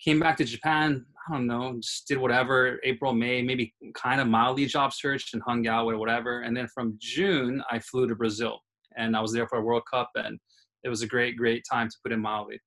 came 0.02 0.20
back 0.20 0.36
to 0.38 0.44
Japan. 0.44 1.04
I 1.28 1.32
don't 1.32 1.46
know, 1.46 1.76
just 1.80 2.08
did 2.08 2.18
whatever, 2.18 2.80
April, 2.84 3.12
May, 3.12 3.42
maybe 3.42 3.74
kind 3.94 4.20
of 4.20 4.28
mildly 4.28 4.64
job 4.64 4.94
searched 4.94 5.34
and 5.34 5.42
hung 5.46 5.66
out 5.66 5.86
with 5.86 5.96
whatever. 5.96 6.40
And 6.40 6.56
then 6.56 6.68
from 6.68 6.96
June, 6.98 7.62
I 7.70 7.78
flew 7.80 8.06
to 8.08 8.14
Brazil 8.14 8.60
and 8.96 9.14
I 9.14 9.20
was 9.20 9.32
there 9.32 9.46
for 9.46 9.58
a 9.58 9.62
World 9.62 9.82
Cup 9.92 10.10
and 10.14 10.38
it 10.84 10.88
was 10.88 11.02
a 11.02 11.06
great, 11.06 11.36
great 11.36 11.64
time 11.70 11.88
to 11.88 11.96
put 12.02 12.12
in 12.12 12.20
mildly. 12.20 12.60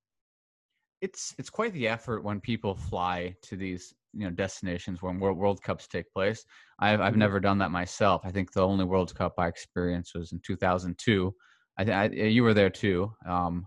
It's 1.01 1.34
it's 1.39 1.49
quite 1.49 1.73
the 1.73 1.88
effort 1.88 2.23
when 2.23 2.39
people 2.39 2.75
fly 2.75 3.36
to 3.43 3.55
these 3.55 3.95
you 4.13 4.26
know 4.26 4.32
destinations 4.32 5.02
when 5.02 5.19
World, 5.19 5.38
World 5.38 5.62
Cups 5.63 5.88
take 5.88 6.12
place. 6.13 6.43
I've 6.80 7.02
I've 7.02 7.12
mm-hmm. 7.12 7.19
never 7.19 7.39
done 7.39 7.58
that 7.60 7.71
myself. 7.71 8.21
I 8.24 8.32
think 8.32 8.52
the 8.52 8.65
only 8.65 8.86
World 8.86 9.13
Cup 9.15 9.34
I 9.38 9.47
experienced 9.47 10.15
was 10.15 10.32
in 10.32 10.41
2002. 10.45 11.34
I, 11.80 11.84
I 11.91 12.06
you 12.08 12.43
were 12.43 12.54
there 12.54 12.69
too. 12.69 13.12
Um, 13.28 13.65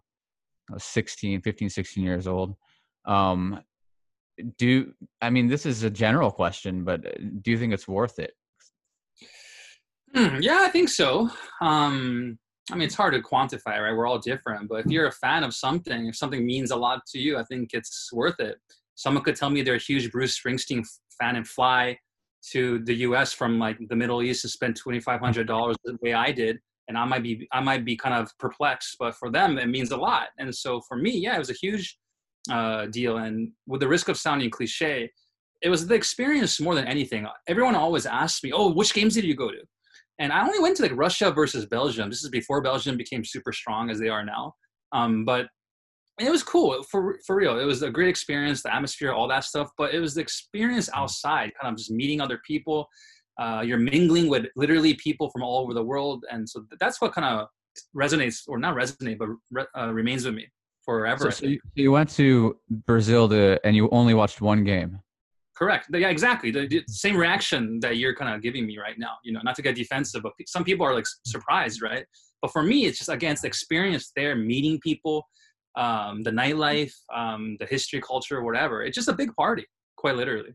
I 0.70 0.74
was 0.74 0.85
16, 0.85 1.42
15, 1.42 1.68
16 1.70 2.04
years 2.04 2.26
old. 2.26 2.54
Um, 3.07 3.61
do 4.59 4.92
I 5.20 5.30
mean 5.30 5.48
this 5.48 5.66
is 5.66 5.83
a 5.83 5.90
general 5.90 6.30
question, 6.30 6.85
but 6.85 7.07
uh, 7.07 7.11
do 7.42 7.50
you 7.50 7.59
think 7.59 7.72
it's 7.72 7.88
worth 7.88 8.18
it? 8.18 8.33
Hmm, 10.14 10.40
yeah, 10.40 10.61
I 10.61 10.68
think 10.68 10.88
so. 10.88 11.28
Um, 11.61 12.38
I 12.70 12.76
mean, 12.76 12.87
it's 12.87 12.94
hard 12.94 13.14
to 13.14 13.20
quantify, 13.20 13.78
right? 13.83 13.92
We're 13.92 14.07
all 14.07 14.18
different, 14.18 14.68
but 14.68 14.80
if 14.80 14.87
you're 14.87 15.09
a 15.09 15.12
fan 15.12 15.44
of 15.44 15.54
something, 15.54 16.07
if 16.07 16.16
something 16.16 16.46
means 16.46 16.70
a 16.70 16.76
lot 16.76 17.00
to 17.09 17.18
you, 17.18 17.37
I 17.37 17.42
think 17.44 17.70
it's 17.72 18.11
worth 18.12 18.40
it. 18.40 18.57
Someone 18.94 19.24
could 19.24 19.37
tell 19.37 19.50
me 19.50 19.62
they're 19.62 19.74
a 19.74 19.78
huge 19.78 20.11
Bruce 20.11 20.38
Springsteen 20.38 20.87
fan 21.20 21.37
and 21.37 21.46
fly 21.46 21.98
to 22.52 22.80
the 22.80 22.94
U.S. 22.96 23.33
from 23.33 23.59
like 23.59 23.78
the 23.88 23.96
Middle 23.96 24.22
East 24.22 24.42
to 24.42 24.48
spend 24.48 24.76
twenty 24.76 25.00
five 25.00 25.20
hundred 25.20 25.46
dollars 25.46 25.76
the 25.85 25.96
way 26.02 26.14
I 26.14 26.30
did, 26.33 26.59
and 26.88 26.98
I 26.98 27.04
might 27.04 27.22
be 27.22 27.48
I 27.52 27.61
might 27.61 27.85
be 27.85 27.96
kind 27.96 28.14
of 28.14 28.30
perplexed, 28.38 28.96
but 28.98 29.14
for 29.14 29.30
them 29.30 29.59
it 29.59 29.68
means 29.68 29.90
a 29.90 29.96
lot. 29.96 30.28
And 30.38 30.54
so 30.54 30.80
for 30.88 30.96
me, 30.96 31.11
yeah, 31.11 31.37
it 31.37 31.38
was 31.38 31.50
a 31.50 31.54
huge 31.54 31.98
uh, 32.50 32.87
deal. 32.87 33.16
And 33.18 33.50
with 33.66 33.80
the 33.80 33.88
risk 33.88 34.09
of 34.09 34.18
sounding 34.18 34.50
cliche, 34.50 35.11
it 35.62 35.68
was 35.68 35.87
the 35.87 35.94
experience 35.94 36.61
more 36.61 36.74
than 36.74 36.87
anything. 36.87 37.26
Everyone 37.48 37.74
always 37.74 38.07
asks 38.07 38.42
me, 38.42 38.52
"Oh, 38.52 38.72
which 38.72 38.94
games 38.94 39.14
did 39.14 39.24
you 39.24 39.35
go 39.35 39.50
to?" 39.50 39.62
And 40.18 40.33
I 40.33 40.42
only 40.42 40.61
went 40.61 40.76
to 40.76 40.83
like 40.83 40.92
Russia 40.94 41.30
versus 41.33 41.66
Belgium. 41.66 42.11
This 42.11 42.22
is 42.22 42.30
before 42.30 42.61
Belgium 42.62 42.96
became 42.96 43.24
super 43.24 43.52
strong 43.52 43.90
as 43.90 43.98
they 43.98 44.09
are 44.09 44.24
now. 44.24 44.54
Um, 44.92 45.24
but 45.24 45.48
it 46.18 46.31
was 46.31 46.42
cool 46.42 46.83
for 46.85 47.18
for 47.27 47.37
real. 47.37 47.59
It 47.59 47.64
was 47.64 47.83
a 47.83 47.90
great 47.90 48.09
experience, 48.09 48.62
the 48.62 48.74
atmosphere, 48.74 49.12
all 49.12 49.29
that 49.29 49.44
stuff. 49.44 49.70
But 49.77 49.94
it 49.94 50.00
was 50.00 50.14
the 50.14 50.20
experience 50.20 50.88
mm. 50.88 50.98
outside, 50.98 51.53
kind 51.61 51.72
of 51.72 51.79
just 51.79 51.90
meeting 51.90 52.20
other 52.20 52.40
people. 52.46 52.88
Uh, 53.40 53.62
you're 53.66 53.79
mingling 53.79 54.29
with 54.29 54.46
literally 54.55 54.94
people 54.94 55.29
from 55.31 55.42
all 55.42 55.61
over 55.62 55.74
the 55.74 55.83
world, 55.83 56.24
and 56.31 56.48
so 56.48 56.64
that's 56.79 57.00
what 57.00 57.12
kind 57.12 57.27
of 57.27 57.48
resonates, 57.96 58.42
or 58.46 58.59
not 58.59 58.77
resonate, 58.77 59.18
but 59.18 59.29
re- 59.50 59.66
uh, 59.77 59.92
remains 59.92 60.24
with 60.24 60.35
me 60.35 60.46
forever. 60.85 61.24
So, 61.24 61.31
so 61.31 61.46
you, 61.46 61.61
you, 61.74 61.90
went 61.90 62.11
to 62.11 62.57
Brazil 62.87 63.29
to, 63.31 63.59
and 63.66 63.74
you 63.74 63.88
only 63.90 64.14
watched 64.14 64.40
one 64.40 64.62
game. 64.62 65.00
Correct. 65.57 65.87
Yeah, 65.92 66.09
exactly. 66.09 66.50
The, 66.50 66.66
the, 66.66 66.85
same 66.88 67.16
reaction 67.16 67.79
that 67.81 67.96
you're 67.96 68.14
kind 68.14 68.35
of 68.35 68.42
giving 68.42 68.66
me 68.66 68.79
right 68.79 68.98
now. 68.98 69.12
You 69.24 69.33
know, 69.33 69.40
not 69.42 69.55
to 69.57 69.62
get 69.62 69.74
defensive, 69.77 70.22
but 70.22 70.33
some 70.46 70.64
people 70.64 70.87
are 70.87 70.94
like 70.94 71.07
surprised, 71.24 71.81
right? 71.83 72.05
But 72.42 72.53
for 72.53 72.62
me, 72.62 72.87
it's 72.87 72.98
just 72.98 73.11
again, 73.11 73.33
it's 73.33 73.42
the 73.42 73.48
experience 73.48 74.12
there, 74.16 74.37
meeting 74.37 74.79
people, 74.81 75.24
um, 75.76 76.22
the 76.22 76.30
nightlife, 76.30 76.92
um, 77.14 77.56
the 77.58 77.66
history, 77.66 78.00
culture, 78.00 78.42
whatever. 78.42 78.82
It's 78.82 78.94
just 78.94 79.08
a 79.08 79.12
big 79.12 79.34
party, 79.34 79.66
quite 79.96 80.16
literally. 80.16 80.54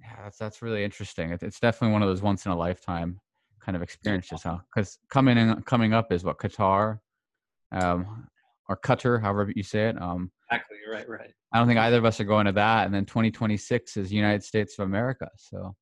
Yeah, 0.00 0.24
that's 0.24 0.38
that's 0.38 0.62
really 0.62 0.84
interesting. 0.84 1.30
It's 1.40 1.60
definitely 1.60 1.92
one 1.92 2.02
of 2.02 2.08
those 2.08 2.22
once 2.22 2.44
in 2.46 2.52
a 2.52 2.56
lifetime 2.56 3.20
kind 3.60 3.76
of 3.76 3.82
experiences, 3.82 4.42
huh? 4.42 4.58
Because 4.74 4.98
coming 5.08 5.38
in, 5.38 5.62
coming 5.62 5.94
up 5.94 6.12
is 6.12 6.24
what 6.24 6.38
Qatar, 6.38 6.98
um, 7.72 8.26
or 8.68 8.76
Qatar, 8.76 9.20
however 9.20 9.52
you 9.54 9.62
say 9.62 9.88
it. 9.88 10.00
Um, 10.00 10.30
exactly. 10.50 10.78
Right. 10.90 11.08
Right. 11.08 11.32
I 11.52 11.58
don't 11.58 11.68
think 11.68 11.78
either 11.78 11.98
of 11.98 12.04
us 12.04 12.20
are 12.20 12.24
going 12.24 12.46
to 12.46 12.52
that. 12.52 12.86
And 12.86 12.94
then 12.94 13.04
2026 13.04 13.96
is 13.96 14.12
United 14.12 14.42
States 14.42 14.78
of 14.78 14.86
America. 14.86 15.28
So. 15.36 15.74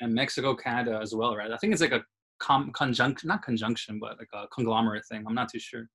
And 0.00 0.14
Mexico, 0.14 0.54
Canada 0.54 0.98
as 1.00 1.14
well, 1.14 1.36
right? 1.36 1.50
I 1.52 1.56
think 1.58 1.72
it's 1.72 1.82
like 1.82 1.92
a 1.92 2.02
com- 2.40 2.72
conjunction, 2.72 3.28
not 3.28 3.42
conjunction, 3.42 3.98
but 4.00 4.18
like 4.18 4.28
a 4.32 4.46
conglomerate 4.48 5.04
thing. 5.06 5.24
I'm 5.26 5.34
not 5.34 5.50
too 5.50 5.58
sure. 5.58 5.86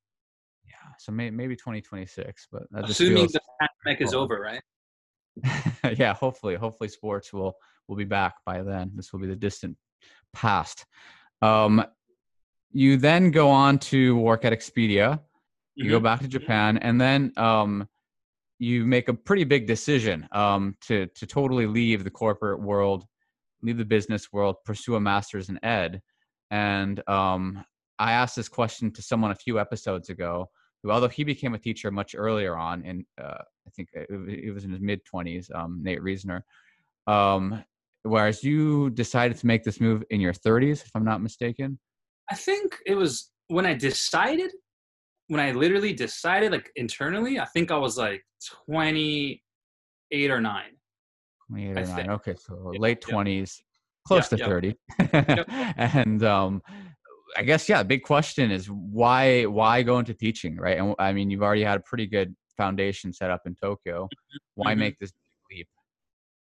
Yeah. 0.75 0.91
So 0.99 1.11
may- 1.11 1.31
maybe 1.31 1.55
2026, 1.55 2.47
but 2.51 2.63
assuming 2.73 3.27
the 3.27 3.39
pandemic 3.59 4.01
is 4.01 4.13
over, 4.13 4.39
right? 4.39 4.61
yeah. 5.97 6.13
Hopefully, 6.13 6.55
hopefully 6.55 6.89
sports 6.89 7.33
will 7.33 7.55
will 7.88 7.95
be 7.95 8.05
back 8.05 8.35
by 8.45 8.61
then. 8.61 8.91
This 8.95 9.13
will 9.13 9.19
be 9.19 9.27
the 9.27 9.35
distant 9.35 9.77
past. 10.33 10.85
Um, 11.41 11.83
you 12.71 12.97
then 12.97 13.31
go 13.31 13.49
on 13.49 13.79
to 13.79 14.17
work 14.17 14.43
at 14.45 14.53
Expedia. 14.53 15.19
You 15.75 15.85
mm-hmm. 15.85 15.91
go 15.91 15.99
back 15.99 16.21
to 16.21 16.27
Japan, 16.27 16.77
and 16.77 16.99
then 16.99 17.31
um, 17.38 17.88
you 18.59 18.85
make 18.85 19.09
a 19.09 19.13
pretty 19.13 19.43
big 19.43 19.67
decision 19.67 20.27
um, 20.31 20.75
to 20.81 21.07
to 21.15 21.25
totally 21.25 21.67
leave 21.67 22.03
the 22.03 22.09
corporate 22.09 22.61
world, 22.61 23.05
leave 23.61 23.77
the 23.77 23.85
business 23.85 24.31
world, 24.31 24.57
pursue 24.65 24.95
a 24.95 24.99
master's 24.99 25.49
in 25.49 25.63
ed. 25.63 26.01
And 26.51 27.07
um, 27.09 27.63
I 27.99 28.13
asked 28.13 28.35
this 28.35 28.49
question 28.49 28.91
to 28.91 29.01
someone 29.01 29.31
a 29.31 29.35
few 29.35 29.59
episodes 29.59 30.09
ago, 30.09 30.49
who, 30.85 30.91
although 30.91 31.07
he 31.07 31.23
became 31.23 31.55
a 31.55 31.59
teacher 31.59 31.89
much 31.89 32.15
earlier 32.15 32.55
on, 32.55 32.83
and 32.85 33.03
uh, 33.21 33.41
I 33.67 33.69
think 33.75 33.89
it, 33.93 34.07
it, 34.09 34.53
was 34.53 34.63
in 34.63 34.71
his 34.71 34.79
mid 34.79 35.03
twenties, 35.03 35.49
um, 35.53 35.79
Nate 35.81 36.01
Reasoner. 36.01 36.45
Um, 37.07 37.63
whereas 38.03 38.43
you 38.43 38.91
decided 38.91 39.37
to 39.37 39.47
make 39.47 39.63
this 39.63 39.81
move 39.81 40.03
in 40.11 40.21
your 40.21 40.33
30s, 40.33 40.85
if 40.85 40.91
I'm 40.93 41.03
not 41.03 41.21
mistaken. 41.21 41.79
I 42.29 42.35
think 42.35 42.77
it 42.85 42.95
was 42.95 43.31
when 43.47 43.65
I 43.65 43.73
decided 43.73 44.51
when 45.27 45.39
I 45.39 45.51
literally 45.53 45.91
decided, 45.91 46.51
like 46.51 46.71
internally, 46.75 47.39
I 47.39 47.45
think 47.45 47.71
I 47.71 47.77
was 47.77 47.97
like 47.97 48.23
28 48.67 50.31
or 50.31 50.39
9. 50.39 50.63
28 51.49 51.77
or 51.77 51.85
9. 51.85 52.09
Okay, 52.11 52.35
so 52.37 52.73
late 52.77 53.01
20s, 53.01 53.59
close 54.07 54.27
to 54.29 54.37
30. 54.37 54.75
and 55.77 56.23
um, 56.23 56.61
I 57.37 57.43
guess 57.43 57.67
yeah, 57.67 57.83
big 57.83 58.03
question 58.03 58.51
is 58.51 58.67
why 58.67 59.43
why 59.43 59.83
go 59.83 59.99
into 59.99 60.13
teaching, 60.13 60.57
right? 60.57 60.77
And 60.77 60.95
I 60.99 61.11
mean, 61.13 61.29
you've 61.29 61.43
already 61.43 61.63
had 61.63 61.77
a 61.77 61.81
pretty 61.81 62.07
good 62.07 62.35
foundation 62.55 63.11
set 63.11 63.29
up 63.29 63.41
in 63.45 63.55
Tokyo. 63.55 64.05
Mm-hmm. 64.05 64.37
Why 64.55 64.71
mm-hmm. 64.71 64.79
make 64.79 64.99
this 64.99 65.11
leap? 65.51 65.67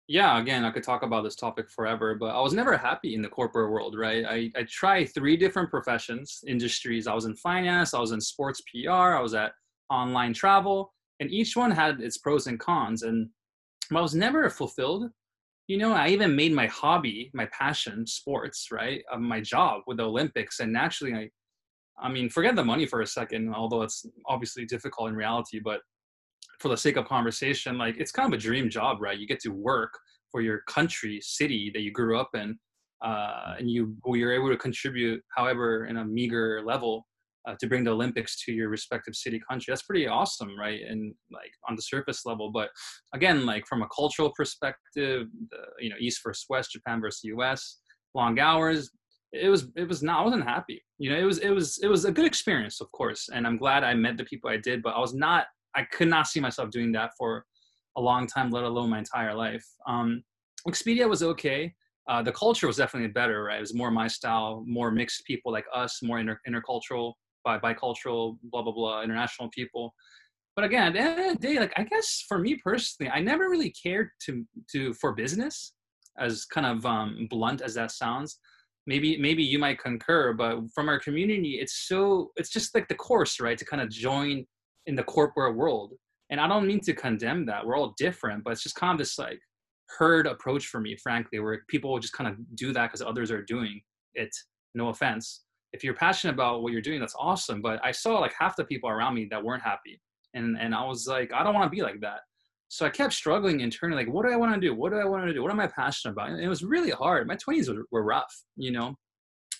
yeah 0.09 0.39
again 0.39 0.65
i 0.65 0.71
could 0.71 0.83
talk 0.83 1.03
about 1.03 1.23
this 1.23 1.35
topic 1.35 1.69
forever 1.69 2.15
but 2.15 2.35
i 2.35 2.41
was 2.41 2.51
never 2.51 2.75
happy 2.75 3.13
in 3.13 3.21
the 3.21 3.29
corporate 3.29 3.71
world 3.71 3.95
right 3.95 4.25
i, 4.25 4.51
I 4.59 4.63
tried 4.63 5.05
three 5.05 5.37
different 5.37 5.69
professions 5.69 6.43
industries 6.47 7.05
i 7.05 7.13
was 7.13 7.25
in 7.25 7.35
finance 7.35 7.93
i 7.93 7.99
was 7.99 8.11
in 8.11 8.19
sports 8.19 8.61
pr 8.61 8.89
i 8.89 9.21
was 9.21 9.35
at 9.35 9.53
online 9.91 10.33
travel 10.33 10.91
and 11.19 11.31
each 11.31 11.55
one 11.55 11.69
had 11.69 12.01
its 12.01 12.17
pros 12.17 12.47
and 12.47 12.59
cons 12.59 13.03
and 13.03 13.29
i 13.95 14.01
was 14.01 14.15
never 14.15 14.49
fulfilled 14.49 15.11
you 15.69 15.77
know 15.77 15.93
i 15.93 16.09
even 16.09 16.35
made 16.35 16.51
my 16.51 16.67
hobby 16.67 17.31
my 17.33 17.47
passion 17.57 18.05
sports 18.05 18.67
right 18.71 19.01
uh, 19.11 19.17
my 19.17 19.39
job 19.39 19.81
with 19.87 19.97
the 19.97 20.03
olympics 20.03 20.59
and 20.59 20.73
naturally 20.73 21.13
i 21.13 21.29
i 22.05 22.09
mean 22.09 22.29
forget 22.29 22.55
the 22.55 22.63
money 22.63 22.85
for 22.85 23.01
a 23.01 23.07
second 23.07 23.53
although 23.53 23.83
it's 23.83 24.05
obviously 24.25 24.65
difficult 24.65 25.09
in 25.09 25.15
reality 25.15 25.59
but 25.63 25.79
for 26.59 26.69
the 26.69 26.77
sake 26.77 26.97
of 26.97 27.05
conversation, 27.05 27.77
like 27.77 27.97
it's 27.97 28.11
kind 28.11 28.31
of 28.31 28.37
a 28.37 28.41
dream 28.41 28.69
job, 28.69 29.01
right? 29.01 29.17
You 29.17 29.27
get 29.27 29.39
to 29.41 29.49
work 29.49 29.97
for 30.31 30.41
your 30.41 30.61
country, 30.67 31.19
city 31.21 31.71
that 31.73 31.81
you 31.81 31.91
grew 31.91 32.19
up 32.19 32.29
in, 32.35 32.57
uh, 33.03 33.55
and 33.57 33.69
you 33.69 33.95
you're 34.05 34.33
able 34.33 34.49
to 34.49 34.57
contribute, 34.57 35.23
however, 35.35 35.85
in 35.85 35.97
a 35.97 36.05
meager 36.05 36.61
level, 36.65 37.07
uh, 37.49 37.55
to 37.59 37.67
bring 37.67 37.83
the 37.83 37.91
Olympics 37.91 38.43
to 38.43 38.51
your 38.51 38.69
respective 38.69 39.15
city 39.15 39.41
country. 39.49 39.71
That's 39.71 39.81
pretty 39.81 40.07
awesome, 40.07 40.57
right? 40.57 40.81
And 40.87 41.13
like 41.31 41.51
on 41.67 41.75
the 41.75 41.81
surface 41.81 42.25
level, 42.25 42.51
but 42.51 42.69
again, 43.13 43.45
like 43.45 43.65
from 43.67 43.81
a 43.81 43.87
cultural 43.95 44.31
perspective, 44.35 45.27
the, 45.49 45.57
you 45.79 45.89
know, 45.89 45.95
East 45.99 46.21
versus 46.23 46.45
West, 46.49 46.71
Japan 46.71 47.01
versus 47.01 47.23
U.S., 47.23 47.77
long 48.13 48.39
hours. 48.39 48.91
It 49.31 49.49
was 49.49 49.67
it 49.75 49.87
was 49.87 50.01
not. 50.01 50.21
I 50.21 50.23
wasn't 50.23 50.43
happy. 50.43 50.83
You 50.97 51.11
know, 51.11 51.19
it 51.19 51.23
was 51.23 51.37
it 51.39 51.51
was 51.51 51.79
it 51.83 51.87
was 51.87 52.05
a 52.05 52.11
good 52.11 52.25
experience, 52.25 52.81
of 52.81 52.91
course, 52.91 53.29
and 53.31 53.45
I'm 53.45 53.57
glad 53.57 53.83
I 53.83 53.93
met 53.93 54.17
the 54.17 54.23
people 54.23 54.49
I 54.49 54.57
did. 54.57 54.81
But 54.81 54.95
I 54.95 54.99
was 54.99 55.13
not 55.13 55.45
I 55.75 55.83
could 55.83 56.07
not 56.07 56.27
see 56.27 56.39
myself 56.39 56.71
doing 56.71 56.91
that 56.93 57.11
for 57.17 57.45
a 57.95 58.01
long 58.01 58.25
time, 58.25 58.49
let 58.49 58.63
alone 58.63 58.89
my 58.89 58.99
entire 58.99 59.35
life. 59.35 59.65
Um, 59.87 60.23
Expedia 60.67 61.07
was 61.07 61.21
okay. 61.21 61.73
Uh, 62.07 62.23
the 62.23 62.31
culture 62.31 62.65
was 62.65 62.77
definitely 62.77 63.09
better, 63.09 63.43
right? 63.43 63.57
It 63.57 63.61
was 63.61 63.75
more 63.75 63.91
my 63.91 64.07
style, 64.07 64.63
more 64.65 64.89
mixed 64.89 65.25
people 65.25 65.51
like 65.51 65.65
us, 65.73 65.99
more 66.01 66.19
inter- 66.19 66.41
intercultural, 66.47 67.13
bi- 67.43 67.59
bicultural, 67.59 68.37
blah, 68.43 68.61
blah, 68.61 68.73
blah, 68.73 69.01
international 69.01 69.49
people. 69.49 69.93
But 70.55 70.65
again, 70.65 70.87
at 70.87 70.93
the 70.93 70.99
end 70.99 71.19
of 71.19 71.39
the 71.39 71.47
day, 71.47 71.59
like 71.59 71.73
I 71.77 71.83
guess 71.83 72.25
for 72.27 72.37
me 72.37 72.55
personally, 72.55 73.09
I 73.09 73.21
never 73.21 73.49
really 73.49 73.71
cared 73.71 74.09
to 74.25 74.45
to 74.73 74.93
for 74.95 75.13
business, 75.13 75.73
as 76.19 76.45
kind 76.45 76.67
of 76.67 76.85
um, 76.85 77.27
blunt 77.29 77.61
as 77.61 77.73
that 77.75 77.91
sounds. 77.91 78.39
Maybe 78.85 79.17
maybe 79.17 79.43
you 79.43 79.59
might 79.59 79.79
concur, 79.79 80.33
but 80.33 80.59
from 80.73 80.89
our 80.89 80.99
community, 80.99 81.59
it's 81.61 81.87
so 81.87 82.31
it's 82.35 82.49
just 82.49 82.75
like 82.75 82.87
the 82.87 82.95
course, 82.95 83.39
right? 83.39 83.57
To 83.57 83.65
kind 83.65 83.81
of 83.81 83.89
join 83.89 84.45
in 84.85 84.95
the 84.95 85.03
corporate 85.03 85.55
world. 85.55 85.93
And 86.29 86.39
I 86.39 86.47
don't 86.47 86.67
mean 86.67 86.81
to 86.81 86.93
condemn 86.93 87.45
that. 87.47 87.65
We're 87.65 87.77
all 87.77 87.93
different, 87.97 88.43
but 88.43 88.51
it's 88.51 88.63
just 88.63 88.75
kind 88.75 88.91
of 88.91 88.99
this 88.99 89.17
like 89.17 89.39
herd 89.97 90.27
approach 90.27 90.67
for 90.67 90.79
me, 90.79 90.95
frankly, 91.01 91.39
where 91.39 91.63
people 91.67 91.91
will 91.91 91.99
just 91.99 92.13
kind 92.13 92.29
of 92.29 92.35
do 92.55 92.73
that 92.73 92.87
because 92.87 93.01
others 93.01 93.31
are 93.31 93.41
doing 93.41 93.81
it. 94.13 94.29
No 94.75 94.89
offense. 94.89 95.43
If 95.73 95.83
you're 95.83 95.93
passionate 95.93 96.33
about 96.33 96.63
what 96.63 96.73
you're 96.73 96.81
doing, 96.81 96.99
that's 96.99 97.15
awesome. 97.17 97.61
But 97.61 97.79
I 97.83 97.91
saw 97.91 98.19
like 98.19 98.33
half 98.37 98.55
the 98.55 98.63
people 98.63 98.89
around 98.89 99.13
me 99.15 99.27
that 99.31 99.43
weren't 99.43 99.63
happy. 99.63 100.01
And 100.33 100.57
and 100.59 100.75
I 100.75 100.85
was 100.85 101.07
like, 101.07 101.31
I 101.33 101.43
don't 101.43 101.53
want 101.53 101.71
to 101.71 101.75
be 101.75 101.81
like 101.81 101.99
that. 102.01 102.21
So 102.69 102.85
I 102.85 102.89
kept 102.89 103.13
struggling 103.13 103.61
internally, 103.61 104.05
like, 104.05 104.13
what 104.13 104.25
do 104.25 104.31
I 104.31 104.35
want 104.35 104.53
to 104.53 104.61
do? 104.61 104.75
What 104.75 104.91
do 104.91 104.99
I 104.99 105.05
want 105.05 105.25
to 105.25 105.33
do? 105.33 105.41
What 105.41 105.51
am 105.51 105.59
I 105.59 105.65
passionate 105.65 106.11
about? 106.13 106.29
And 106.29 106.39
it 106.39 106.47
was 106.47 106.63
really 106.63 106.91
hard. 106.91 107.27
My 107.27 107.35
20s 107.35 107.67
were, 107.67 107.85
were 107.91 108.03
rough, 108.03 108.31
you 108.55 108.71
know. 108.71 108.95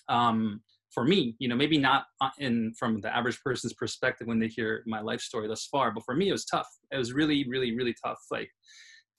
Um, 0.08 0.62
for 0.92 1.04
me, 1.04 1.34
you 1.38 1.48
know, 1.48 1.56
maybe 1.56 1.76
not 1.76 2.04
uh, 2.20 2.30
in 2.38 2.72
from 2.78 3.00
the 3.00 3.14
average 3.14 3.40
person's 3.42 3.74
perspective 3.74 4.26
when 4.26 4.38
they 4.38 4.48
hear 4.48 4.82
my 4.86 5.00
life 5.00 5.20
story 5.20 5.48
thus 5.48 5.66
far, 5.66 5.92
but 5.92 6.04
for 6.04 6.14
me, 6.14 6.28
it 6.28 6.32
was 6.32 6.44
tough. 6.44 6.68
It 6.92 6.98
was 6.98 7.12
really, 7.12 7.46
really, 7.48 7.74
really 7.74 7.94
tough. 8.04 8.18
Like 8.30 8.50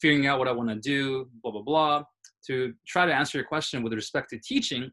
figuring 0.01 0.27
out 0.27 0.39
what 0.39 0.47
I 0.47 0.51
want 0.51 0.69
to 0.69 0.75
do, 0.75 1.29
blah 1.41 1.51
blah 1.51 1.61
blah. 1.61 2.03
To 2.47 2.73
try 2.87 3.05
to 3.05 3.13
answer 3.13 3.37
your 3.37 3.45
question 3.45 3.83
with 3.83 3.93
respect 3.93 4.29
to 4.31 4.39
teaching, 4.39 4.89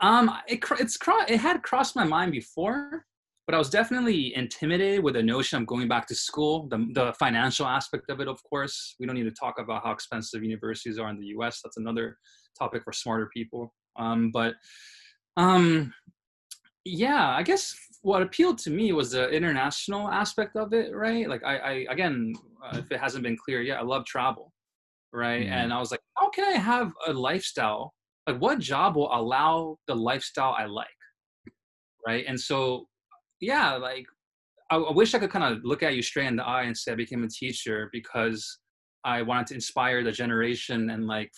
um, 0.00 0.30
it 0.48 0.60
it's 0.78 0.98
it 1.28 1.38
had 1.38 1.62
crossed 1.62 1.94
my 1.94 2.04
mind 2.04 2.32
before, 2.32 3.04
but 3.46 3.54
I 3.54 3.58
was 3.58 3.70
definitely 3.70 4.34
intimidated 4.34 5.02
with 5.02 5.14
the 5.14 5.22
notion 5.22 5.60
of 5.60 5.66
going 5.66 5.88
back 5.88 6.06
to 6.06 6.14
school. 6.14 6.68
The 6.68 6.86
the 6.94 7.12
financial 7.18 7.66
aspect 7.66 8.10
of 8.10 8.20
it, 8.20 8.28
of 8.28 8.42
course, 8.44 8.94
we 8.98 9.06
don't 9.06 9.16
need 9.16 9.24
to 9.24 9.30
talk 9.30 9.58
about 9.58 9.84
how 9.84 9.92
expensive 9.92 10.42
universities 10.42 10.98
are 10.98 11.10
in 11.10 11.18
the 11.18 11.26
U.S. 11.26 11.60
That's 11.62 11.76
another 11.76 12.16
topic 12.58 12.82
for 12.84 12.92
smarter 12.92 13.28
people. 13.34 13.74
Um, 13.98 14.30
but 14.32 14.54
um, 15.36 15.92
yeah, 16.84 17.28
I 17.28 17.42
guess 17.42 17.76
what 18.02 18.22
appealed 18.22 18.58
to 18.58 18.70
me 18.70 18.92
was 18.92 19.10
the 19.12 19.28
international 19.28 20.08
aspect 20.08 20.56
of 20.56 20.72
it, 20.72 20.94
right? 20.94 21.28
Like 21.28 21.44
I, 21.44 21.56
I 21.56 21.86
again, 21.90 22.32
uh, 22.64 22.78
if 22.78 22.90
it 22.90 23.00
hasn't 23.00 23.22
been 23.22 23.36
clear 23.36 23.60
yet, 23.60 23.78
I 23.78 23.82
love 23.82 24.06
travel, 24.06 24.52
right? 25.12 25.46
Mm. 25.46 25.50
And 25.50 25.72
I 25.72 25.78
was 25.78 25.90
like, 25.90 26.00
how 26.16 26.30
can 26.30 26.44
I 26.44 26.56
have 26.56 26.92
a 27.06 27.12
lifestyle? 27.12 27.92
Like, 28.26 28.40
what 28.40 28.58
job 28.58 28.96
will 28.96 29.12
allow 29.14 29.78
the 29.86 29.94
lifestyle 29.94 30.54
I 30.58 30.66
like? 30.66 30.88
right? 32.06 32.24
And 32.26 32.38
so, 32.38 32.86
yeah, 33.40 33.74
like 33.74 34.06
I, 34.70 34.76
I 34.76 34.92
wish 34.92 35.14
I 35.14 35.18
could 35.18 35.30
kind 35.30 35.44
of 35.44 35.64
look 35.64 35.82
at 35.82 35.94
you 35.94 36.02
straight 36.02 36.26
in 36.26 36.36
the 36.36 36.46
eye 36.46 36.62
and 36.62 36.76
say 36.76 36.92
I 36.92 36.96
became 36.96 37.24
a 37.24 37.28
teacher 37.28 37.88
because 37.92 38.58
I 39.04 39.22
wanted 39.22 39.48
to 39.48 39.54
inspire 39.54 40.04
the 40.04 40.12
generation 40.12 40.90
and 40.90 41.06
like 41.06 41.30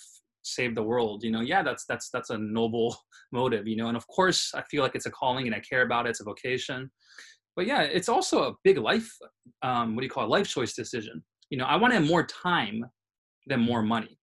save 0.43 0.75
the 0.75 0.83
world. 0.83 1.23
You 1.23 1.31
know, 1.31 1.41
yeah, 1.41 1.63
that's 1.63 1.85
that's 1.87 2.11
that's 2.11 2.31
a 2.31 2.39
noble 2.39 2.97
motive. 3.33 3.67
You 3.67 3.77
know, 3.77 3.89
and 3.89 3.97
of 3.97 4.07
course 4.09 4.53
I 4.55 4.63
feel 4.63 4.83
like 4.83 4.95
it's 4.95 5.07
a 5.07 5.11
calling 5.11 5.47
and 5.47 5.55
I 5.55 5.61
care 5.61 5.83
about 5.83 6.07
it. 6.07 6.11
It's 6.11 6.21
a 6.21 6.25
vocation. 6.25 6.91
But 7.55 7.67
yeah, 7.67 7.83
it's 7.83 8.09
also 8.09 8.45
a 8.45 8.55
big 8.65 8.79
life. 8.79 9.11
Um, 9.63 9.95
what 9.95 10.01
do 10.01 10.07
you 10.07 10.11
call 10.11 10.25
it? 10.25 10.31
Life 10.31 10.49
choice 10.49 10.75
decision. 10.75 11.23
You 11.51 11.59
know, 11.59 11.67
I 11.67 11.77
wanted 11.77 12.01
more 12.07 12.27
time 12.27 12.83
than 13.47 13.61
more 13.61 13.83
money, 13.83 14.19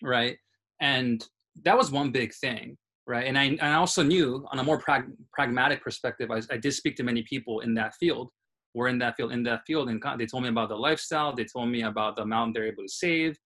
right? 0.00 0.36
And 0.80 1.26
that 1.64 1.76
was 1.76 1.90
one 1.90 2.10
big 2.10 2.32
thing 2.34 2.76
right? 3.06 3.26
And 3.26 3.38
i, 3.38 3.56
I 3.60 3.74
also 3.74 4.02
knew 4.02 4.46
on 4.52 4.58
a 4.58 4.64
more 4.64 4.78
prag- 4.78 5.10
pragmatic 5.32 5.82
perspective 5.82 6.30
I, 6.30 6.40
I, 6.50 6.56
did 6.56 6.72
speak 6.72 6.96
to 6.96 7.02
many 7.02 7.22
people 7.22 7.60
in 7.60 7.74
that 7.74 7.94
field 7.98 8.30
were 8.74 8.88
in 8.88 8.98
that 8.98 9.16
field 9.16 9.32
in 9.32 9.42
that 9.44 9.62
field 9.66 9.88
and 9.88 10.02
they 10.18 10.26
told 10.26 10.44
me 10.44 10.48
about 10.48 10.68
the 10.68 10.76
lifestyle 10.76 11.34
they 11.34 11.44
told 11.44 11.68
me 11.68 11.82
about 11.82 12.16
the 12.16 12.22
amount 12.22 12.54
they're 12.54 12.66
able 12.66 12.84
to 12.84 12.88
save 12.88 13.36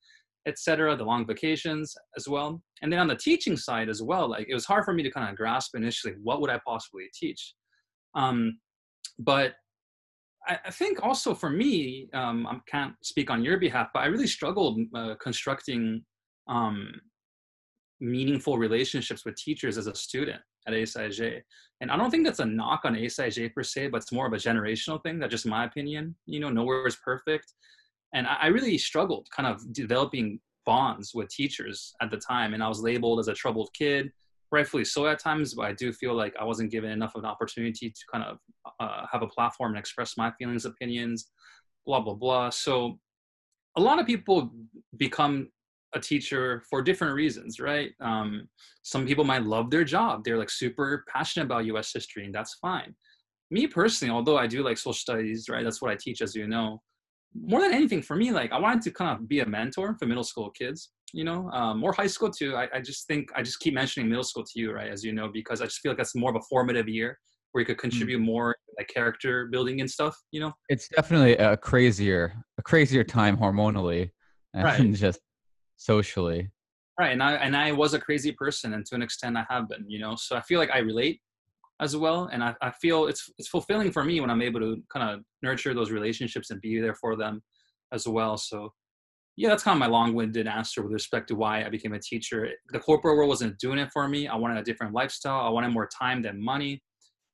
etc 0.46 0.94
the 0.96 1.05
long 1.05 1.27
vacations 1.27 1.94
as 2.16 2.29
well. 2.29 2.61
And 2.83 2.92
then 2.92 3.00
on 3.00 3.09
the 3.09 3.16
teaching 3.16 3.57
side 3.57 3.88
as 3.88 4.03
well 4.03 4.29
like 4.29 4.46
it 4.48 4.55
was 4.55 4.66
hard 4.66 4.85
for 4.85 4.92
me 4.92 5.03
to 5.03 5.11
kind 5.11 5.31
of 5.31 5.37
grasp 5.37 5.74
initially 5.74 6.14
what 6.22 6.40
would 6.40 6.50
i 6.50 6.61
possibly 6.66 7.09
teach. 7.14 7.55
Um, 8.14 8.59
but 9.18 9.55
I, 10.46 10.59
I 10.66 10.70
think 10.70 11.03
also 11.03 11.35
for 11.35 11.50
me 11.50 12.09
um, 12.12 12.46
i 12.46 12.59
can't 12.68 12.94
speak 13.03 13.31
on 13.31 13.42
your 13.42 13.59
behalf 13.59 13.88
but 13.94 14.00
i 14.00 14.07
really 14.07 14.27
struggled 14.27 14.79
uh, 14.94 15.14
constructing 15.20 16.05
um, 16.48 16.92
meaningful 18.00 18.59
relationships 18.59 19.24
with 19.24 19.37
teachers 19.37 19.78
as 19.78 19.87
a 19.87 19.94
student 19.94 20.40
at 20.66 20.74
ASIJ. 20.74 21.40
And 21.80 21.90
I 21.90 21.96
don't 21.96 22.11
think 22.11 22.24
that's 22.24 22.40
a 22.40 22.44
knock 22.44 22.83
on 22.85 22.94
ASIJ 22.94 23.52
per 23.52 23.62
se, 23.62 23.88
but 23.88 23.98
it's 23.98 24.12
more 24.12 24.26
of 24.26 24.33
a 24.33 24.37
generational 24.37 25.02
thing. 25.02 25.18
That's 25.18 25.30
just 25.30 25.46
my 25.46 25.64
opinion. 25.64 26.14
You 26.26 26.40
know, 26.40 26.50
nowhere 26.50 26.87
is 26.87 26.96
perfect. 26.96 27.52
And 28.14 28.26
I, 28.26 28.46
really 28.46 28.78
struggled 28.78 29.28
kind 29.37 29.48
of 29.48 29.72
developing 29.72 30.38
bonds 30.64 31.12
with 31.14 31.28
teachers 31.28 31.94
at 32.00 32.11
the 32.11 32.16
time. 32.16 32.54
And 32.54 32.62
I 32.62 32.68
was 32.68 32.80
labeled 32.80 33.18
as 33.18 33.26
a 33.26 33.35
troubled 33.35 33.70
kid, 33.76 34.12
rightfully 34.52 34.85
so 34.85 35.07
at 35.09 35.18
times, 35.18 35.54
but 35.54 35.66
I 35.66 35.72
do 35.72 35.92
feel 35.92 36.14
like 36.14 36.35
I 36.40 36.44
wasn't 36.44 36.70
given 36.70 36.92
enough 36.92 37.16
of 37.16 37.24
an 37.24 37.28
opportunity 37.28 37.90
to 37.90 38.00
kind 38.12 38.24
of 38.24 38.38
uh, 38.78 39.04
have 39.11 39.22
a 39.22 39.26
platform 39.26 39.72
and 39.72 39.78
express 39.78 40.16
my 40.16 40.30
feelings, 40.38 40.64
opinions, 40.64 41.30
blah, 41.85 42.00
blah, 42.00 42.14
blah. 42.14 42.50
So 42.50 43.00
a 43.76 43.80
lot 43.80 43.98
of 43.98 44.07
people 44.07 44.50
become 44.96 45.48
a 45.94 46.00
teacher 46.00 46.62
for 46.68 46.83
different 46.83 47.14
reasons, 47.14 47.61
right? 47.61 47.92
Um, 48.00 48.48
some 48.83 49.07
people 49.07 49.24
might 49.24 49.44
love 49.44 49.70
their 49.70 49.85
job. 49.85 50.24
They're 50.24 50.38
like 50.38 50.50
super 50.50 51.04
passionate 51.09 51.46
about 51.46 51.66
US 51.66 51.92
history, 51.92 52.24
and 52.24 52.35
that's 52.35 52.54
fine. 52.54 52.94
Me 53.50 53.66
personally, 53.66 54.12
although 54.12 54.37
I 54.37 54.46
do 54.46 54.62
like 54.62 54.76
social 54.76 54.94
studies, 54.94 55.48
right? 55.48 55.64
That's 55.64 55.80
what 55.80 55.90
I 55.90 55.96
teach, 55.96 56.20
as 56.20 56.35
you 56.35 56.46
know. 56.46 56.83
More 57.35 57.61
than 57.61 57.72
anything, 57.72 58.02
for 58.02 58.16
me, 58.16 58.30
like 58.30 58.52
I 58.52 58.59
wanted 58.59 58.83
to 58.83 58.90
kind 58.92 59.18
of 59.18 59.28
be 59.28 59.40
a 59.40 59.46
mentor 59.46 59.96
for 59.98 60.07
middle 60.07 60.24
school 60.24 60.50
kids, 60.50 60.90
you 61.12 61.24
know, 61.24 61.50
um, 61.50 61.83
or 61.83 61.92
high 61.92 62.07
school 62.07 62.30
too. 62.30 62.57
I, 62.57 62.68
I 62.74 62.80
just 62.80 63.07
think 63.07 63.30
I 63.35 63.42
just 63.42 63.61
keep 63.61 63.74
mentioning 63.74 64.09
middle 64.09 64.24
school 64.24 64.44
to 64.44 64.61
you, 64.61 64.72
right? 64.72 64.90
As 64.90 65.04
you 65.04 65.12
know, 65.12 65.28
because 65.28 65.61
I 65.61 65.64
just 65.64 65.80
feel 65.80 65.92
like 65.92 65.98
that's 65.98 66.14
more 66.14 66.30
of 66.30 66.37
a 66.37 66.42
formative 66.48 66.88
year 66.88 67.18
where 67.52 67.62
you 67.62 67.66
could 67.66 67.76
mm. 67.76 67.83
contribute 67.83 68.18
more 68.18 68.57
like 68.76 68.88
character 68.88 69.46
building 69.46 69.80
and 69.80 69.90
stuff, 69.90 70.16
you 70.33 70.40
know? 70.40 70.52
It's 70.68 70.88
definitely 70.88 71.37
a 71.37 71.57
crazier, 71.57 72.35
a 72.59 72.62
crazier 72.62 73.04
time 73.04 73.37
hormonally 73.37 74.11
and 74.54 74.64
right. 74.64 74.92
just 74.92 75.20
socially. 75.77 76.51
Right 76.99 77.13
and 77.13 77.23
i 77.23 77.33
and 77.35 77.57
i 77.57 77.73
was 77.73 77.93
a 77.95 77.99
crazy 77.99 78.31
person 78.31 78.75
and 78.75 78.87
to 78.87 78.95
an 78.95 79.03
extent 79.03 79.37
i 79.37 79.45
have 79.51 79.69
been 79.69 79.85
you 79.89 79.99
know 79.99 80.15
so 80.15 80.37
i 80.37 80.41
feel 80.41 80.61
like 80.61 80.71
i 80.71 80.79
relate 80.79 81.21
as 81.81 81.97
well 81.97 82.29
and 82.33 82.43
i, 82.43 82.55
I 82.63 82.71
feel 82.71 83.07
it's 83.07 83.29
it's 83.37 83.49
fulfilling 83.49 83.91
for 83.91 84.05
me 84.05 84.21
when 84.21 84.31
i'm 84.31 84.43
able 84.43 84.61
to 84.61 84.81
kind 84.93 85.11
of 85.11 85.25
nurture 85.43 85.75
those 85.75 85.91
relationships 85.91 86.51
and 86.51 86.61
be 86.61 86.81
there 86.81 86.95
for 86.95 87.17
them 87.17 87.43
as 87.93 88.07
well 88.07 88.37
so 88.37 88.73
yeah 89.37 89.49
that's 89.49 89.65
kind 89.65 89.75
of 89.75 89.81
my 89.81 89.89
long-winded 89.89 90.47
answer 90.47 90.83
with 90.83 90.93
respect 90.93 91.27
to 91.29 91.35
why 91.35 91.65
i 91.65 91.69
became 91.69 91.95
a 91.95 91.99
teacher. 91.99 92.49
The 92.71 92.79
corporate 92.79 93.17
world 93.17 93.29
wasn't 93.29 93.59
doing 93.59 93.79
it 93.79 93.91
for 93.93 94.07
me 94.07 94.29
i 94.29 94.37
wanted 94.37 94.59
a 94.59 94.63
different 94.63 94.95
lifestyle 94.95 95.45
i 95.45 95.49
wanted 95.49 95.71
more 95.71 95.89
time 95.89 96.23
than 96.23 96.41
money 96.41 96.81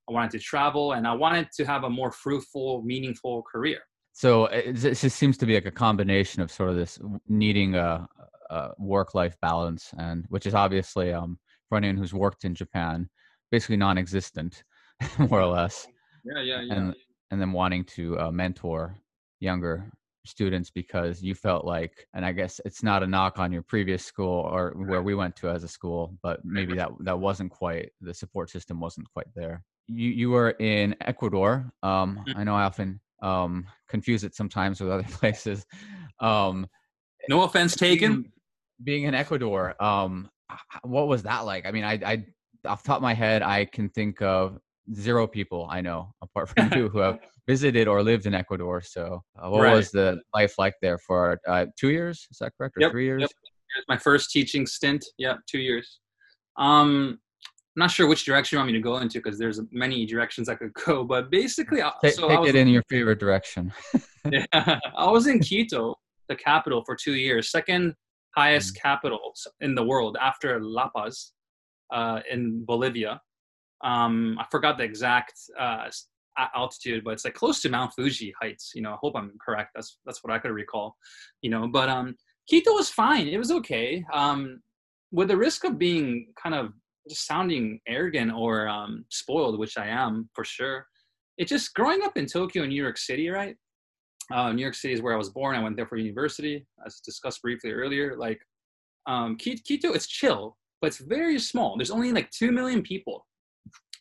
i 0.08 0.12
wanted 0.12 0.30
to 0.30 0.38
travel 0.38 0.92
and 0.92 1.06
i 1.06 1.12
wanted 1.12 1.48
to 1.58 1.66
have 1.66 1.84
a 1.84 1.90
more 1.90 2.10
fruitful 2.10 2.80
meaningful 2.82 3.42
career 3.42 3.80
so 4.12 4.46
it 4.46 4.74
just 4.74 5.16
seems 5.16 5.36
to 5.38 5.46
be 5.46 5.54
like 5.54 5.66
a 5.66 5.70
combination 5.70 6.42
of 6.42 6.50
sort 6.50 6.70
of 6.70 6.76
this 6.76 6.98
needing 7.28 7.74
a, 7.74 8.06
a 8.50 8.70
work-life 8.78 9.36
balance, 9.40 9.90
and 9.98 10.24
which 10.28 10.46
is 10.46 10.54
obviously 10.54 11.12
um, 11.12 11.38
for 11.68 11.78
anyone 11.78 11.96
who's 11.96 12.14
worked 12.14 12.44
in 12.44 12.54
Japan, 12.54 13.08
basically 13.50 13.76
non-existent, 13.76 14.64
more 15.18 15.40
or 15.40 15.46
less. 15.46 15.86
Yeah, 16.24 16.42
yeah, 16.42 16.60
yeah. 16.60 16.74
And 16.74 16.94
and 17.30 17.40
then 17.40 17.52
wanting 17.52 17.84
to 17.84 18.18
uh, 18.18 18.30
mentor 18.30 18.96
younger 19.38 19.90
students 20.26 20.70
because 20.70 21.22
you 21.22 21.34
felt 21.34 21.64
like, 21.64 22.06
and 22.14 22.24
I 22.26 22.32
guess 22.32 22.60
it's 22.64 22.82
not 22.82 23.02
a 23.02 23.06
knock 23.06 23.38
on 23.38 23.52
your 23.52 23.62
previous 23.62 24.04
school 24.04 24.40
or 24.52 24.72
where 24.76 25.02
we 25.02 25.14
went 25.14 25.36
to 25.36 25.48
as 25.48 25.64
a 25.64 25.68
school, 25.68 26.14
but 26.22 26.40
maybe 26.44 26.74
that 26.74 26.90
that 27.00 27.18
wasn't 27.18 27.50
quite 27.50 27.92
the 28.00 28.12
support 28.12 28.50
system 28.50 28.80
wasn't 28.80 29.10
quite 29.12 29.28
there. 29.34 29.62
You 29.86 30.10
you 30.10 30.30
were 30.30 30.50
in 30.50 30.96
Ecuador. 31.00 31.72
Um, 31.82 32.24
mm-hmm. 32.26 32.38
I 32.38 32.44
know 32.44 32.54
I 32.54 32.64
often 32.64 33.00
um, 33.22 33.66
confuse 33.88 34.24
it 34.24 34.34
sometimes 34.34 34.80
with 34.80 34.90
other 34.90 35.02
places. 35.10 35.64
Um, 36.20 36.66
no 37.28 37.42
offense 37.42 37.76
taken. 37.76 38.12
Being, 38.12 38.32
being 38.82 39.04
in 39.04 39.14
Ecuador, 39.14 39.80
um, 39.82 40.30
what 40.82 41.08
was 41.08 41.22
that 41.24 41.40
like? 41.40 41.66
I 41.66 41.70
mean, 41.70 41.84
I, 41.84 41.92
I, 42.04 42.24
off 42.66 42.82
top 42.82 42.96
of 42.96 43.02
my 43.02 43.14
head, 43.14 43.42
I 43.42 43.66
can 43.66 43.88
think 43.88 44.20
of 44.22 44.58
zero 44.94 45.26
people 45.26 45.68
I 45.70 45.80
know 45.80 46.14
apart 46.22 46.48
from 46.50 46.72
you 46.76 46.88
who 46.88 46.98
have 46.98 47.18
visited 47.46 47.88
or 47.88 48.02
lived 48.02 48.26
in 48.26 48.34
Ecuador. 48.34 48.80
So, 48.80 49.22
uh, 49.38 49.48
what 49.48 49.62
right. 49.62 49.74
was 49.74 49.90
the 49.90 50.20
life 50.34 50.54
like 50.58 50.74
there 50.82 50.98
for 50.98 51.40
uh, 51.46 51.66
two 51.78 51.90
years? 51.90 52.26
Is 52.30 52.38
that 52.38 52.52
correct? 52.56 52.76
Or 52.76 52.82
yep, 52.82 52.90
three 52.92 53.04
years? 53.04 53.22
Yep. 53.22 53.30
My 53.88 53.96
first 53.96 54.30
teaching 54.30 54.66
stint. 54.66 55.04
Yeah, 55.16 55.34
two 55.46 55.60
years. 55.60 56.00
Um, 56.56 57.18
I'm 57.76 57.80
not 57.80 57.90
sure 57.92 58.08
which 58.08 58.24
direction 58.24 58.56
you 58.56 58.58
want 58.58 58.66
me 58.66 58.72
to 58.72 58.82
go 58.82 58.98
into 58.98 59.18
because 59.18 59.38
there's 59.38 59.60
many 59.70 60.04
directions 60.04 60.48
I 60.48 60.56
could 60.56 60.72
go, 60.86 61.04
but 61.04 61.30
basically, 61.30 61.82
take, 62.02 62.14
so 62.14 62.28
take 62.28 62.48
it 62.48 62.56
in 62.56 62.68
your 62.68 62.82
favorite 62.88 63.20
direction. 63.20 63.72
yeah, 64.30 64.44
I 64.52 65.08
was 65.08 65.28
in 65.28 65.38
Quito, 65.38 65.94
the 66.28 66.34
capital, 66.34 66.82
for 66.84 66.96
two 66.96 67.14
years, 67.14 67.50
second 67.50 67.94
highest 68.36 68.74
mm. 68.74 68.80
capital 68.80 69.34
in 69.60 69.74
the 69.74 69.84
world 69.84 70.16
after 70.20 70.60
La 70.60 70.88
Paz 70.88 71.32
uh, 71.92 72.20
in 72.30 72.64
Bolivia. 72.64 73.20
Um, 73.82 74.36
I 74.38 74.46
forgot 74.50 74.76
the 74.76 74.84
exact 74.84 75.34
uh, 75.58 75.88
altitude, 76.54 77.04
but 77.04 77.12
it's 77.12 77.24
like 77.24 77.34
close 77.34 77.60
to 77.62 77.68
Mount 77.68 77.92
Fuji 77.94 78.34
heights. 78.40 78.72
You 78.74 78.82
know, 78.82 78.92
I 78.92 78.96
hope 79.00 79.14
I'm 79.16 79.32
correct. 79.44 79.70
That's 79.74 79.98
that's 80.04 80.24
what 80.24 80.32
I 80.32 80.38
could 80.38 80.50
recall. 80.50 80.96
You 81.40 81.50
know, 81.50 81.68
but 81.68 81.88
um, 81.88 82.16
Quito 82.48 82.72
was 82.72 82.90
fine. 82.90 83.28
It 83.28 83.38
was 83.38 83.52
okay. 83.52 84.04
Um, 84.12 84.60
with 85.12 85.28
the 85.28 85.36
risk 85.36 85.64
of 85.64 85.78
being 85.78 86.28
kind 86.40 86.54
of 86.54 86.72
just 87.08 87.26
sounding 87.26 87.80
arrogant 87.86 88.32
or 88.32 88.68
um, 88.68 89.04
spoiled, 89.08 89.58
which 89.58 89.78
I 89.78 89.88
am 89.88 90.28
for 90.34 90.44
sure. 90.44 90.86
It 91.38 91.48
just 91.48 91.74
growing 91.74 92.02
up 92.02 92.16
in 92.16 92.26
Tokyo 92.26 92.62
and 92.62 92.70
New 92.70 92.82
York 92.82 92.98
City, 92.98 93.28
right? 93.28 93.56
Uh, 94.32 94.52
New 94.52 94.62
York 94.62 94.74
City 94.74 94.94
is 94.94 95.02
where 95.02 95.14
I 95.14 95.16
was 95.16 95.30
born. 95.30 95.56
I 95.56 95.62
went 95.62 95.76
there 95.76 95.86
for 95.86 95.96
university, 95.96 96.66
as 96.86 97.00
discussed 97.00 97.42
briefly 97.42 97.72
earlier. 97.72 98.16
Like 98.16 98.40
um, 99.06 99.36
it's 99.40 100.06
chill, 100.06 100.56
but 100.80 100.88
it's 100.88 100.98
very 100.98 101.38
small. 101.38 101.76
There's 101.76 101.90
only 101.90 102.12
like 102.12 102.30
two 102.30 102.52
million 102.52 102.82
people, 102.82 103.26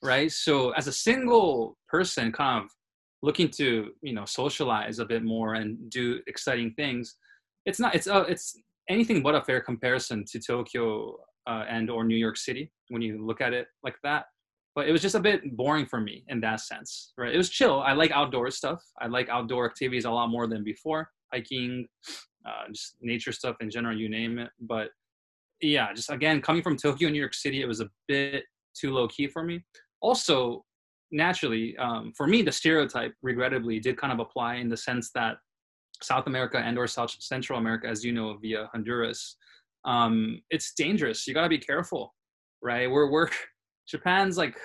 right? 0.04 0.32
So 0.32 0.72
as 0.72 0.88
a 0.88 0.94
single 0.94 1.78
person, 1.88 2.32
kind 2.32 2.64
of 2.64 2.70
looking 3.22 3.50
to 3.50 3.92
you 4.02 4.14
know 4.14 4.26
socialize 4.26 5.00
a 5.00 5.06
bit 5.06 5.24
more 5.24 5.56
and 5.56 5.90
do 5.90 6.20
exciting 6.28 6.74
things, 6.76 7.16
it's 7.66 7.80
not. 7.80 7.96
It's 7.96 8.08
uh, 8.08 8.26
it's 8.28 8.60
anything 8.88 9.24
but 9.24 9.36
a 9.36 9.42
fair 9.42 9.62
comparison 9.62 10.26
to 10.32 10.40
Tokyo 10.40 11.18
uh, 11.50 11.66
and 11.68 11.90
or 11.90 12.04
New 12.04 12.16
York 12.16 12.38
City 12.38 12.72
when 12.90 13.02
you 13.02 13.26
look 13.26 13.42
at 13.42 13.54
it 13.54 13.68
like 13.84 13.96
that. 14.04 14.26
But 14.76 14.88
it 14.88 14.92
was 14.92 15.02
just 15.02 15.16
a 15.16 15.20
bit 15.20 15.58
boring 15.58 15.88
for 15.88 16.00
me 16.00 16.24
in 16.28 16.40
that 16.42 16.62
sense, 16.62 17.12
right? 17.18 17.34
It 17.34 17.38
was 17.38 17.50
chill. 17.50 17.82
I 17.82 17.94
like 17.94 18.12
outdoor 18.12 18.52
stuff. 18.52 18.82
I 19.02 19.08
like 19.08 19.28
outdoor 19.28 19.66
activities 19.66 20.06
a 20.06 20.12
lot 20.12 20.28
more 20.28 20.48
than 20.48 20.64
before, 20.64 21.10
hiking, 21.34 21.88
uh, 22.46 22.66
just 22.72 22.96
nature 23.02 23.32
stuff 23.32 23.56
in 23.62 23.70
general, 23.70 23.98
you 23.98 24.10
name 24.10 24.38
it. 24.38 24.52
But 24.62 24.90
yeah, 25.62 25.92
just 25.94 26.12
again 26.12 26.40
coming 26.42 26.62
from 26.62 26.78
Tokyo, 26.78 27.10
New 27.10 27.20
York 27.20 27.34
City, 27.34 27.62
it 27.62 27.68
was 27.68 27.82
a 27.82 27.90
bit 28.08 28.44
too 28.80 28.92
low 28.94 29.08
key 29.08 29.28
for 29.28 29.44
me. 29.44 29.66
Also, 30.02 30.64
naturally, 31.12 31.76
um, 31.78 32.14
for 32.16 32.28
me, 32.28 32.42
the 32.44 32.52
stereotype 32.52 33.14
regrettably 33.24 33.80
did 33.80 33.98
kind 33.98 34.14
of 34.14 34.20
apply 34.20 34.56
in 34.56 34.70
the 34.70 34.78
sense 34.78 35.10
that 35.16 35.38
South 36.02 36.28
America 36.28 36.60
and 36.60 36.78
or 36.78 36.88
South 36.88 37.12
Central 37.20 37.60
America, 37.60 37.88
as 37.88 38.06
you 38.06 38.14
know, 38.14 38.38
via 38.38 38.70
Honduras, 38.72 39.36
um, 39.86 40.42
it's 40.50 40.74
dangerous. 40.74 41.28
You 41.28 41.34
got 41.34 41.44
to 41.44 41.50
be 41.50 41.58
careful, 41.58 42.14
right? 42.62 42.90
We're 42.90 43.10
we're 43.10 43.30
Japan's 43.88 44.38
like 44.38 44.56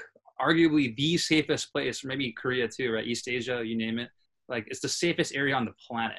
arguably 0.41 0.97
the 0.97 1.17
safest 1.17 1.73
place, 1.73 2.05
or 2.05 2.09
maybe 2.09 2.33
Korea 2.33 2.69
too, 2.69 2.93
right? 2.93 3.07
East 3.07 3.29
Asia, 3.29 3.63
you 3.65 3.77
name 3.77 3.99
it. 3.99 4.11
Like 4.49 4.65
it's 4.69 4.81
the 4.81 4.89
safest 4.89 5.35
area 5.35 5.55
on 5.55 5.65
the 5.65 5.73
planet. 5.87 6.19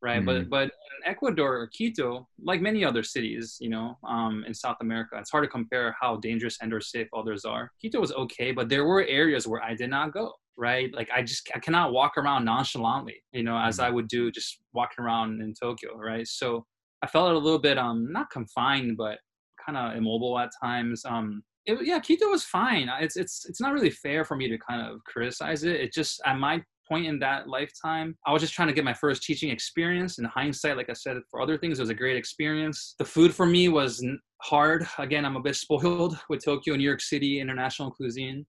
right? 0.00 0.22
Mm. 0.22 0.26
But 0.26 0.50
but 0.50 0.64
in 0.64 1.10
Ecuador 1.10 1.56
or 1.58 1.66
Quito, 1.68 2.28
like 2.42 2.60
many 2.60 2.84
other 2.84 3.02
cities, 3.02 3.56
you 3.60 3.68
know, 3.68 3.98
um, 4.04 4.44
in 4.46 4.54
South 4.54 4.78
America, 4.80 5.16
it's 5.18 5.30
hard 5.30 5.44
to 5.44 5.48
compare 5.48 5.94
how 6.00 6.16
dangerous 6.16 6.58
and 6.60 6.72
or 6.72 6.80
safe 6.80 7.08
others 7.14 7.44
are. 7.44 7.70
Quito 7.80 8.00
was 8.00 8.12
okay, 8.12 8.52
but 8.52 8.68
there 8.68 8.84
were 8.84 9.04
areas 9.04 9.46
where 9.46 9.62
I 9.62 9.74
did 9.74 9.90
not 9.90 10.12
go. 10.12 10.32
Right, 10.58 10.92
like 10.94 11.08
I 11.14 11.22
just 11.22 11.50
I 11.54 11.58
cannot 11.60 11.94
walk 11.94 12.18
around 12.18 12.44
nonchalantly, 12.44 13.22
you 13.32 13.42
know, 13.42 13.56
as 13.56 13.78
mm. 13.78 13.84
I 13.84 13.90
would 13.90 14.06
do 14.08 14.30
just 14.30 14.58
walking 14.74 15.02
around 15.02 15.40
in 15.40 15.54
Tokyo, 15.54 15.96
right? 15.96 16.28
So 16.28 16.66
I 17.02 17.06
felt 17.06 17.32
a 17.32 17.38
little 17.38 17.58
bit 17.58 17.78
um 17.78 18.12
not 18.12 18.30
confined, 18.30 18.96
but 18.96 19.18
kind 19.64 19.78
of 19.78 19.96
immobile 19.96 20.38
at 20.38 20.50
times. 20.62 21.04
Um, 21.04 21.42
it, 21.64 21.78
yeah, 21.84 22.00
Quito 22.00 22.28
was 22.28 22.44
fine. 22.44 22.90
It's 23.00 23.16
it's 23.16 23.46
it's 23.48 23.60
not 23.60 23.72
really 23.72 23.90
fair 23.90 24.24
for 24.24 24.36
me 24.36 24.48
to 24.48 24.58
kind 24.58 24.82
of 24.84 25.02
criticize 25.04 25.64
it. 25.64 25.80
It 25.80 25.92
just 25.92 26.20
at 26.26 26.38
my 26.38 26.62
point 26.88 27.06
in 27.06 27.18
that 27.20 27.48
lifetime, 27.48 28.16
I 28.26 28.32
was 28.32 28.42
just 28.42 28.54
trying 28.54 28.68
to 28.68 28.74
get 28.74 28.84
my 28.84 28.92
first 28.92 29.22
teaching 29.22 29.50
experience. 29.50 30.18
In 30.18 30.24
hindsight, 30.24 30.76
like 30.76 30.90
I 30.90 30.94
said, 30.94 31.16
for 31.30 31.40
other 31.40 31.56
things, 31.56 31.78
it 31.78 31.82
was 31.82 31.90
a 31.90 31.94
great 31.94 32.16
experience. 32.16 32.94
The 32.98 33.04
food 33.04 33.32
for 33.32 33.46
me 33.46 33.68
was 33.68 34.04
hard. 34.42 34.86
Again, 34.98 35.24
I'm 35.24 35.36
a 35.36 35.40
bit 35.40 35.56
spoiled 35.56 36.18
with 36.28 36.44
Tokyo, 36.44 36.74
New 36.74 36.84
York 36.84 37.00
City 37.00 37.40
international 37.40 37.92
cuisine. 37.92 38.44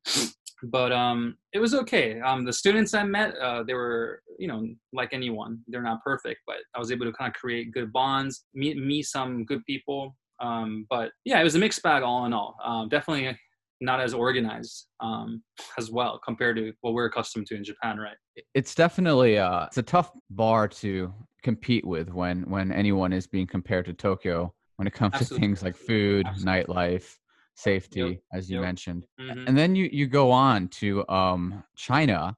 But 0.63 0.91
um, 0.91 1.35
it 1.51 1.59
was 1.59 1.73
okay. 1.73 2.21
Um, 2.21 2.45
the 2.45 2.53
students 2.53 2.93
I 2.93 3.03
met, 3.03 3.37
uh, 3.37 3.63
they 3.63 3.73
were, 3.73 4.21
you 4.39 4.47
know, 4.47 4.65
like 4.93 5.09
anyone, 5.11 5.59
they're 5.67 5.81
not 5.81 6.01
perfect, 6.03 6.41
but 6.47 6.57
I 6.73 6.79
was 6.79 6.91
able 6.91 7.05
to 7.05 7.11
kind 7.11 7.27
of 7.27 7.39
create 7.39 7.73
good 7.73 7.91
bonds, 7.91 8.45
meet 8.53 8.77
meet 8.77 9.03
some 9.03 9.43
good 9.43 9.63
people, 9.65 10.15
um, 10.39 10.85
but 10.89 11.11
yeah, 11.25 11.39
it 11.39 11.43
was 11.43 11.55
a 11.55 11.59
mixed 11.59 11.81
bag 11.83 12.03
all 12.03 12.25
in 12.25 12.33
all. 12.33 12.55
Um, 12.63 12.89
definitely 12.89 13.37
not 13.81 13.99
as 13.99 14.13
organized 14.13 14.87
um, 14.99 15.43
as 15.77 15.91
well 15.91 16.19
compared 16.23 16.55
to 16.57 16.73
what 16.81 16.93
we're 16.93 17.05
accustomed 17.05 17.47
to 17.47 17.55
in 17.55 17.63
Japan, 17.63 17.97
right? 17.97 18.15
It's 18.53 18.75
definitely 18.75 19.37
uh, 19.37 19.65
it's 19.65 19.77
a 19.77 19.83
tough 19.83 20.11
bar 20.29 20.67
to 20.67 21.13
compete 21.43 21.85
with 21.85 22.09
when 22.09 22.43
when 22.49 22.71
anyone 22.71 23.13
is 23.13 23.27
being 23.27 23.47
compared 23.47 23.85
to 23.85 23.93
Tokyo 23.93 24.53
when 24.77 24.87
it 24.87 24.93
comes 24.93 25.15
Absolutely. 25.15 25.37
to 25.37 25.41
things 25.41 25.63
like 25.63 25.75
food, 25.75 26.25
Absolutely. 26.27 26.63
nightlife, 26.63 27.17
safety, 27.55 27.99
yep. 27.99 28.17
as 28.33 28.49
you 28.49 28.57
yep. 28.57 28.65
mentioned. 28.65 29.05
Mm-hmm. 29.19 29.47
And 29.47 29.57
then 29.57 29.75
you 29.75 29.89
you 29.91 30.07
go 30.07 30.31
on 30.31 30.67
to 30.69 31.07
um, 31.09 31.63
China. 31.75 32.35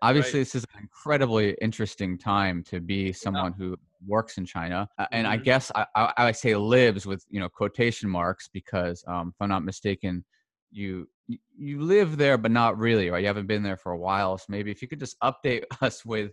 Obviously, 0.00 0.40
right. 0.40 0.44
this 0.44 0.54
is 0.54 0.64
an 0.74 0.80
incredibly 0.80 1.54
interesting 1.60 2.16
time 2.16 2.62
to 2.64 2.80
be 2.80 3.12
someone 3.12 3.54
yeah. 3.58 3.66
who 3.66 3.76
works 4.06 4.38
in 4.38 4.46
China, 4.46 4.88
uh, 4.98 5.06
and 5.12 5.26
I 5.26 5.36
mm-hmm. 5.36 5.44
guess 5.44 5.70
I, 5.74 5.86
I, 5.94 6.12
I, 6.16 6.32
say 6.32 6.56
lives 6.56 7.04
with 7.04 7.22
you 7.28 7.38
know 7.38 7.50
quotation 7.50 8.08
marks 8.08 8.48
because 8.48 9.04
um, 9.06 9.34
if 9.34 9.42
I'm 9.42 9.50
not 9.50 9.62
mistaken, 9.62 10.24
you 10.70 11.06
you 11.56 11.82
live 11.82 12.16
there 12.16 12.38
but 12.38 12.50
not 12.50 12.78
really, 12.78 13.10
right? 13.10 13.20
You 13.20 13.26
haven't 13.26 13.46
been 13.46 13.62
there 13.62 13.76
for 13.76 13.92
a 13.92 13.98
while, 13.98 14.38
so 14.38 14.46
maybe 14.48 14.70
if 14.70 14.80
you 14.80 14.88
could 14.88 15.00
just 15.00 15.18
update 15.20 15.64
us 15.82 16.04
with 16.04 16.32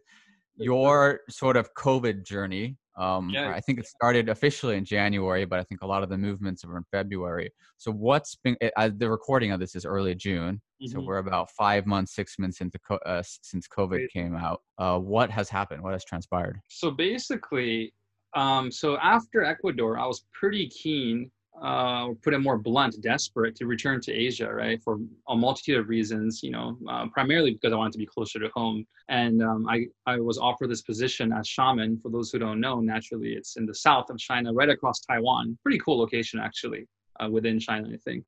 your 0.56 1.22
sort 1.30 1.58
of 1.58 1.74
COVID 1.74 2.24
journey. 2.24 2.78
Um, 3.02 3.32
yeah. 3.32 3.50
I 3.50 3.60
think 3.60 3.80
it 3.80 3.88
started 3.88 4.30
officially 4.30 4.78
in 4.78 4.86
January, 4.86 5.44
but 5.44 5.60
I 5.60 5.64
think 5.64 5.82
a 5.82 5.88
lot 5.88 6.04
of 6.04 6.10
the 6.10 6.18
movements 6.18 6.64
were 6.64 6.78
in 6.78 6.84
February. 6.92 7.52
So 7.78 7.92
what's 7.92 8.36
been 8.36 8.56
uh, 8.78 8.92
the 8.96 9.10
recording 9.10 9.52
of 9.52 9.60
this 9.60 9.76
is 9.76 9.86
early 9.86 10.14
June, 10.14 10.62
mm-hmm. 10.82 10.92
so 10.92 11.02
we're 11.02 11.18
about 11.18 11.50
five 11.50 11.88
months, 11.88 12.14
six 12.14 12.38
months 12.38 12.62
into 12.62 12.78
co- 12.80 13.00
uh, 13.06 13.24
since 13.26 13.68
COVID 13.68 14.08
came 14.10 14.36
out. 14.36 14.62
Uh, 14.78 15.00
what 15.00 15.32
has 15.32 15.50
happened? 15.50 15.82
What 15.82 15.94
has 15.94 16.06
transpired? 16.06 16.62
So 16.68 16.92
basically, 16.92 17.92
um, 18.36 18.72
so 18.72 18.98
after 18.98 19.44
Ecuador, 19.44 19.98
I 19.98 20.06
was 20.06 20.24
pretty 20.32 20.70
keen 20.70 21.32
uh, 21.62 22.10
put 22.24 22.34
it 22.34 22.40
more 22.40 22.58
blunt, 22.58 23.00
desperate 23.02 23.56
to 23.56 23.66
return 23.66 24.02
to 24.02 24.12
Asia, 24.12 24.52
right? 24.52 24.82
For 24.82 24.98
a 25.28 25.36
multitude 25.36 25.78
of 25.78 25.90
reasons, 25.90 26.42
you 26.42 26.52
know, 26.52 26.78
uh, 26.90 27.08
primarily 27.08 27.52
because 27.54 27.74
I 27.74 27.76
wanted 27.76 27.94
to 27.94 28.00
be 28.00 28.06
closer 28.06 28.40
to 28.40 28.50
home. 28.56 28.86
And 29.10 29.44
um, 29.44 29.68
I, 29.70 29.86
I 30.06 30.20
was 30.20 30.38
offered 30.38 30.70
this 30.70 30.82
position 30.82 31.32
as 31.32 31.48
Xiamen. 31.48 32.02
For 32.02 32.10
those 32.10 32.32
who 32.32 32.40
don't 32.40 32.60
know, 32.60 32.80
naturally, 32.80 33.34
it's 33.34 33.58
in 33.58 33.66
the 33.66 33.76
south 33.76 34.10
of 34.10 34.18
China, 34.18 34.54
right 34.54 34.70
across 34.70 35.02
Taiwan. 35.02 35.58
Pretty 35.62 35.80
cool 35.80 36.00
location, 36.00 36.40
actually, 36.40 36.88
uh, 37.20 37.30
within 37.30 37.60
China, 37.60 37.90
I 37.94 37.98
think. 37.98 38.24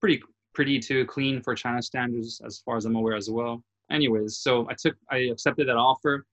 Pretty, 0.00 0.22
pretty 0.54 0.78
too 0.78 1.04
clean 1.06 1.42
for 1.42 1.54
China 1.54 1.82
standards, 1.82 2.40
as 2.44 2.62
far 2.64 2.76
as 2.76 2.84
I'm 2.84 2.96
aware 2.96 3.16
as 3.16 3.28
well. 3.28 3.62
Anyways, 3.90 4.38
so 4.38 4.66
I 4.70 4.74
took, 4.74 4.96
I 5.10 5.18
accepted 5.32 5.68
that 5.68 5.76
offer. 5.76 6.24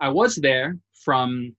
I 0.00 0.08
was 0.08 0.36
there 0.36 0.76
from 0.94 1.54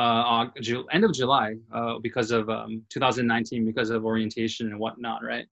uh, 0.00 0.46
end 0.92 1.04
of 1.04 1.12
July 1.12 1.54
uh, 1.72 1.98
because 1.98 2.30
of 2.30 2.48
um, 2.48 2.82
2019 2.88 3.66
because 3.66 3.90
of 3.90 4.04
orientation 4.04 4.68
and 4.68 4.78
whatnot, 4.78 5.22
right? 5.22 5.46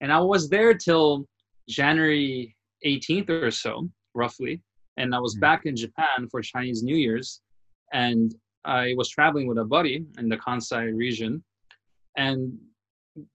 And 0.00 0.12
I 0.12 0.18
was 0.18 0.48
there 0.48 0.74
till 0.74 1.26
January 1.68 2.56
18th 2.84 3.30
or 3.30 3.50
so, 3.50 3.88
roughly. 4.14 4.60
And 4.96 5.14
I 5.14 5.20
was 5.20 5.34
mm-hmm. 5.34 5.40
back 5.40 5.66
in 5.66 5.76
Japan 5.76 6.28
for 6.30 6.42
Chinese 6.42 6.82
New 6.82 6.96
Year's, 6.96 7.40
and 7.92 8.34
I 8.64 8.94
was 8.96 9.08
traveling 9.08 9.46
with 9.46 9.58
a 9.58 9.64
buddy 9.64 10.04
in 10.18 10.28
the 10.28 10.36
Kansai 10.36 10.94
region, 10.94 11.42
and 12.16 12.58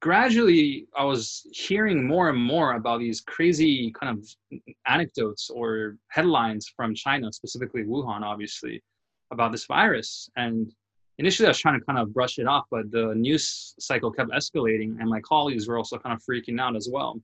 gradually 0.01 0.87
I 0.97 1.03
was 1.03 1.47
hearing 1.51 2.05
more 2.05 2.29
and 2.29 2.37
more 2.37 2.73
about 2.73 2.99
these 2.99 3.21
crazy 3.21 3.91
kind 3.99 4.17
of 4.17 4.61
anecdotes 4.87 5.49
or 5.49 5.97
headlines 6.09 6.71
from 6.75 6.93
China, 6.93 7.31
specifically 7.31 7.83
Wuhan, 7.83 8.21
obviously, 8.21 8.81
about 9.31 9.51
this 9.51 9.65
virus. 9.65 10.29
And 10.35 10.71
initially 11.17 11.47
I 11.47 11.49
was 11.49 11.59
trying 11.59 11.79
to 11.79 11.85
kind 11.85 11.99
of 11.99 12.13
brush 12.13 12.39
it 12.39 12.47
off, 12.47 12.65
but 12.71 12.91
the 12.91 13.13
news 13.15 13.73
cycle 13.79 14.11
kept 14.11 14.31
escalating, 14.31 14.99
and 14.99 15.09
my 15.09 15.21
colleagues 15.21 15.67
were 15.67 15.77
also 15.77 15.97
kind 15.97 16.15
of 16.15 16.21
freaking 16.23 16.59
out 16.59 16.75
as 16.75 16.89
well. 16.91 17.19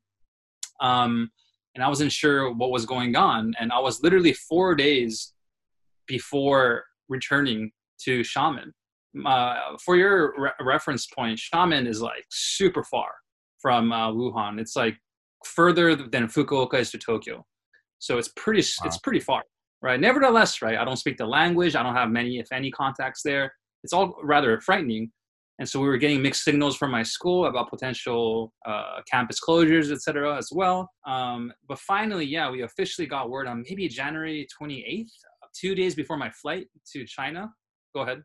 Um, 0.81 1.29
and 1.75 1.83
I 1.83 1.87
wasn't 1.87 2.11
sure 2.11 2.53
what 2.53 2.71
was 2.71 2.85
going 2.85 3.15
on. 3.15 3.53
And 3.59 3.71
I 3.71 3.79
was 3.79 4.03
literally 4.03 4.33
four 4.33 4.75
days 4.75 5.33
before 6.07 6.83
returning 7.09 7.71
to 8.01 8.21
Xiamen. 8.21 8.71
Uh, 9.25 9.77
for 9.83 9.95
your 9.95 10.33
re- 10.37 10.51
reference 10.61 11.07
point, 11.07 11.39
Xiamen 11.39 11.87
is 11.87 12.01
like 12.01 12.25
super 12.29 12.83
far 12.83 13.11
from 13.59 13.91
uh, 13.91 14.11
Wuhan. 14.11 14.59
It's 14.59 14.75
like 14.75 14.97
further 15.45 15.95
than 15.95 16.27
Fukuoka 16.27 16.75
is 16.75 16.91
to 16.91 16.97
Tokyo. 16.97 17.45
So 17.99 18.17
it's 18.17 18.29
pretty, 18.35 18.61
wow. 18.61 18.87
it's 18.87 18.97
pretty 18.97 19.19
far 19.19 19.43
right? 19.83 19.99
Nevertheless, 19.99 20.61
right, 20.61 20.77
I 20.77 20.85
don't 20.85 20.97
speak 20.97 21.17
the 21.17 21.27
language. 21.27 21.75
I 21.75 21.83
don't 21.83 21.93
have 21.93 22.09
many, 22.09 22.39
if 22.39 22.51
any, 22.51 22.71
contacts 22.71 23.21
there. 23.23 23.53
It's 23.83 23.93
all 23.93 24.15
rather 24.23 24.59
frightening. 24.61 25.11
And 25.59 25.69
so 25.69 25.79
we 25.79 25.87
were 25.87 25.97
getting 25.97 26.21
mixed 26.21 26.43
signals 26.43 26.75
from 26.75 26.89
my 26.89 27.03
school 27.03 27.45
about 27.45 27.69
potential 27.69 28.51
uh, 28.65 29.01
campus 29.11 29.39
closures, 29.39 29.91
et 29.91 30.01
cetera, 30.01 30.35
as 30.35 30.49
well. 30.51 30.89
Um, 31.05 31.53
but 31.67 31.77
finally, 31.77 32.25
yeah, 32.25 32.49
we 32.49 32.63
officially 32.63 33.05
got 33.05 33.29
word 33.29 33.47
on 33.47 33.63
maybe 33.69 33.87
January 33.87 34.47
28th, 34.59 35.11
two 35.53 35.75
days 35.75 35.93
before 35.93 36.17
my 36.17 36.31
flight 36.31 36.65
to 36.93 37.05
China. 37.05 37.51
Go 37.93 38.01
ahead. 38.01 38.23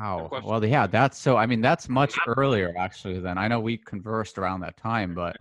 Wow. 0.00 0.30
Well, 0.42 0.64
yeah, 0.64 0.86
that's 0.86 1.18
so. 1.18 1.36
I 1.36 1.44
mean, 1.44 1.60
that's 1.60 1.90
much 1.90 2.16
earlier 2.26 2.72
actually. 2.78 3.20
Than 3.20 3.36
I 3.36 3.48
know 3.48 3.60
we 3.60 3.76
conversed 3.76 4.38
around 4.38 4.60
that 4.60 4.78
time, 4.78 5.14
but 5.14 5.36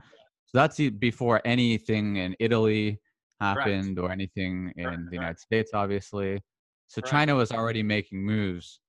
so 0.48 0.58
that's 0.58 0.78
before 1.00 1.42
anything 1.46 2.18
in 2.18 2.36
Italy, 2.40 3.00
happened 3.40 4.00
or 4.00 4.12
anything 4.12 4.74
in 4.78 5.06
the 5.06 5.16
United 5.16 5.40
States, 5.40 5.72
obviously. 5.74 6.42
So 6.88 7.02
China 7.02 7.36
was 7.36 7.52
already 7.52 7.84
making 7.84 8.24
moves 8.24 8.80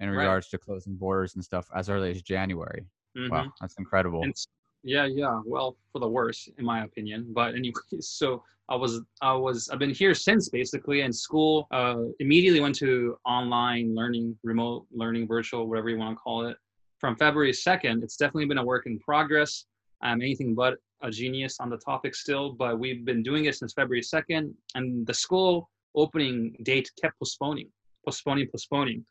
in 0.00 0.10
regards 0.10 0.48
to 0.48 0.58
closing 0.58 0.96
borders 0.96 1.34
and 1.34 1.44
stuff 1.44 1.68
as 1.74 1.88
early 1.88 2.10
as 2.10 2.22
January. 2.22 2.84
Mm-hmm. 3.16 3.32
Wow, 3.32 3.52
that's 3.60 3.76
incredible. 3.78 4.22
And, 4.22 4.34
yeah, 4.82 5.06
yeah. 5.06 5.40
Well, 5.46 5.76
for 5.92 5.98
the 5.98 6.08
worse, 6.08 6.48
in 6.58 6.64
my 6.64 6.84
opinion. 6.84 7.32
But 7.32 7.54
anyway, 7.54 7.72
so 8.00 8.42
I 8.68 8.76
was, 8.76 9.00
I 9.22 9.32
was, 9.32 9.68
I've 9.70 9.78
been 9.78 9.94
here 9.94 10.14
since 10.14 10.48
basically. 10.48 11.02
And 11.02 11.14
school 11.14 11.66
uh, 11.70 12.02
immediately 12.20 12.60
went 12.60 12.74
to 12.76 13.16
online 13.24 13.94
learning, 13.94 14.36
remote 14.42 14.86
learning, 14.92 15.26
virtual, 15.26 15.66
whatever 15.68 15.88
you 15.88 15.98
want 15.98 16.16
to 16.16 16.20
call 16.20 16.46
it. 16.46 16.56
From 16.98 17.16
February 17.16 17.52
2nd, 17.52 18.02
it's 18.02 18.16
definitely 18.16 18.46
been 18.46 18.58
a 18.58 18.64
work 18.64 18.86
in 18.86 18.98
progress. 18.98 19.66
I'm 20.02 20.20
anything 20.20 20.54
but 20.54 20.78
a 21.04 21.10
genius 21.10 21.60
on 21.60 21.68
the 21.70 21.76
topic 21.76 22.14
still, 22.14 22.52
but 22.52 22.78
we've 22.78 23.04
been 23.04 23.22
doing 23.22 23.44
it 23.44 23.54
since 23.54 23.72
February 23.74 24.02
2nd, 24.02 24.52
and 24.74 25.06
the 25.06 25.14
school 25.14 25.70
opening 25.94 26.56
date 26.62 26.90
kept 27.00 27.18
postponing, 27.18 27.68
postponing, 28.04 28.48
postponing. 28.50 29.04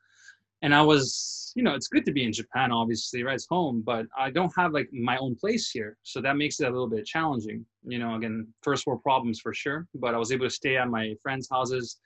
And 0.63 0.73
I 0.73 0.81
was, 0.81 1.51
you 1.55 1.63
know, 1.63 1.75
it's 1.75 1.87
good 1.87 2.05
to 2.05 2.11
be 2.11 2.23
in 2.23 2.33
Japan, 2.33 2.71
obviously, 2.71 3.23
right? 3.23 3.35
It's 3.35 3.47
home, 3.47 3.83
but 3.85 4.05
I 4.17 4.31
don't 4.31 4.51
have 4.57 4.71
like 4.71 4.89
my 4.91 5.17
own 5.17 5.35
place 5.35 5.69
here. 5.69 5.97
So 6.03 6.19
that 6.21 6.35
makes 6.37 6.59
it 6.59 6.67
a 6.67 6.71
little 6.71 6.89
bit 6.89 7.05
challenging. 7.05 7.65
You 7.85 7.99
know, 7.99 8.15
again, 8.15 8.47
first 8.63 8.87
world 8.87 9.03
problems 9.03 9.39
for 9.39 9.53
sure, 9.53 9.87
but 9.93 10.15
I 10.15 10.17
was 10.17 10.31
able 10.31 10.47
to 10.47 10.49
stay 10.49 10.77
at 10.77 10.89
my 10.89 11.15
friends' 11.21 11.47
houses 11.51 11.97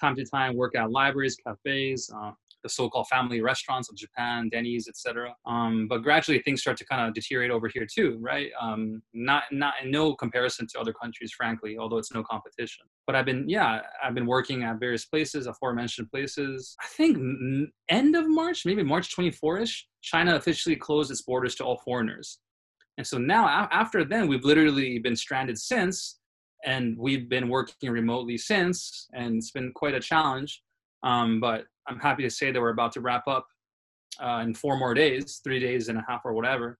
time 0.00 0.16
to 0.16 0.24
time, 0.24 0.56
work 0.56 0.74
at 0.76 0.90
libraries, 0.90 1.36
cafes, 1.36 2.10
uh, 2.16 2.32
the 2.64 2.68
so-called 2.70 3.06
family 3.06 3.40
restaurants 3.40 3.88
of 3.88 3.96
Japan, 3.96 4.48
Denny's, 4.48 4.88
etc. 4.88 5.32
Um, 5.46 5.86
but 5.88 6.02
gradually 6.02 6.40
things 6.40 6.62
start 6.62 6.76
to 6.78 6.86
kind 6.86 7.06
of 7.06 7.14
deteriorate 7.14 7.52
over 7.52 7.68
here 7.72 7.86
too, 7.86 8.18
right? 8.20 8.50
Um, 8.60 9.02
not 9.12 9.44
not 9.52 9.74
in 9.82 9.92
no 9.92 10.16
comparison 10.16 10.66
to 10.72 10.80
other 10.80 10.92
countries, 10.92 11.32
frankly, 11.36 11.76
although 11.78 11.98
it's 11.98 12.12
no 12.12 12.24
competition. 12.24 12.86
But 13.06 13.14
I've 13.14 13.26
been 13.26 13.48
yeah, 13.48 13.82
I've 14.02 14.14
been 14.14 14.26
working 14.26 14.64
at 14.64 14.80
various 14.80 15.04
places, 15.04 15.46
aforementioned 15.46 16.10
places. 16.10 16.74
I 16.82 16.86
think 16.86 17.18
end 17.88 18.16
of 18.16 18.28
March, 18.28 18.66
maybe 18.66 18.82
March 18.82 19.14
24ish, 19.14 19.82
China 20.02 20.34
officially 20.34 20.74
closed 20.74 21.10
its 21.10 21.22
borders 21.22 21.54
to 21.56 21.64
all 21.64 21.78
foreigners. 21.84 22.40
And 22.96 23.06
so 23.06 23.18
now 23.18 23.68
after 23.70 24.04
then, 24.04 24.26
we've 24.26 24.44
literally 24.44 24.98
been 24.98 25.16
stranded 25.16 25.58
since, 25.58 26.18
and 26.64 26.96
we've 26.98 27.28
been 27.28 27.48
working 27.48 27.90
remotely 27.90 28.38
since, 28.38 29.08
and 29.12 29.36
it's 29.36 29.50
been 29.50 29.72
quite 29.74 29.94
a 29.94 30.00
challenge. 30.00 30.62
Um, 31.02 31.38
but 31.38 31.66
I'm 31.88 31.98
happy 31.98 32.22
to 32.22 32.30
say 32.30 32.50
that 32.50 32.60
we're 32.60 32.70
about 32.70 32.92
to 32.92 33.00
wrap 33.00 33.26
up 33.26 33.46
uh, 34.22 34.40
in 34.44 34.54
four 34.54 34.76
more 34.76 34.94
days, 34.94 35.40
three 35.42 35.60
days 35.60 35.88
and 35.88 35.98
a 35.98 36.04
half 36.08 36.22
or 36.24 36.32
whatever. 36.32 36.78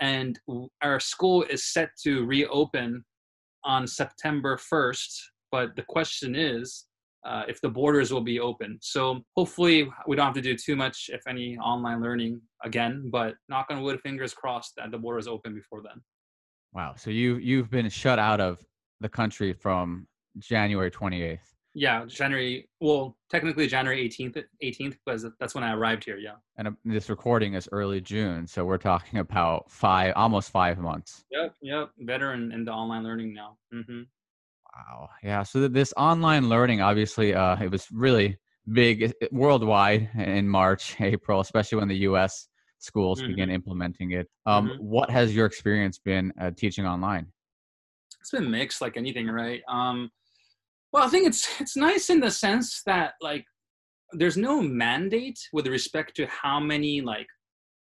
And 0.00 0.38
our 0.82 0.98
school 0.98 1.42
is 1.44 1.72
set 1.72 1.90
to 2.04 2.24
reopen 2.24 3.04
on 3.64 3.86
September 3.86 4.56
1st. 4.56 5.20
But 5.52 5.76
the 5.76 5.82
question 5.82 6.34
is 6.34 6.86
uh, 7.26 7.42
if 7.48 7.60
the 7.60 7.68
borders 7.68 8.12
will 8.12 8.22
be 8.22 8.40
open. 8.40 8.78
So 8.80 9.20
hopefully 9.36 9.90
we 10.06 10.16
don't 10.16 10.26
have 10.26 10.34
to 10.34 10.40
do 10.40 10.56
too 10.56 10.76
much, 10.76 11.10
if 11.12 11.20
any, 11.28 11.58
online 11.58 12.00
learning 12.00 12.40
again. 12.64 13.10
But 13.12 13.34
knock 13.48 13.66
on 13.70 13.82
wood, 13.82 14.00
fingers 14.00 14.32
crossed 14.32 14.74
that 14.76 14.90
the 14.90 14.98
borders 14.98 15.26
open 15.26 15.54
before 15.54 15.82
then. 15.82 16.00
Wow. 16.72 16.94
So 16.96 17.10
you 17.10 17.36
you've 17.36 17.70
been 17.70 17.88
shut 17.88 18.18
out 18.18 18.40
of 18.40 18.64
the 19.00 19.08
country 19.08 19.52
from 19.52 20.06
January 20.38 20.90
28th. 20.90 21.38
Yeah, 21.74 22.04
January. 22.06 22.68
Well, 22.80 23.16
technically 23.30 23.66
January 23.66 24.08
18th. 24.08 24.42
18th, 24.62 24.96
because 25.04 25.26
that's 25.38 25.54
when 25.54 25.62
I 25.62 25.74
arrived 25.74 26.04
here. 26.04 26.16
Yeah. 26.16 26.34
And 26.56 26.68
uh, 26.68 26.72
this 26.84 27.08
recording 27.08 27.54
is 27.54 27.68
early 27.70 28.00
June, 28.00 28.46
so 28.46 28.64
we're 28.64 28.78
talking 28.78 29.20
about 29.20 29.70
five, 29.70 30.12
almost 30.16 30.50
five 30.50 30.78
months. 30.78 31.24
Yep. 31.30 31.54
Yep. 31.62 31.90
Better 32.00 32.32
in, 32.32 32.52
in 32.52 32.64
the 32.64 32.72
online 32.72 33.04
learning 33.04 33.34
now. 33.34 33.56
Mm-hmm. 33.72 34.02
Wow. 34.74 35.08
Yeah. 35.22 35.42
So 35.42 35.68
this 35.68 35.92
online 35.96 36.48
learning, 36.48 36.80
obviously, 36.80 37.34
uh, 37.34 37.56
it 37.62 37.70
was 37.70 37.86
really 37.92 38.36
big 38.72 39.12
worldwide 39.30 40.10
in 40.16 40.48
March, 40.48 40.96
April, 41.00 41.40
especially 41.40 41.78
when 41.78 41.88
the 41.88 41.98
U.S. 41.98 42.48
schools 42.78 43.20
mm-hmm. 43.20 43.32
began 43.32 43.50
implementing 43.50 44.12
it. 44.12 44.28
Um, 44.46 44.68
mm-hmm. 44.68 44.84
What 44.84 45.10
has 45.10 45.34
your 45.34 45.46
experience 45.46 45.98
been 45.98 46.32
uh, 46.40 46.50
teaching 46.56 46.86
online? 46.86 47.26
It's 48.20 48.30
been 48.30 48.50
mixed, 48.50 48.80
like 48.80 48.96
anything, 48.96 49.28
right? 49.28 49.62
Um, 49.68 50.10
well, 50.92 51.04
I 51.04 51.08
think 51.08 51.26
it's 51.26 51.60
it's 51.60 51.76
nice 51.76 52.10
in 52.10 52.20
the 52.20 52.30
sense 52.30 52.82
that 52.86 53.14
like 53.20 53.44
there's 54.12 54.36
no 54.36 54.60
mandate 54.60 55.38
with 55.52 55.66
respect 55.66 56.16
to 56.16 56.26
how 56.26 56.58
many 56.58 57.00
like 57.00 57.28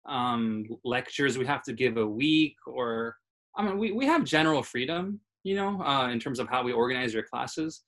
um, 0.09 0.67
lectures 0.85 1.39
we 1.39 1.47
have 1.47 1.63
to 1.63 1.73
give 1.73 1.97
a 1.97 2.07
week 2.07 2.57
or 2.67 3.17
I 3.57 3.63
mean 3.63 3.79
we, 3.79 3.93
we 3.93 4.07
have 4.07 4.25
general 4.25 4.63
freedom, 4.63 5.21
you 5.45 5.55
know, 5.55 5.83
uh, 5.83 6.09
in 6.11 6.21
terms 6.21 6.39
of 6.41 6.49
how 6.49 6.63
we 6.63 6.73
organize 6.73 7.15
your 7.15 7.23
classes. 7.23 7.83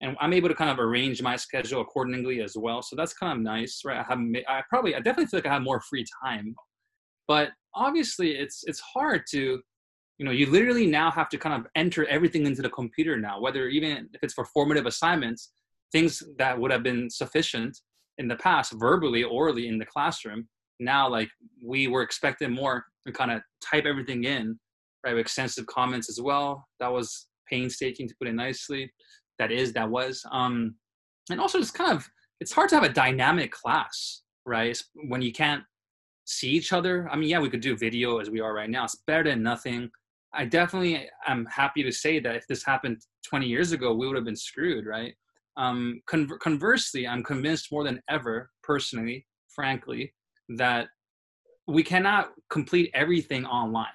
And 0.00 0.16
I'm 0.20 0.32
able 0.32 0.48
to 0.48 0.54
kind 0.54 0.70
of 0.70 0.78
arrange 0.78 1.22
my 1.22 1.34
schedule 1.34 1.80
accordingly 1.80 2.40
as 2.40 2.56
well. 2.56 2.82
So 2.82 2.94
that's 2.94 3.14
kind 3.14 3.32
of 3.32 3.40
nice, 3.40 3.82
right? 3.84 3.98
I 3.98 4.02
have 4.02 4.20
I 4.48 4.62
probably 4.68 4.94
I 4.94 4.98
definitely 4.98 5.26
feel 5.26 5.38
like 5.38 5.46
I 5.46 5.54
have 5.54 5.62
more 5.62 5.80
free 5.80 6.04
time. 6.22 6.54
But 7.26 7.50
obviously 7.74 8.32
it's 8.32 8.64
it's 8.66 8.80
hard 8.80 9.22
to 9.30 9.60
you 10.18 10.24
know 10.24 10.32
you 10.32 10.46
literally 10.50 10.86
now 10.86 11.10
have 11.10 11.28
to 11.28 11.38
kind 11.38 11.60
of 11.60 11.66
enter 11.74 12.04
everything 12.06 12.44
into 12.46 12.62
the 12.62 12.70
computer 12.70 13.16
now 13.16 13.40
whether 13.40 13.68
even 13.68 14.08
if 14.12 14.22
it's 14.22 14.34
for 14.34 14.44
formative 14.44 14.86
assignments 14.86 15.52
things 15.92 16.22
that 16.38 16.58
would 16.58 16.70
have 16.70 16.82
been 16.82 17.08
sufficient 17.08 17.78
in 18.18 18.28
the 18.28 18.36
past 18.36 18.72
verbally 18.72 19.22
orally 19.22 19.68
in 19.68 19.78
the 19.78 19.86
classroom. 19.86 20.48
Now 20.80 21.08
like 21.08 21.28
we 21.64 21.88
were 21.88 22.02
expected 22.02 22.50
more 22.50 22.84
to 23.06 23.12
kind 23.12 23.30
of 23.30 23.42
type 23.64 23.84
everything 23.86 24.24
in 24.24 24.58
right 25.04 25.14
with 25.14 25.20
extensive 25.20 25.66
comments 25.66 26.08
as 26.08 26.20
well. 26.20 26.66
That 26.80 26.92
was 26.92 27.28
painstaking 27.48 28.08
to 28.08 28.14
put 28.18 28.28
it 28.28 28.34
nicely. 28.34 28.92
That 29.38 29.52
is 29.52 29.72
that 29.72 29.88
was. 29.88 30.22
Um 30.32 30.74
and 31.30 31.40
also 31.40 31.58
it's 31.58 31.70
kind 31.70 31.92
of 31.92 32.06
it's 32.40 32.52
hard 32.52 32.68
to 32.70 32.74
have 32.76 32.84
a 32.84 32.92
dynamic 32.92 33.50
class 33.52 34.22
right 34.46 34.80
when 35.08 35.22
you 35.22 35.32
can't 35.32 35.62
see 36.24 36.50
each 36.50 36.72
other. 36.72 37.08
I 37.10 37.16
mean 37.16 37.28
yeah 37.28 37.40
we 37.40 37.50
could 37.50 37.60
do 37.60 37.76
video 37.76 38.18
as 38.18 38.30
we 38.30 38.40
are 38.40 38.52
right 38.52 38.70
now. 38.70 38.84
It's 38.84 39.02
better 39.06 39.30
than 39.30 39.42
nothing 39.42 39.90
I 40.34 40.44
definitely 40.44 41.08
am 41.26 41.46
happy 41.46 41.82
to 41.82 41.92
say 41.92 42.20
that 42.20 42.36
if 42.36 42.46
this 42.46 42.64
happened 42.64 43.00
20 43.28 43.46
years 43.46 43.72
ago, 43.72 43.94
we 43.94 44.06
would 44.06 44.16
have 44.16 44.24
been 44.24 44.36
screwed, 44.36 44.86
right? 44.86 45.14
Um, 45.56 46.00
con- 46.06 46.30
conversely, 46.40 47.06
I'm 47.06 47.24
convinced 47.24 47.72
more 47.72 47.84
than 47.84 48.00
ever, 48.08 48.50
personally, 48.62 49.26
frankly, 49.48 50.14
that 50.50 50.88
we 51.66 51.82
cannot 51.82 52.30
complete 52.50 52.90
everything 52.94 53.44
online. 53.46 53.86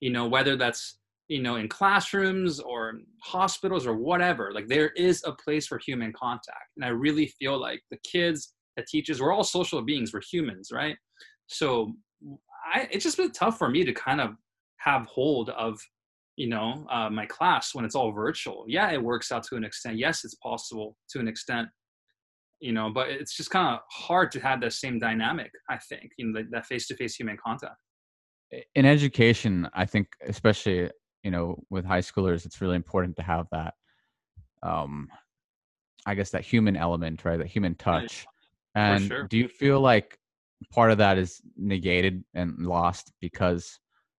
You 0.00 0.10
know, 0.10 0.26
whether 0.26 0.56
that's 0.56 0.98
you 1.28 1.42
know 1.42 1.56
in 1.56 1.68
classrooms 1.68 2.58
or 2.58 2.94
hospitals 3.22 3.86
or 3.86 3.94
whatever. 3.94 4.52
Like 4.52 4.68
there 4.68 4.90
is 4.90 5.22
a 5.24 5.32
place 5.32 5.66
for 5.66 5.78
human 5.78 6.12
contact, 6.12 6.70
and 6.76 6.84
I 6.84 6.88
really 6.88 7.26
feel 7.38 7.60
like 7.60 7.82
the 7.90 7.98
kids, 7.98 8.54
the 8.76 8.84
teachers, 8.88 9.20
we're 9.20 9.32
all 9.32 9.44
social 9.44 9.82
beings. 9.82 10.12
We're 10.12 10.20
humans, 10.20 10.70
right? 10.72 10.96
So 11.46 11.92
I, 12.74 12.88
it's 12.90 13.04
just 13.04 13.16
been 13.16 13.32
tough 13.32 13.58
for 13.58 13.68
me 13.68 13.84
to 13.84 13.92
kind 13.92 14.20
of 14.20 14.30
have 14.78 15.06
hold 15.06 15.50
of 15.50 15.78
you 16.36 16.48
know 16.48 16.86
uh, 16.90 17.10
my 17.10 17.26
class 17.26 17.74
when 17.74 17.84
it's 17.84 17.94
all 17.94 18.12
virtual. 18.12 18.64
Yeah 18.68 18.90
it 18.90 19.02
works 19.02 19.32
out 19.32 19.44
to 19.44 19.56
an 19.56 19.64
extent. 19.64 19.98
Yes 19.98 20.24
it's 20.24 20.36
possible 20.36 20.96
to 21.10 21.20
an 21.20 21.28
extent 21.28 21.68
you 22.60 22.72
know 22.72 22.90
but 22.90 23.08
it's 23.08 23.36
just 23.36 23.50
kind 23.50 23.74
of 23.74 23.80
hard 23.90 24.30
to 24.32 24.40
have 24.40 24.60
that 24.60 24.72
same 24.72 24.98
dynamic 24.98 25.50
i 25.68 25.76
think 25.76 26.10
you 26.16 26.26
know 26.26 26.42
that 26.50 26.66
face-to-face 26.66 27.14
human 27.14 27.36
contact. 27.44 27.76
In 28.74 28.84
education 28.84 29.68
i 29.74 29.84
think 29.84 30.08
especially 30.26 30.90
you 31.22 31.30
know 31.30 31.56
with 31.70 31.84
high 31.84 32.00
schoolers 32.00 32.44
it's 32.46 32.60
really 32.60 32.76
important 32.76 33.16
to 33.16 33.22
have 33.22 33.46
that 33.52 33.74
um 34.62 35.08
i 36.06 36.14
guess 36.14 36.30
that 36.30 36.42
human 36.42 36.76
element 36.76 37.24
right 37.24 37.38
that 37.38 37.46
human 37.46 37.74
touch. 37.76 38.26
and 38.74 39.06
sure. 39.06 39.24
do 39.24 39.36
you 39.36 39.48
feel 39.48 39.80
like 39.80 40.18
part 40.72 40.90
of 40.90 40.98
that 40.98 41.18
is 41.18 41.40
negated 41.56 42.24
and 42.34 42.58
lost 42.58 43.12
because 43.20 43.78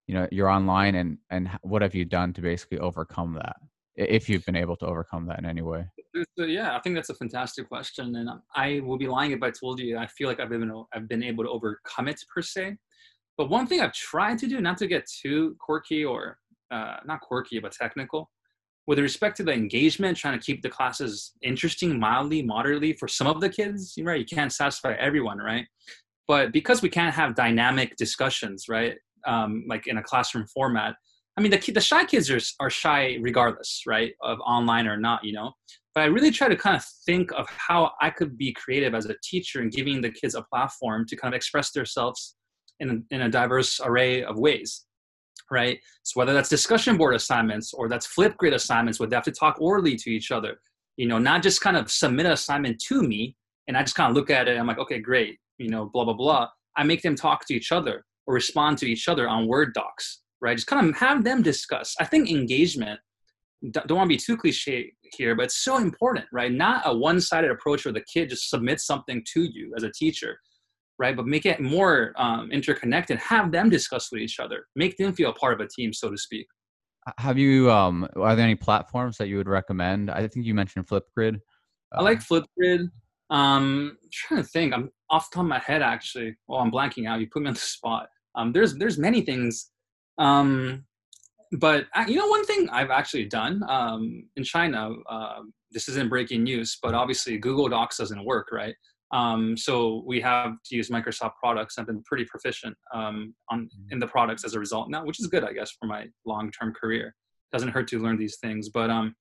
you 0.10 0.16
know 0.16 0.28
you're 0.32 0.50
online 0.50 0.96
and 0.96 1.20
and 1.30 1.48
what 1.62 1.84
have 1.84 1.94
you 1.94 2.04
done 2.04 2.34
to 2.34 2.42
basically 2.42 2.80
overcome 2.80 3.34
that 3.36 3.58
if 3.96 4.28
you've 4.28 4.44
been 4.44 4.56
able 4.56 4.76
to 4.76 4.88
overcome 4.88 5.28
that 5.28 5.38
in 5.38 5.46
any 5.46 5.62
way? 5.62 5.86
So, 6.36 6.46
yeah 6.46 6.76
i 6.76 6.80
think 6.80 6.96
that's 6.96 7.12
a 7.12 7.14
fantastic 7.14 7.70
question 7.70 8.16
and 8.16 8.28
i 8.56 8.82
will 8.84 8.98
be 8.98 9.08
lying 9.08 9.32
if 9.32 9.44
i 9.44 9.52
told 9.52 9.80
you 9.80 10.00
i 10.00 10.08
feel 10.08 10.28
like 10.28 10.40
i've 10.40 10.50
been 10.50 10.72
i've 10.96 11.08
been 11.08 11.22
able 11.22 11.44
to 11.44 11.50
overcome 11.52 12.08
it 12.08 12.20
per 12.34 12.42
se. 12.42 12.76
But 13.38 13.52
one 13.52 13.68
thing 13.68 13.82
i've 13.82 13.94
tried 13.94 14.40
to 14.40 14.48
do 14.48 14.60
not 14.60 14.80
to 14.80 14.88
get 14.88 15.06
too 15.22 15.56
quirky 15.60 16.04
or 16.04 16.40
uh, 16.72 16.98
not 17.06 17.22
quirky 17.22 17.60
but 17.60 17.72
technical 17.72 18.32
with 18.88 18.98
respect 18.98 19.38
to 19.38 19.44
the 19.44 19.54
engagement 19.54 20.18
trying 20.18 20.40
to 20.40 20.44
keep 20.44 20.64
the 20.64 20.70
classes 20.70 21.34
interesting 21.44 22.00
mildly 22.00 22.42
moderately 22.42 22.94
for 22.94 23.08
some 23.08 23.28
of 23.28 23.40
the 23.42 23.50
kids 23.50 23.94
you're 23.96 24.08
right 24.08 24.20
you 24.20 24.36
can't 24.38 24.52
satisfy 24.52 24.94
everyone 24.94 25.38
right? 25.38 25.68
But 26.28 26.52
because 26.52 26.84
we 26.84 26.90
can't 26.90 27.14
have 27.14 27.36
dynamic 27.36 27.96
discussions 27.96 28.66
right 28.68 28.98
um, 29.26 29.64
like 29.68 29.88
in 29.88 29.98
a 29.98 30.04
classroom 30.04 30.46
format 30.48 30.96
i 31.38 31.42
mean 31.42 31.52
the, 31.52 31.72
the 31.72 31.82
shy 31.82 32.06
kids 32.06 32.30
are, 32.30 32.40
are 32.60 32.70
shy 32.70 33.18
regardless 33.22 33.84
right 33.88 34.14
of 34.22 34.40
online 34.42 34.88
or 34.88 34.98
not 34.98 35.24
you 35.24 35.34
know? 35.34 35.52
But 35.96 36.02
i 36.02 36.06
really 36.06 36.32
try 36.32 36.48
to 36.48 36.56
kind 36.56 36.76
of 36.76 36.86
think 37.06 37.32
of 37.34 37.48
how 37.50 37.92
i 38.02 38.10
could 38.10 38.38
be 38.38 38.54
creative 38.54 38.94
as 38.94 39.06
a 39.06 39.16
teacher 39.24 39.62
and 39.62 39.72
giving 39.72 40.02
the 40.02 40.12
kids 40.12 40.36
a 40.36 40.44
platform 40.44 41.06
to 41.08 41.16
kind 41.16 41.34
of 41.34 41.38
express 41.38 41.72
themselves 41.72 42.36
in, 42.80 43.04
in 43.12 43.22
a 43.22 43.30
diverse 43.30 43.80
array 43.84 44.24
of 44.24 44.38
ways 44.38 44.86
right? 45.52 45.80
So 46.04 46.20
whether 46.20 46.32
that's 46.32 46.48
discussion 46.48 46.96
board 46.96 47.16
assignments 47.16 47.74
or 47.74 47.90
that's 47.90 48.06
Flipgrid 48.06 48.54
assignments 48.54 49.00
where 49.00 49.10
they 49.10 49.16
have 49.16 49.26
to 49.26 49.32
talk 49.32 49.60
orally 49.60 49.96
to 49.96 50.12
each 50.12 50.30
other 50.32 50.60
you 51.00 51.08
know 51.08 51.18
not 51.18 51.42
just 51.42 51.62
kind 51.62 51.78
of 51.78 51.90
submit 51.90 52.26
an 52.26 52.34
assignment 52.34 52.78
to 52.78 53.02
me 53.02 53.36
and 53.68 53.78
i 53.78 53.82
just 53.82 53.96
kind 53.96 54.10
of 54.10 54.16
look 54.16 54.30
at 54.30 54.48
it 54.50 54.58
i'm 54.58 54.68
like 54.68 54.78
okay 54.78 55.00
great 55.00 55.40
you 55.58 55.70
know 55.70 55.90
blah 55.94 56.04
blah 56.04 56.14
blah. 56.14 56.48
I 56.76 56.84
make 56.84 57.02
them 57.02 57.16
talk 57.16 57.46
to 57.48 57.54
each 57.54 57.72
other 57.72 58.06
or 58.30 58.36
respond 58.36 58.78
to 58.78 58.86
each 58.86 59.08
other 59.08 59.28
on 59.28 59.48
Word 59.48 59.74
docs, 59.74 60.22
right? 60.40 60.56
Just 60.56 60.68
kind 60.68 60.88
of 60.88 60.96
have 60.96 61.24
them 61.24 61.42
discuss. 61.42 61.96
I 62.00 62.06
think 62.06 62.30
engagement, 62.30 63.00
don't 63.72 63.90
want 63.90 64.08
to 64.08 64.16
be 64.16 64.18
too 64.18 64.38
cliche 64.38 64.94
here, 65.18 65.36
but 65.36 65.46
it's 65.46 65.64
so 65.64 65.78
important, 65.78 66.28
right? 66.32 66.52
Not 66.52 66.84
a 66.86 66.96
one 66.96 67.20
sided 67.20 67.50
approach 67.50 67.86
where 67.86 67.94
the 67.94 68.06
kid 68.14 68.30
just 68.30 68.52
submits 68.52 68.86
something 68.86 69.26
to 69.34 69.46
you 69.52 69.74
as 69.76 69.82
a 69.82 69.92
teacher, 69.92 70.40
right? 71.00 71.16
But 71.16 71.26
make 71.26 71.48
it 71.48 71.60
more 71.60 72.14
um, 72.18 72.52
interconnected, 72.52 73.18
have 73.18 73.52
them 73.52 73.68
discuss 73.68 74.12
with 74.12 74.22
each 74.22 74.40
other, 74.40 74.68
make 74.76 74.96
them 74.98 75.12
feel 75.14 75.34
part 75.34 75.60
of 75.60 75.66
a 75.66 75.68
team, 75.68 75.92
so 75.92 76.12
to 76.12 76.18
speak. 76.18 76.46
Have 77.18 77.40
you, 77.40 77.72
um, 77.72 78.08
are 78.16 78.36
there 78.36 78.46
any 78.46 78.54
platforms 78.54 79.18
that 79.18 79.28
you 79.28 79.38
would 79.38 79.50
recommend? 79.50 80.12
I 80.12 80.28
think 80.28 80.46
you 80.46 80.54
mentioned 80.54 80.86
Flipgrid. 80.86 81.40
I 81.94 82.04
like 82.04 82.20
Flipgrid. 82.20 82.90
Um, 83.32 83.98
I'm 84.04 84.10
trying 84.12 84.44
to 84.44 84.48
think. 84.48 84.74
I'm 84.74 84.92
off 85.10 85.32
the 85.32 85.36
top 85.36 85.44
of 85.46 85.50
my 85.50 85.58
head, 85.60 85.82
actually. 85.82 86.36
Oh, 86.48 86.58
I'm 86.58 86.72
blanking 86.72 87.08
out. 87.08 87.20
You 87.20 87.28
put 87.32 87.42
me 87.42 87.48
on 87.48 87.56
the 87.56 87.60
spot. 87.60 88.08
Um, 88.40 88.54
there's 88.54 88.76
there's 88.76 88.98
many 88.98 89.22
things, 89.22 89.70
um, 90.18 90.86
but 91.60 91.88
I, 91.94 92.06
you 92.08 92.16
know 92.16 92.28
one 92.28 92.46
thing 92.46 92.70
I've 92.72 92.90
actually 92.90 93.26
done 93.26 93.62
um, 93.68 94.24
in 94.38 94.44
China. 94.44 94.92
Uh, 95.10 95.42
this 95.72 95.90
isn't 95.90 96.10
breaking 96.10 96.44
news, 96.44 96.78
but 96.82 96.96
obviously 96.96 97.38
Google 97.38 97.68
Docs 97.68 97.98
doesn't 97.98 98.24
work, 98.24 98.48
right? 98.52 98.74
Um, 99.12 99.58
so 99.58 100.04
we 100.06 100.22
have 100.22 100.54
to 100.66 100.76
use 100.76 100.90
Microsoft 100.90 101.34
products. 101.40 101.78
I've 101.78 101.88
been 101.88 102.04
pretty 102.04 102.26
proficient 102.26 102.78
um, 102.94 103.34
on 103.50 103.62
mm-hmm. 103.62 103.92
in 103.92 104.00
the 104.00 104.08
products 104.08 104.46
as 104.46 104.54
a 104.54 104.60
result 104.60 104.90
now, 104.90 105.04
which 105.04 105.20
is 105.20 105.28
good, 105.28 105.44
I 105.44 105.52
guess, 105.52 105.72
for 105.80 105.88
my 105.88 106.08
long 106.26 106.52
term 106.52 106.74
career. 106.74 107.14
Doesn't 107.52 107.70
hurt 107.70 107.88
to 107.90 108.00
learn 108.00 108.18
these 108.18 108.38
things, 108.38 108.70
but 108.70 108.90
um, 108.90 109.16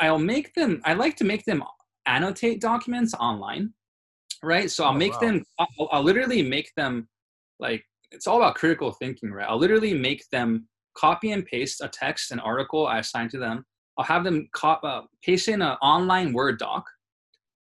I'll 0.00 0.18
make 0.18 0.54
them. 0.54 0.80
I 0.84 0.94
like 0.94 1.16
to 1.16 1.24
make 1.24 1.44
them 1.44 1.62
annotate 2.06 2.60
documents 2.60 3.14
online, 3.14 3.74
right? 4.42 4.70
So 4.70 4.84
I'll 4.84 4.90
oh, 4.90 4.98
make 4.98 5.12
wow. 5.14 5.20
them. 5.20 5.44
I'll, 5.58 5.88
I'll 5.92 6.02
literally 6.02 6.42
make 6.42 6.72
them 6.76 7.08
like 7.60 7.84
it's 8.12 8.26
all 8.26 8.38
about 8.38 8.54
critical 8.54 8.92
thinking, 8.92 9.30
right? 9.30 9.46
I'll 9.48 9.58
literally 9.58 9.94
make 9.94 10.28
them 10.30 10.68
copy 10.96 11.32
and 11.32 11.44
paste 11.44 11.80
a 11.80 11.88
text, 11.88 12.32
an 12.32 12.40
article 12.40 12.86
I 12.86 12.98
assign 12.98 13.28
to 13.30 13.38
them. 13.38 13.64
I'll 13.98 14.04
have 14.04 14.24
them 14.24 14.48
cop, 14.52 14.82
uh, 14.84 15.02
paste 15.24 15.48
in 15.48 15.62
an 15.62 15.76
online 15.82 16.32
Word 16.32 16.58
doc, 16.58 16.84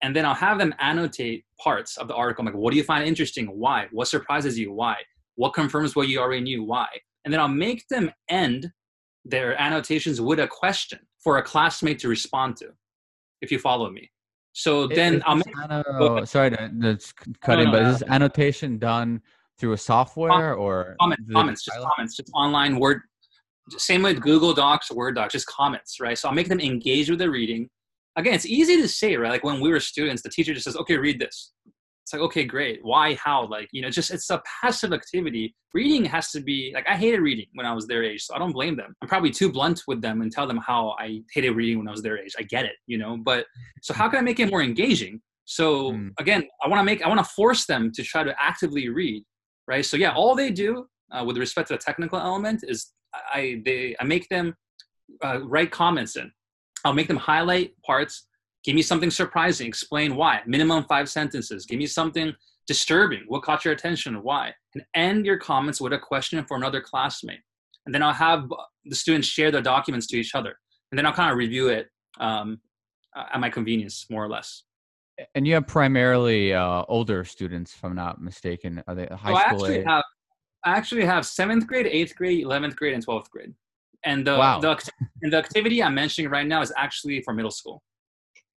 and 0.03 0.15
then 0.15 0.25
I'll 0.25 0.35
have 0.35 0.59
them 0.59 0.75
annotate 0.79 1.45
parts 1.63 1.97
of 1.97 2.09
the 2.09 2.15
article. 2.15 2.43
I'm 2.43 2.47
like, 2.47 2.61
what 2.61 2.71
do 2.71 2.77
you 2.77 2.85
find 2.85 3.07
interesting? 3.07 3.47
Why? 3.47 3.89
What 3.93 4.09
surprises 4.09 4.59
you? 4.59 4.73
Why? 4.73 4.97
What 5.37 5.55
confirms 5.55 5.97
what 5.97 6.09
you 6.09 6.21
already 6.21 6.43
knew? 6.43 6.63
Why? 6.65 6.87
And 7.25 7.33
then 7.33 7.41
I'll 7.41 7.49
make 7.49 7.85
them 7.89 8.11
end 8.29 8.71
their 9.25 9.61
annotations 9.61 10.21
with 10.21 10.39
a 10.39 10.47
question 10.47 11.01
for 11.23 11.39
a 11.39 11.43
classmate 11.43 11.99
to 12.01 12.09
respond 12.09 12.57
to, 12.59 12.69
if 13.43 13.51
you 13.51 13.59
follow 13.59 13.91
me. 13.91 14.11
So 14.53 14.87
then 14.87 15.23
I'll 15.27 15.37
make, 15.37 15.47
anno- 15.63 16.25
sorry 16.25 16.51
to, 16.51 16.57
to 16.57 16.99
cut 17.43 17.57
No, 17.57 17.61
in, 17.61 17.65
no, 17.67 17.73
but 17.73 17.83
no. 17.83 17.91
is 17.91 17.99
this 17.99 18.09
annotation 18.09 18.79
done 18.79 19.21
through 19.59 19.73
a 19.73 19.79
software 19.79 20.55
or 20.55 20.97
comment, 21.01 21.21
the 21.27 21.35
comments, 21.35 21.65
just 21.65 21.79
comments, 21.79 22.17
just 22.17 22.31
online 22.35 22.79
word. 22.79 23.03
Same 23.71 24.03
with 24.03 24.21
Google 24.21 24.55
Docs, 24.55 24.91
Word 24.93 25.17
Docs, 25.17 25.33
just 25.33 25.47
comments, 25.47 26.01
right? 26.01 26.17
So 26.17 26.29
I'll 26.29 26.35
make 26.35 26.49
them 26.49 26.61
engage 26.61 27.11
with 27.11 27.19
the 27.19 27.29
reading. 27.31 27.69
Again, 28.17 28.33
it's 28.35 28.47
easy 28.47 28.81
to 28.81 28.89
say, 28.89 29.17
right? 29.17 29.31
Like 29.31 29.45
when 29.45 29.61
we 29.61 29.71
were 29.71 29.81
students, 29.81 30.23
the 30.23 30.31
teacher 30.31 30.55
just 30.55 30.65
says, 30.65 30.77
"Okay, 30.77 30.97
read 30.97 31.21
this." 31.21 31.53
It's 32.09 32.15
like, 32.15 32.23
okay, 32.23 32.45
great. 32.45 32.81
Why? 32.83 33.15
How? 33.17 33.47
Like, 33.47 33.69
you 33.71 33.83
know, 33.83 33.91
just 33.91 34.11
it's 34.11 34.31
a 34.31 34.41
passive 34.63 34.95
activity. 34.95 35.55
Reading 35.75 36.07
has 36.07 36.31
to 36.31 36.41
be 36.41 36.73
like 36.75 36.89
I 36.89 36.97
hated 36.97 37.21
reading 37.21 37.45
when 37.53 37.67
I 37.67 37.75
was 37.75 37.87
their 37.87 38.03
age, 38.03 38.23
so 38.25 38.35
I 38.35 38.39
don't 38.39 38.53
blame 38.53 38.77
them. 38.77 38.95
I'm 39.03 39.09
probably 39.09 39.31
too 39.31 39.53
blunt 39.53 39.83
with 39.87 40.01
them 40.01 40.23
and 40.23 40.33
tell 40.33 40.47
them 40.47 40.57
how 40.57 40.97
I 40.99 41.21
hated 41.35 41.51
reading 41.51 41.77
when 41.79 41.87
I 41.87 41.91
was 41.91 42.03
their 42.03 42.17
age. 42.19 42.35
I 42.39 42.45
get 42.45 42.65
it, 42.65 42.77
you 42.87 42.97
know. 42.97 43.19
But 43.19 43.45
so 43.83 43.93
how 43.93 44.09
can 44.09 44.19
I 44.21 44.23
make 44.23 44.41
it 44.41 44.51
more 44.51 44.63
engaging? 44.63 45.21
So 45.45 45.93
Mm. 45.93 46.13
again, 46.19 46.49
I 46.65 46.69
want 46.69 46.81
to 46.81 46.85
make 46.85 47.03
I 47.03 47.09
want 47.09 47.21
to 47.21 47.31
force 47.35 47.67
them 47.67 47.93
to 47.93 48.03
try 48.03 48.23
to 48.25 48.35
actively 48.41 48.89
read, 48.89 49.23
right? 49.69 49.85
So 49.85 49.97
yeah, 49.97 50.13
all 50.15 50.35
they 50.35 50.51
do 50.51 50.89
uh, 51.13 51.23
with 51.25 51.37
respect 51.37 51.69
to 51.69 51.75
the 51.75 51.79
technical 51.79 52.19
element 52.19 52.65
is 52.67 52.93
I 53.15 53.63
they 53.65 53.95
I 54.01 54.05
make 54.05 54.29
them 54.29 54.57
uh, 55.23 55.41
write 55.45 55.71
comments 55.71 56.17
in. 56.17 56.33
I'll 56.85 56.95
make 56.95 57.09
them 57.09 57.17
highlight 57.17 57.81
parts. 57.83 58.27
Give 58.65 58.75
me 58.75 58.83
something 58.83 59.11
surprising. 59.11 59.69
Explain 59.69 60.17
why. 60.17 60.41
Minimum 60.47 60.85
five 60.89 61.09
sentences. 61.09 61.67
Give 61.67 61.79
me 61.79 61.87
something 61.87 62.33
disturbing. 62.67 63.25
What 63.29 63.43
caught 63.43 63.65
your 63.65 63.75
attention? 63.75 64.23
Why? 64.23 64.53
And 64.75 64.85
end 64.95 65.27
your 65.27 65.39
comments 65.39 65.81
with 65.81 65.93
a 65.93 65.99
question 65.99 66.45
for 66.45 66.57
another 66.57 66.81
classmate. 66.81 67.41
And 67.87 67.95
then 67.95 68.03
I'll 68.03 68.13
have 68.13 68.49
the 68.85 68.97
students 68.97 69.29
share 69.29 69.51
their 69.51 69.63
documents 69.63 70.07
to 70.09 70.17
each 70.17 70.35
other. 70.35 70.59
And 70.91 70.99
then 70.99 71.07
I'll 71.07 71.15
kind 71.15 71.31
of 71.31 71.39
review 71.39 71.69
it 71.69 71.89
um, 72.21 72.61
at 73.17 73.41
my 73.41 73.51
convenience, 73.51 74.07
more 74.11 74.25
or 74.25 74.29
less. 74.29 74.65
And 75.35 75.47
you 75.47 75.55
have 75.55 75.67
primarily 75.67 76.55
uh, 76.55 76.85
older 76.89 77.25
students, 77.25 77.75
if 77.75 77.85
I'm 77.85 77.95
not 77.95 78.21
mistaken. 78.21 78.83
Are 78.87 78.95
they 78.95 79.07
high 79.07 79.35
So 79.35 79.37
I 79.37 79.41
school 79.41 79.67
actually 79.67 79.79
age? 79.81 79.87
have 79.87 80.05
I 80.65 80.71
actually 80.71 81.05
have 81.05 81.27
seventh 81.27 81.67
grade, 81.67 81.87
eighth 81.87 82.15
grade, 82.17 82.43
eleventh 82.43 82.77
grade, 82.77 82.95
and 82.95 83.03
twelfth 83.03 83.31
grade. 83.31 83.55
And 84.05 84.27
the 84.27 84.37
Wow. 84.37 84.61
the 84.61 84.91
and 85.23 85.33
the 85.33 85.39
activity 85.39 85.83
I'm 85.83 85.95
mentioning 85.95 86.31
right 86.31 86.47
now 86.47 86.63
is 86.63 86.73
actually 86.77 87.23
for 87.23 87.33
middle 87.35 87.51
school. 87.51 87.83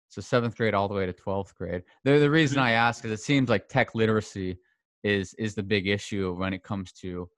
so 0.10 0.22
seventh 0.22 0.58
grade 0.58 0.74
all 0.74 0.88
the 0.88 0.94
way 0.94 1.06
to 1.06 1.14
12th 1.14 1.54
grade 1.56 1.84
the, 2.04 2.18
the 2.18 2.30
reason 2.30 2.58
Mhm. 2.58 2.64
i 2.64 2.72
ask 2.72 3.06
is 3.06 3.12
it 3.12 3.20
seems 3.20 3.48
like 3.48 3.68
tech 3.70 3.94
literacy 3.96 4.58
is 5.04 5.34
is 5.36 5.54
the 5.56 5.62
big 5.64 5.88
issue 5.88 6.34
when 6.34 6.52
it 6.52 6.64
comes 6.64 6.92
to 6.92 7.30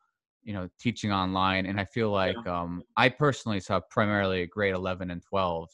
you 0.41 0.53
know 0.53 0.69
teaching 0.80 1.11
online 1.11 1.65
and 1.65 1.80
i 1.80 1.86
feel 1.86 2.11
like 2.11 2.38
um 2.47 2.82
i 2.97 3.09
personally 3.09 3.59
saw 3.59 3.80
primarily 3.89 4.45
grade 4.47 4.74
11 4.74 5.11
and 5.11 5.22
12 5.22 5.69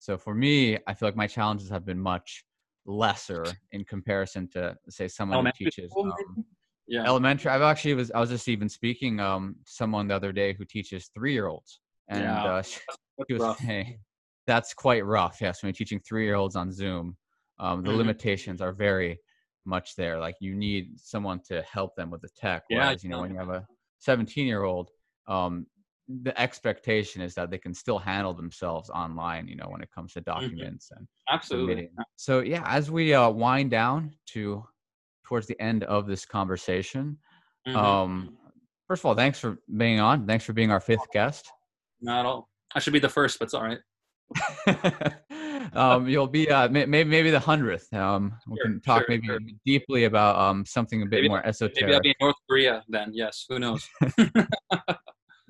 so 0.00 0.18
for 0.18 0.34
me 0.34 0.76
i 0.88 0.92
feel 0.94 1.06
like 1.08 1.16
my 1.16 1.26
challenges 1.26 1.68
have 1.70 1.84
been 1.86 2.00
much 2.00 2.44
lesser 2.86 3.44
in 3.72 3.84
comparison 3.84 4.48
to 4.48 4.74
say 4.88 5.06
someone 5.08 5.44
who 5.46 5.52
teaches 5.64 5.92
um. 5.96 6.44
Yeah. 6.86 7.04
elementary 7.04 7.50
i've 7.52 7.62
actually 7.62 7.94
was 7.94 8.10
i 8.12 8.18
was 8.18 8.30
just 8.30 8.48
even 8.48 8.68
speaking 8.68 9.20
um 9.20 9.54
to 9.64 9.72
someone 9.72 10.08
the 10.08 10.14
other 10.14 10.32
day 10.32 10.52
who 10.52 10.64
teaches 10.64 11.08
three 11.14 11.32
year 11.32 11.46
olds 11.46 11.80
and 12.08 12.24
Yeah. 12.24 12.44
uh, 12.44 12.62
she, 12.68 12.80
That's 12.88 13.28
he 13.28 13.34
was 13.34 13.42
rough. 13.42 13.58
saying 13.58 13.98
that's 14.46 14.74
quite 14.74 15.04
rough. 15.04 15.38
Yes, 15.40 15.62
when 15.62 15.68
you're 15.68 15.74
teaching 15.74 16.00
three 16.00 16.24
year 16.24 16.34
olds 16.34 16.56
on 16.56 16.72
Zoom, 16.72 17.16
um, 17.60 17.84
the 17.84 17.90
Mhm. 17.92 17.98
limitations 17.98 18.60
are 18.60 18.72
very 18.72 19.20
much 19.64 19.94
there. 19.94 20.18
Like 20.18 20.34
you 20.40 20.54
need 20.54 20.98
someone 20.98 21.40
to 21.48 21.62
help 21.62 21.94
them 21.94 22.10
with 22.10 22.22
the 22.22 22.30
tech. 22.30 22.64
Yeah, 22.68 22.78
Whereas, 22.78 23.04
you 23.04 23.10
know, 23.10 23.20
when 23.20 23.30
you 23.30 23.38
have 23.38 23.50
a 23.50 23.64
17 24.00 24.46
year 24.48 24.64
old, 24.64 24.90
um, 25.28 25.66
the 26.22 26.38
expectation 26.40 27.22
is 27.22 27.34
that 27.34 27.50
they 27.50 27.58
can 27.58 27.72
still 27.74 27.98
handle 27.98 28.34
themselves 28.34 28.90
online, 28.90 29.46
you 29.48 29.56
know, 29.56 29.66
when 29.68 29.80
it 29.82 29.90
comes 29.94 30.12
to 30.14 30.20
documents 30.20 30.90
and 30.96 31.06
Absolutely. 31.30 31.72
submitting. 31.74 31.90
So 32.16 32.40
yeah, 32.40 32.62
as 32.66 32.90
we 32.90 33.14
uh, 33.14 33.30
wind 33.30 33.70
down 33.70 34.12
to 34.32 34.64
towards 35.24 35.46
the 35.46 35.60
end 35.60 35.84
of 35.84 36.06
this 36.06 36.24
conversation, 36.24 37.16
Mhm. 37.68 37.76
um, 37.76 38.36
first 38.88 39.00
of 39.02 39.06
all, 39.06 39.14
thanks 39.14 39.38
for 39.38 39.58
being 39.76 40.00
on. 40.00 40.26
Thanks 40.26 40.44
for 40.44 40.52
being 40.52 40.70
our 40.70 40.80
fifth 40.80 41.10
guest. 41.12 41.50
Not 42.00 42.20
at 42.20 42.26
all. 42.26 42.48
I 42.74 42.78
should 42.80 42.92
be 42.94 42.98
the 42.98 43.08
first, 43.08 43.38
but 43.38 43.44
it's 43.46 43.54
all 43.54 43.64
right. 43.64 43.78
um, 45.74 46.08
you'll 46.08 46.26
be 46.26 46.48
uh, 46.50 46.68
may, 46.68 46.86
may, 46.86 47.04
maybe 47.04 47.30
the 47.30 47.38
hundredth. 47.40 47.92
Um, 47.92 48.32
we 48.48 48.56
Sure, 48.56 48.64
can 48.66 48.80
talk 48.80 49.00
sure, 49.00 49.06
maybe 49.08 49.26
sure. 49.26 49.38
deeply 49.66 50.04
about 50.04 50.36
um, 50.36 50.64
something 50.64 51.02
a 51.02 51.04
bit 51.04 51.16
Maybe- 51.18 51.28
more 51.28 51.42
Maybe 51.44 51.94
I'll 51.94 52.00
be 52.00 52.08
in 52.10 52.14
North 52.20 52.36
Korea 52.48 52.82
then. 52.88 53.10
Yes. 53.12 53.44
Who 53.48 53.58
knows? 53.58 53.86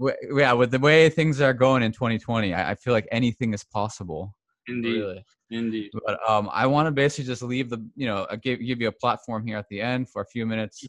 W- 0.01 0.17
yeah, 0.35 0.53
with 0.55 0.71
the 0.71 0.79
way 0.79 1.09
things 1.11 1.41
are 1.41 1.53
going 1.53 1.83
in 1.83 1.93
2020, 1.93 2.55
I, 2.55 2.71
I 2.71 2.75
feel 2.75 2.93
like 2.95 3.07
anything 3.13 3.53
is 3.53 3.63
possible. 3.63 4.35
Indeed. 4.67 4.99
Really. 5.01 5.25
Indeed. 5.51 5.91
But 6.07 6.19
um, 6.29 6.49
I 6.53 6.67
want 6.67 6.87
to 6.87 6.91
basically 6.91 7.27
just 7.27 7.43
leave 7.43 7.69
the, 7.71 7.87
you 7.95 8.07
know, 8.07 8.23
uh, 8.25 8.37
give 8.37 8.61
give 8.61 8.81
you 8.81 8.89
a 8.89 8.93
platform 8.93 9.47
here 9.47 9.59
at 9.59 9.67
the 9.69 9.81
end 9.81 10.09
for 10.09 10.23
a 10.23 10.27
few 10.27 10.47
minutes. 10.47 10.85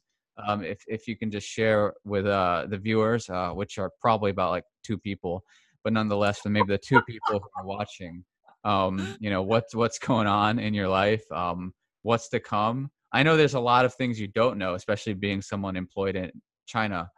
Um, 0.48 0.64
if 0.64 0.82
if 0.88 1.08
you 1.08 1.18
can 1.18 1.30
just 1.30 1.48
share 1.48 1.94
with 2.06 2.26
uh, 2.26 2.68
the 2.70 2.78
viewers, 2.78 3.30
uh, 3.30 3.52
which 3.52 3.78
are 3.78 3.92
probably 4.00 4.32
about 4.32 4.52
like 4.52 4.64
two 4.84 4.98
people, 4.98 5.44
but 5.84 5.94
nonetheless, 5.94 6.42
maybe 6.46 6.68
the 6.68 6.78
two 6.78 7.02
people 7.02 7.40
who 7.40 7.50
are 7.58 7.66
watching, 7.66 8.24
um, 8.64 9.18
you 9.20 9.30
know, 9.30 9.42
what's 9.42 9.76
what's 9.76 10.00
going 10.00 10.28
on 10.28 10.60
in 10.60 10.74
your 10.74 10.88
life, 10.88 11.24
um, 11.32 11.74
what's 12.04 12.30
to 12.30 12.40
come. 12.40 12.92
I 13.14 13.24
know 13.24 13.36
there's 13.36 13.56
a 13.56 13.60
lot 13.60 13.84
of 13.84 13.94
things 13.96 14.20
you 14.20 14.28
don't 14.28 14.58
know, 14.58 14.76
especially 14.76 15.14
being 15.14 15.42
someone 15.42 15.76
employed 15.76 16.16
in 16.16 16.32
China. 16.66 17.10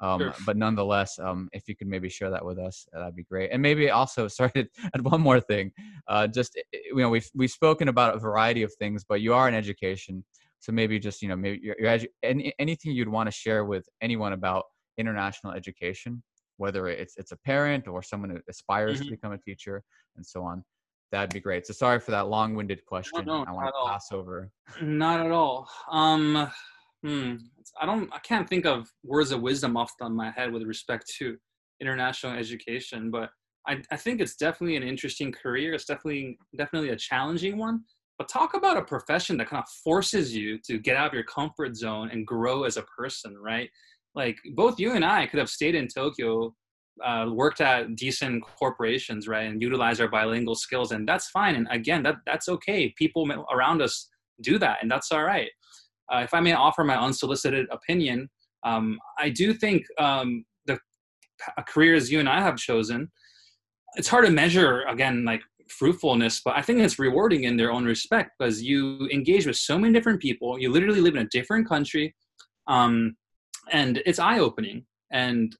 Um, 0.00 0.20
Sure. 0.20 0.34
But 0.46 0.56
nonetheless, 0.56 1.18
um, 1.18 1.48
if 1.52 1.68
you 1.68 1.76
could 1.76 1.86
maybe 1.88 2.08
share 2.08 2.30
that 2.30 2.44
with 2.44 2.58
us, 2.58 2.86
that'd 2.92 3.14
be 3.16 3.24
great. 3.24 3.50
And 3.52 3.60
maybe 3.60 3.90
also, 3.90 4.28
sorry, 4.38 4.50
to 4.52 4.66
add 4.94 5.02
one 5.02 5.20
more 5.20 5.40
thing. 5.40 5.72
Uh, 6.08 6.26
just 6.26 6.56
eh, 6.56 6.78
you 6.86 6.96
know, 6.96 7.10
we've 7.10 7.28
we've 7.34 7.50
spoken 7.50 7.88
about 7.88 8.14
a 8.16 8.18
variety 8.18 8.62
of 8.62 8.72
things, 8.74 9.04
but 9.08 9.20
you 9.20 9.34
are 9.34 9.46
in 9.48 9.54
education, 9.54 10.24
so 10.58 10.72
maybe 10.72 10.98
just 10.98 11.20
you 11.22 11.28
know, 11.28 11.36
maybe 11.36 11.60
your, 11.62 11.76
your 11.78 11.90
edu- 11.90 12.08
any, 12.22 12.52
anything 12.58 12.92
you'd 12.92 13.08
want 13.08 13.26
to 13.26 13.32
share 13.32 13.64
with 13.64 13.86
anyone 14.00 14.32
about 14.32 14.64
international 14.98 15.52
education, 15.52 16.22
whether 16.56 16.88
it's 16.88 17.16
it's 17.16 17.32
a 17.32 17.36
parent 17.38 17.86
or 17.86 18.02
someone 18.02 18.30
who 18.30 18.38
aspires 18.48 19.00
to 19.00 19.06
Mhm. 19.06 19.10
become 19.10 19.32
a 19.32 19.38
teacher 19.38 19.82
and 20.16 20.24
so 20.26 20.42
on. 20.44 20.64
That'd 21.12 21.34
be 21.34 21.40
great. 21.40 21.66
So 21.66 21.72
sorry 21.72 21.98
for 22.00 22.12
that 22.12 22.28
long-winded 22.28 22.86
question. 22.86 23.24
no, 23.26 23.44
I 23.46 23.50
want 23.50 23.66
to 23.68 23.90
pass 23.90 24.12
over. 24.12 24.50
Not 24.80 25.26
at 25.26 25.32
all. 25.32 25.68
Um, 25.90 26.48
hmm. 27.04 27.36
I 27.80 27.86
don't. 27.86 28.12
I 28.12 28.18
can't 28.18 28.48
think 28.48 28.66
of 28.66 28.88
words 29.04 29.32
of 29.32 29.40
wisdom 29.42 29.76
off 29.76 29.92
the 29.98 30.04
top 30.04 30.10
of 30.10 30.16
my 30.16 30.30
head 30.30 30.52
with 30.52 30.62
respect 30.62 31.10
to 31.18 31.36
international 31.80 32.32
education, 32.32 33.10
but 33.10 33.30
I, 33.66 33.82
I 33.90 33.96
think 33.96 34.20
it's 34.20 34.36
definitely 34.36 34.76
an 34.76 34.82
interesting 34.82 35.32
career. 35.32 35.74
It's 35.74 35.84
definitely 35.84 36.38
definitely 36.56 36.90
a 36.90 36.96
challenging 36.96 37.58
one. 37.58 37.84
But 38.18 38.28
talk 38.28 38.54
about 38.54 38.76
a 38.76 38.82
profession 38.82 39.38
that 39.38 39.48
kind 39.48 39.62
of 39.62 39.68
forces 39.82 40.36
you 40.36 40.58
to 40.66 40.78
get 40.78 40.96
out 40.96 41.08
of 41.08 41.14
your 41.14 41.24
comfort 41.24 41.74
zone 41.74 42.10
and 42.12 42.26
grow 42.26 42.64
as 42.64 42.76
a 42.76 42.82
person, 42.82 43.34
right? 43.38 43.70
Like 44.14 44.36
both 44.54 44.78
you 44.78 44.92
and 44.92 45.04
I 45.04 45.26
could 45.26 45.38
have 45.38 45.48
stayed 45.48 45.74
in 45.74 45.88
Tokyo, 45.88 46.54
uh, 47.02 47.26
worked 47.32 47.62
at 47.62 47.96
decent 47.96 48.42
corporations, 48.42 49.26
right, 49.26 49.46
and 49.46 49.62
utilized 49.62 50.02
our 50.02 50.08
bilingual 50.08 50.54
skills, 50.54 50.92
and 50.92 51.08
that's 51.08 51.30
fine. 51.30 51.54
And 51.54 51.66
again, 51.70 52.02
that 52.02 52.16
that's 52.26 52.48
okay. 52.48 52.92
People 52.98 53.26
around 53.52 53.80
us 53.80 54.08
do 54.42 54.58
that, 54.58 54.78
and 54.82 54.90
that's 54.90 55.12
all 55.12 55.24
right. 55.24 55.50
Uh, 56.12 56.18
if 56.18 56.34
I 56.34 56.40
may 56.40 56.52
offer 56.52 56.84
my 56.84 56.96
unsolicited 56.96 57.66
opinion, 57.70 58.28
um, 58.64 58.98
I 59.18 59.30
do 59.30 59.54
think 59.54 59.84
um, 59.98 60.44
the 60.66 60.78
careers 61.68 62.10
you 62.10 62.20
and 62.20 62.28
I 62.28 62.40
have 62.40 62.56
chosen, 62.56 63.10
it's 63.96 64.08
hard 64.08 64.26
to 64.26 64.30
measure 64.30 64.82
again, 64.82 65.24
like 65.24 65.40
fruitfulness, 65.68 66.42
but 66.44 66.56
I 66.56 66.62
think 66.62 66.80
it's 66.80 66.98
rewarding 66.98 67.44
in 67.44 67.56
their 67.56 67.72
own 67.72 67.84
respect 67.84 68.32
because 68.38 68.62
you 68.62 69.08
engage 69.12 69.46
with 69.46 69.56
so 69.56 69.78
many 69.78 69.92
different 69.92 70.20
people. 70.20 70.58
You 70.58 70.70
literally 70.70 71.00
live 71.00 71.14
in 71.14 71.22
a 71.22 71.28
different 71.28 71.68
country, 71.68 72.14
um, 72.66 73.16
and 73.72 74.02
it's 74.04 74.18
eye 74.18 74.38
opening. 74.38 74.84
And 75.12 75.56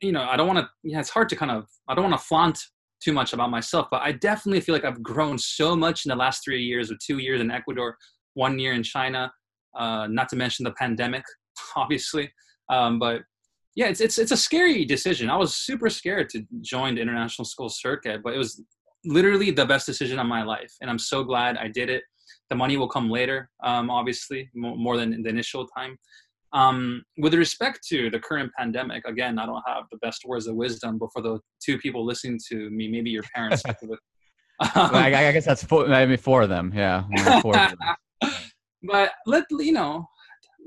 you 0.00 0.12
know, 0.12 0.22
I 0.22 0.36
don't 0.36 0.48
want 0.48 0.58
to. 0.58 0.68
Yeah, 0.82 1.00
it's 1.00 1.10
hard 1.10 1.28
to 1.30 1.36
kind 1.36 1.50
of. 1.50 1.66
I 1.88 1.94
don't 1.94 2.10
want 2.10 2.20
to 2.20 2.26
flaunt 2.26 2.58
too 3.02 3.12
much 3.12 3.32
about 3.32 3.50
myself, 3.50 3.88
but 3.90 4.02
I 4.02 4.12
definitely 4.12 4.60
feel 4.60 4.74
like 4.74 4.84
I've 4.84 5.02
grown 5.02 5.38
so 5.38 5.74
much 5.74 6.04
in 6.04 6.10
the 6.10 6.16
last 6.16 6.44
three 6.44 6.62
years, 6.62 6.90
with 6.90 6.98
two 7.00 7.18
years 7.18 7.40
in 7.40 7.50
Ecuador, 7.50 7.96
one 8.34 8.58
year 8.58 8.74
in 8.74 8.82
China, 8.82 9.32
uh, 9.74 10.06
not 10.08 10.28
to 10.30 10.36
mention 10.36 10.64
the 10.64 10.72
pandemic, 10.72 11.24
obviously. 11.76 12.30
Um, 12.68 12.98
but 12.98 13.22
yeah, 13.74 13.86
it's 13.86 14.00
it's 14.00 14.18
it's 14.18 14.32
a 14.32 14.36
scary 14.36 14.84
decision. 14.84 15.30
I 15.30 15.36
was 15.36 15.56
super 15.56 15.88
scared 15.88 16.28
to 16.30 16.44
join 16.60 16.94
the 16.94 17.00
international 17.00 17.44
school 17.44 17.68
circuit, 17.68 18.20
but 18.22 18.34
it 18.34 18.38
was 18.38 18.62
literally 19.04 19.50
the 19.50 19.66
best 19.66 19.86
decision 19.86 20.18
of 20.18 20.26
my 20.26 20.42
life, 20.42 20.72
and 20.80 20.90
I'm 20.90 20.98
so 20.98 21.24
glad 21.24 21.56
I 21.56 21.68
did 21.68 21.88
it. 21.88 22.02
The 22.50 22.56
money 22.56 22.76
will 22.76 22.88
come 22.88 23.08
later, 23.10 23.50
um, 23.64 23.88
obviously, 23.90 24.50
more, 24.54 24.96
than 24.96 25.22
the 25.22 25.28
initial 25.28 25.66
time. 25.66 25.98
Um, 26.52 27.02
with 27.16 27.32
respect 27.32 27.80
to 27.88 28.10
the 28.10 28.18
current 28.18 28.52
pandemic, 28.58 29.06
again, 29.06 29.38
I 29.38 29.46
don't 29.46 29.62
have 29.66 29.84
the 29.90 29.96
best 29.98 30.24
words 30.26 30.46
of 30.46 30.54
wisdom, 30.54 30.98
but 30.98 31.08
for 31.12 31.22
the 31.22 31.40
two 31.64 31.78
people 31.78 32.04
listening 32.04 32.38
to 32.48 32.68
me, 32.68 32.88
maybe 32.88 33.10
your 33.10 33.24
parents. 33.34 33.62
Um, 34.76 34.94
I, 34.94 35.06
I, 35.06 35.32
guess 35.32 35.44
that's 35.44 35.64
four, 35.64 35.88
maybe 35.88 36.16
four 36.16 36.42
of 36.42 36.48
them. 36.48 36.72
Yeah. 36.72 37.02
Four 37.40 37.56
of 37.58 37.70
them. 37.70 37.78
But 38.82 39.12
let 39.26 39.44
you 39.50 39.72
know, 39.72 40.06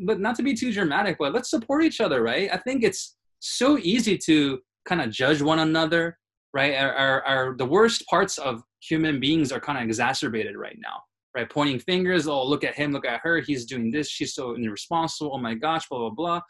but 0.06 0.20
not 0.20 0.36
to 0.36 0.44
be 0.44 0.54
too 0.54 0.72
dramatic, 0.72 1.18
but 1.20 1.34
let's 1.34 1.50
support 1.50 1.84
each 1.84 2.02
other, 2.02 2.22
right? 2.22 2.50
I 2.52 2.58
think 2.58 2.84
it's 2.84 3.16
so 3.40 3.78
easy 3.78 4.18
to 4.20 4.60
kind 4.86 5.02
of 5.02 5.10
judge 5.10 5.42
one 5.42 5.60
another, 5.60 6.18
right? 6.54 6.76
Our 6.76 7.56
the 7.58 7.66
worst 7.66 8.06
parts 8.08 8.38
of 8.38 8.64
human 8.82 9.20
beings 9.20 9.52
are 9.52 9.60
kind 9.60 9.78
of 9.78 9.84
exacerbated 9.84 10.56
right 10.56 10.78
now, 10.82 11.02
right? 11.36 11.50
Pointing 11.50 11.80
fingers, 11.80 12.28
oh, 12.28 12.46
look 12.46 12.64
at 12.64 12.76
him, 12.76 12.92
look 12.92 13.06
at 13.06 13.22
her, 13.22 13.40
he's 13.40 13.66
doing 13.66 13.92
this, 13.92 14.10
she's 14.10 14.34
so 14.34 14.56
irresponsible, 14.56 15.32
oh 15.34 15.38
my 15.38 15.56
gosh, 15.56 15.88
blah, 15.90 16.00
blah, 16.00 16.10
blah. 16.10 16.42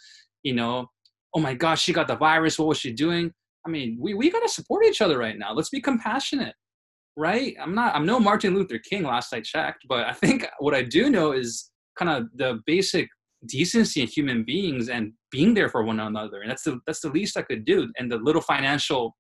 You 0.44 0.54
know, 0.54 0.88
oh 1.34 1.40
my 1.40 1.54
gosh, 1.54 1.82
she 1.82 1.94
got 1.94 2.08
the 2.08 2.16
virus, 2.16 2.60
what 2.60 2.68
was 2.68 2.78
she 2.78 2.92
doing? 2.92 3.32
I 3.66 3.70
mean, 3.70 3.98
we, 4.00 4.14
we 4.14 4.30
got 4.30 4.42
to 4.42 4.50
support 4.50 4.86
each 4.86 5.02
other 5.02 5.18
right 5.18 5.38
now. 5.38 5.54
Let's 5.54 5.70
be 5.70 5.82
compassionate, 5.82 6.54
right? 7.18 7.56
I'm 7.62 7.74
not, 7.74 7.96
I'm 7.96 8.06
no 8.06 8.20
Martin 8.20 8.56
Luther 8.56 8.80
King 8.80 9.04
last 9.04 9.34
I 9.34 9.42
checked, 9.42 9.86
but 9.88 10.06
I 10.06 10.14
think 10.14 10.48
what 10.60 10.74
I 10.74 10.84
do 10.84 11.10
know 11.10 11.32
is 11.32 11.72
kind 11.98 12.12
of 12.12 12.26
the 12.36 12.60
basic 12.66 13.08
decency 13.48 14.02
in 14.02 14.08
human 14.08 14.44
beings 14.44 14.90
and 14.90 15.14
being 15.32 15.54
there 15.54 15.70
for 15.70 15.84
one 15.84 16.00
another. 16.00 16.42
And 16.42 16.50
that's 16.50 16.64
the, 16.64 16.80
that's 16.86 17.02
the 17.02 17.10
least 17.10 17.38
I 17.38 17.42
could 17.42 17.66
do. 17.66 17.92
And 17.98 18.12
the 18.12 18.18
little 18.18 18.42
financial, 18.42 19.16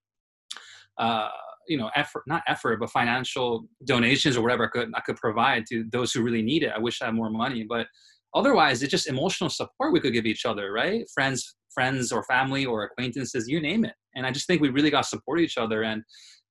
uh, 0.97 1.29
you 1.67 1.77
know, 1.77 1.89
effort, 1.95 2.23
not 2.27 2.43
effort, 2.47 2.79
but 2.79 2.89
financial 2.89 3.65
donations 3.85 4.37
or 4.37 4.41
whatever 4.41 4.65
I 4.65 4.69
could, 4.69 4.91
I 4.95 5.01
could 5.01 5.15
provide 5.17 5.65
to 5.69 5.85
those 5.91 6.11
who 6.11 6.21
really 6.21 6.41
need 6.41 6.63
it. 6.63 6.71
I 6.75 6.79
wish 6.79 7.01
I 7.01 7.05
had 7.05 7.15
more 7.15 7.29
money, 7.29 7.65
but 7.67 7.87
otherwise 8.33 8.83
it's 8.83 8.91
just 8.91 9.07
emotional 9.07 9.49
support 9.49 9.93
we 9.93 9.99
could 9.99 10.13
give 10.13 10.25
each 10.25 10.45
other, 10.45 10.71
right? 10.71 11.05
Friends, 11.13 11.55
friends 11.73 12.11
or 12.11 12.23
family 12.23 12.65
or 12.65 12.83
acquaintances, 12.83 13.47
you 13.47 13.61
name 13.61 13.85
it. 13.85 13.93
And 14.15 14.25
I 14.25 14.31
just 14.31 14.47
think 14.47 14.61
we 14.61 14.69
really 14.69 14.89
got 14.89 15.03
to 15.03 15.09
support 15.09 15.39
each 15.39 15.57
other. 15.57 15.83
And 15.83 16.03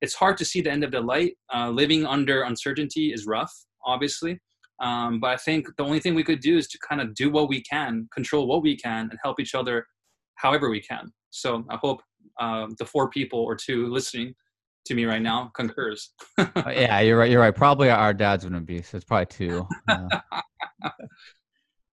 it's 0.04 0.14
hard 0.14 0.36
to 0.36 0.44
see 0.44 0.60
the 0.60 0.70
end 0.70 0.84
of 0.84 0.92
the 0.92 1.00
light. 1.00 1.32
Uh, 1.52 1.70
living 1.70 2.04
under 2.06 2.42
uncertainty 2.42 3.12
is 3.12 3.26
rough, 3.26 3.52
obviously. 3.84 4.38
Um, 4.80 5.18
but 5.20 5.30
I 5.30 5.36
think 5.36 5.66
the 5.78 5.84
only 5.84 6.00
thing 6.00 6.14
we 6.14 6.24
could 6.24 6.40
do 6.40 6.58
is 6.58 6.68
to 6.68 6.78
kind 6.86 7.00
of 7.00 7.14
do 7.14 7.30
what 7.30 7.48
we 7.48 7.62
can, 7.62 8.08
control 8.12 8.46
what 8.46 8.62
we 8.62 8.76
can, 8.76 9.08
and 9.10 9.18
help 9.22 9.40
each 9.40 9.54
other 9.54 9.86
however 10.36 10.68
we 10.68 10.80
can. 10.80 11.12
So 11.30 11.64
I 11.70 11.76
hope 11.76 12.00
uh, 12.38 12.66
the 12.78 12.84
four 12.84 13.08
people 13.08 13.40
or 13.40 13.56
two 13.56 13.86
listening 13.88 14.34
to 14.86 14.94
me 14.94 15.04
right 15.06 15.22
now 15.22 15.50
concurs. 15.54 16.12
Oh, 16.38 16.70
yeah, 16.70 17.00
you're 17.00 17.18
right. 17.18 17.30
You're 17.30 17.40
right. 17.40 17.54
Probably 17.54 17.90
our 17.90 18.12
dads 18.12 18.44
wouldn't 18.44 18.66
be. 18.66 18.82
So 18.82 18.96
it's 18.96 19.04
probably 19.04 19.26
two. 19.26 19.66
Uh, 19.88 20.08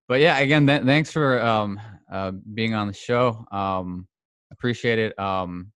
but 0.07 0.19
yeah, 0.19 0.39
again, 0.39 0.67
th- 0.67 0.83
thanks 0.83 1.11
for 1.11 1.41
um, 1.41 1.79
uh, 2.11 2.31
being 2.53 2.73
on 2.73 2.87
the 2.87 2.93
show. 2.93 3.45
Um, 3.51 4.07
appreciate 4.51 4.99
it. 4.99 5.17
Um. 5.19 5.71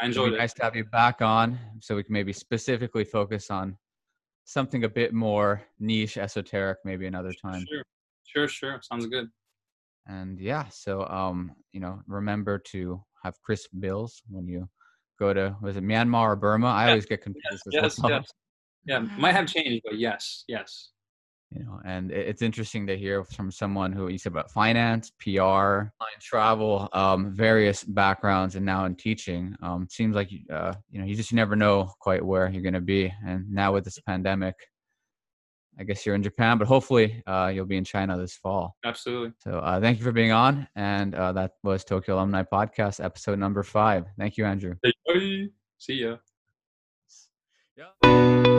I 0.00 0.06
enjoyed 0.06 0.34
it. 0.34 0.38
Nice 0.38 0.52
to 0.54 0.64
have 0.64 0.76
you 0.76 0.84
back 0.84 1.22
on, 1.22 1.58
so 1.80 1.96
we 1.96 2.02
can 2.02 2.12
maybe 2.12 2.32
specifically 2.32 3.04
focus 3.04 3.50
on 3.50 3.76
something 4.44 4.84
a 4.84 4.88
bit 4.88 5.12
more 5.12 5.62
niche, 5.78 6.18
esoteric, 6.18 6.78
maybe 6.84 7.06
another 7.06 7.32
time. 7.32 7.66
Sure, 7.68 7.82
sure, 8.24 8.48
sure. 8.48 8.80
Sounds 8.82 9.06
good. 9.06 9.28
And 10.06 10.38
yeah, 10.38 10.68
so 10.68 11.06
um, 11.06 11.52
you 11.72 11.80
know, 11.80 12.00
remember 12.06 12.58
to 12.58 13.02
have 13.22 13.40
crisp 13.42 13.70
bills 13.80 14.22
when 14.28 14.46
you 14.46 14.68
go 15.18 15.32
to 15.32 15.56
was 15.60 15.76
it 15.76 15.84
Myanmar 15.84 16.32
or 16.32 16.36
Burma? 16.36 16.68
I 16.68 16.88
always 16.88 17.06
get 17.06 17.22
confused. 17.22 17.44
Yes, 17.72 17.98
yes, 17.98 18.02
yes. 18.08 18.32
Yeah, 18.84 19.00
might 19.18 19.32
have 19.32 19.46
changed, 19.46 19.82
but 19.84 19.98
yes, 19.98 20.44
yes 20.46 20.90
you 21.56 21.64
know 21.64 21.80
and 21.84 22.10
it's 22.10 22.42
interesting 22.42 22.86
to 22.86 22.96
hear 22.96 23.24
from 23.24 23.50
someone 23.50 23.92
who 23.92 24.08
you 24.08 24.18
said 24.18 24.32
about 24.32 24.50
finance 24.50 25.12
pr 25.18 25.82
travel 26.20 26.88
um, 26.92 27.30
various 27.32 27.84
backgrounds 27.84 28.56
and 28.56 28.64
now 28.64 28.84
in 28.84 28.94
teaching. 28.94 29.54
Um, 29.62 29.86
seems 29.90 30.14
like 30.14 30.30
uh, 30.52 30.74
you 30.90 30.98
know 31.00 31.06
you 31.06 31.14
just 31.14 31.32
never 31.32 31.56
know 31.56 31.90
quite 32.00 32.24
where 32.24 32.48
you're 32.48 32.62
going 32.62 32.74
to 32.74 32.80
be. 32.80 33.12
And 33.26 33.50
now 33.50 33.72
with 33.72 33.84
this 33.84 33.98
pandemic 34.00 34.54
i 35.78 35.84
guess 35.84 36.06
you're 36.06 36.14
in 36.14 36.22
japan 36.22 36.56
but 36.56 36.66
hopefully 36.66 37.22
uh, 37.26 37.50
you'll 37.52 37.66
be 37.66 37.76
in 37.76 37.84
china 37.84 38.16
this 38.16 38.34
fall. 38.34 38.76
Absolutely. 38.84 39.32
So 39.38 39.58
uh, 39.58 39.78
thank 39.80 39.98
you 39.98 40.04
for 40.04 40.12
being 40.12 40.32
on 40.32 40.66
and 40.74 41.14
uh, 41.14 41.32
that 41.32 41.52
was 41.62 41.84
tokyo 41.84 42.16
alumni 42.16 42.42
podcast 42.42 43.04
episode 43.04 43.38
number 43.38 43.62
five. 43.62 44.06
Thank 44.18 44.36
you 44.36 44.46
andrew. 44.46 44.74
See 45.78 46.02
ya. 46.02 46.16
Yeah. 47.76 48.55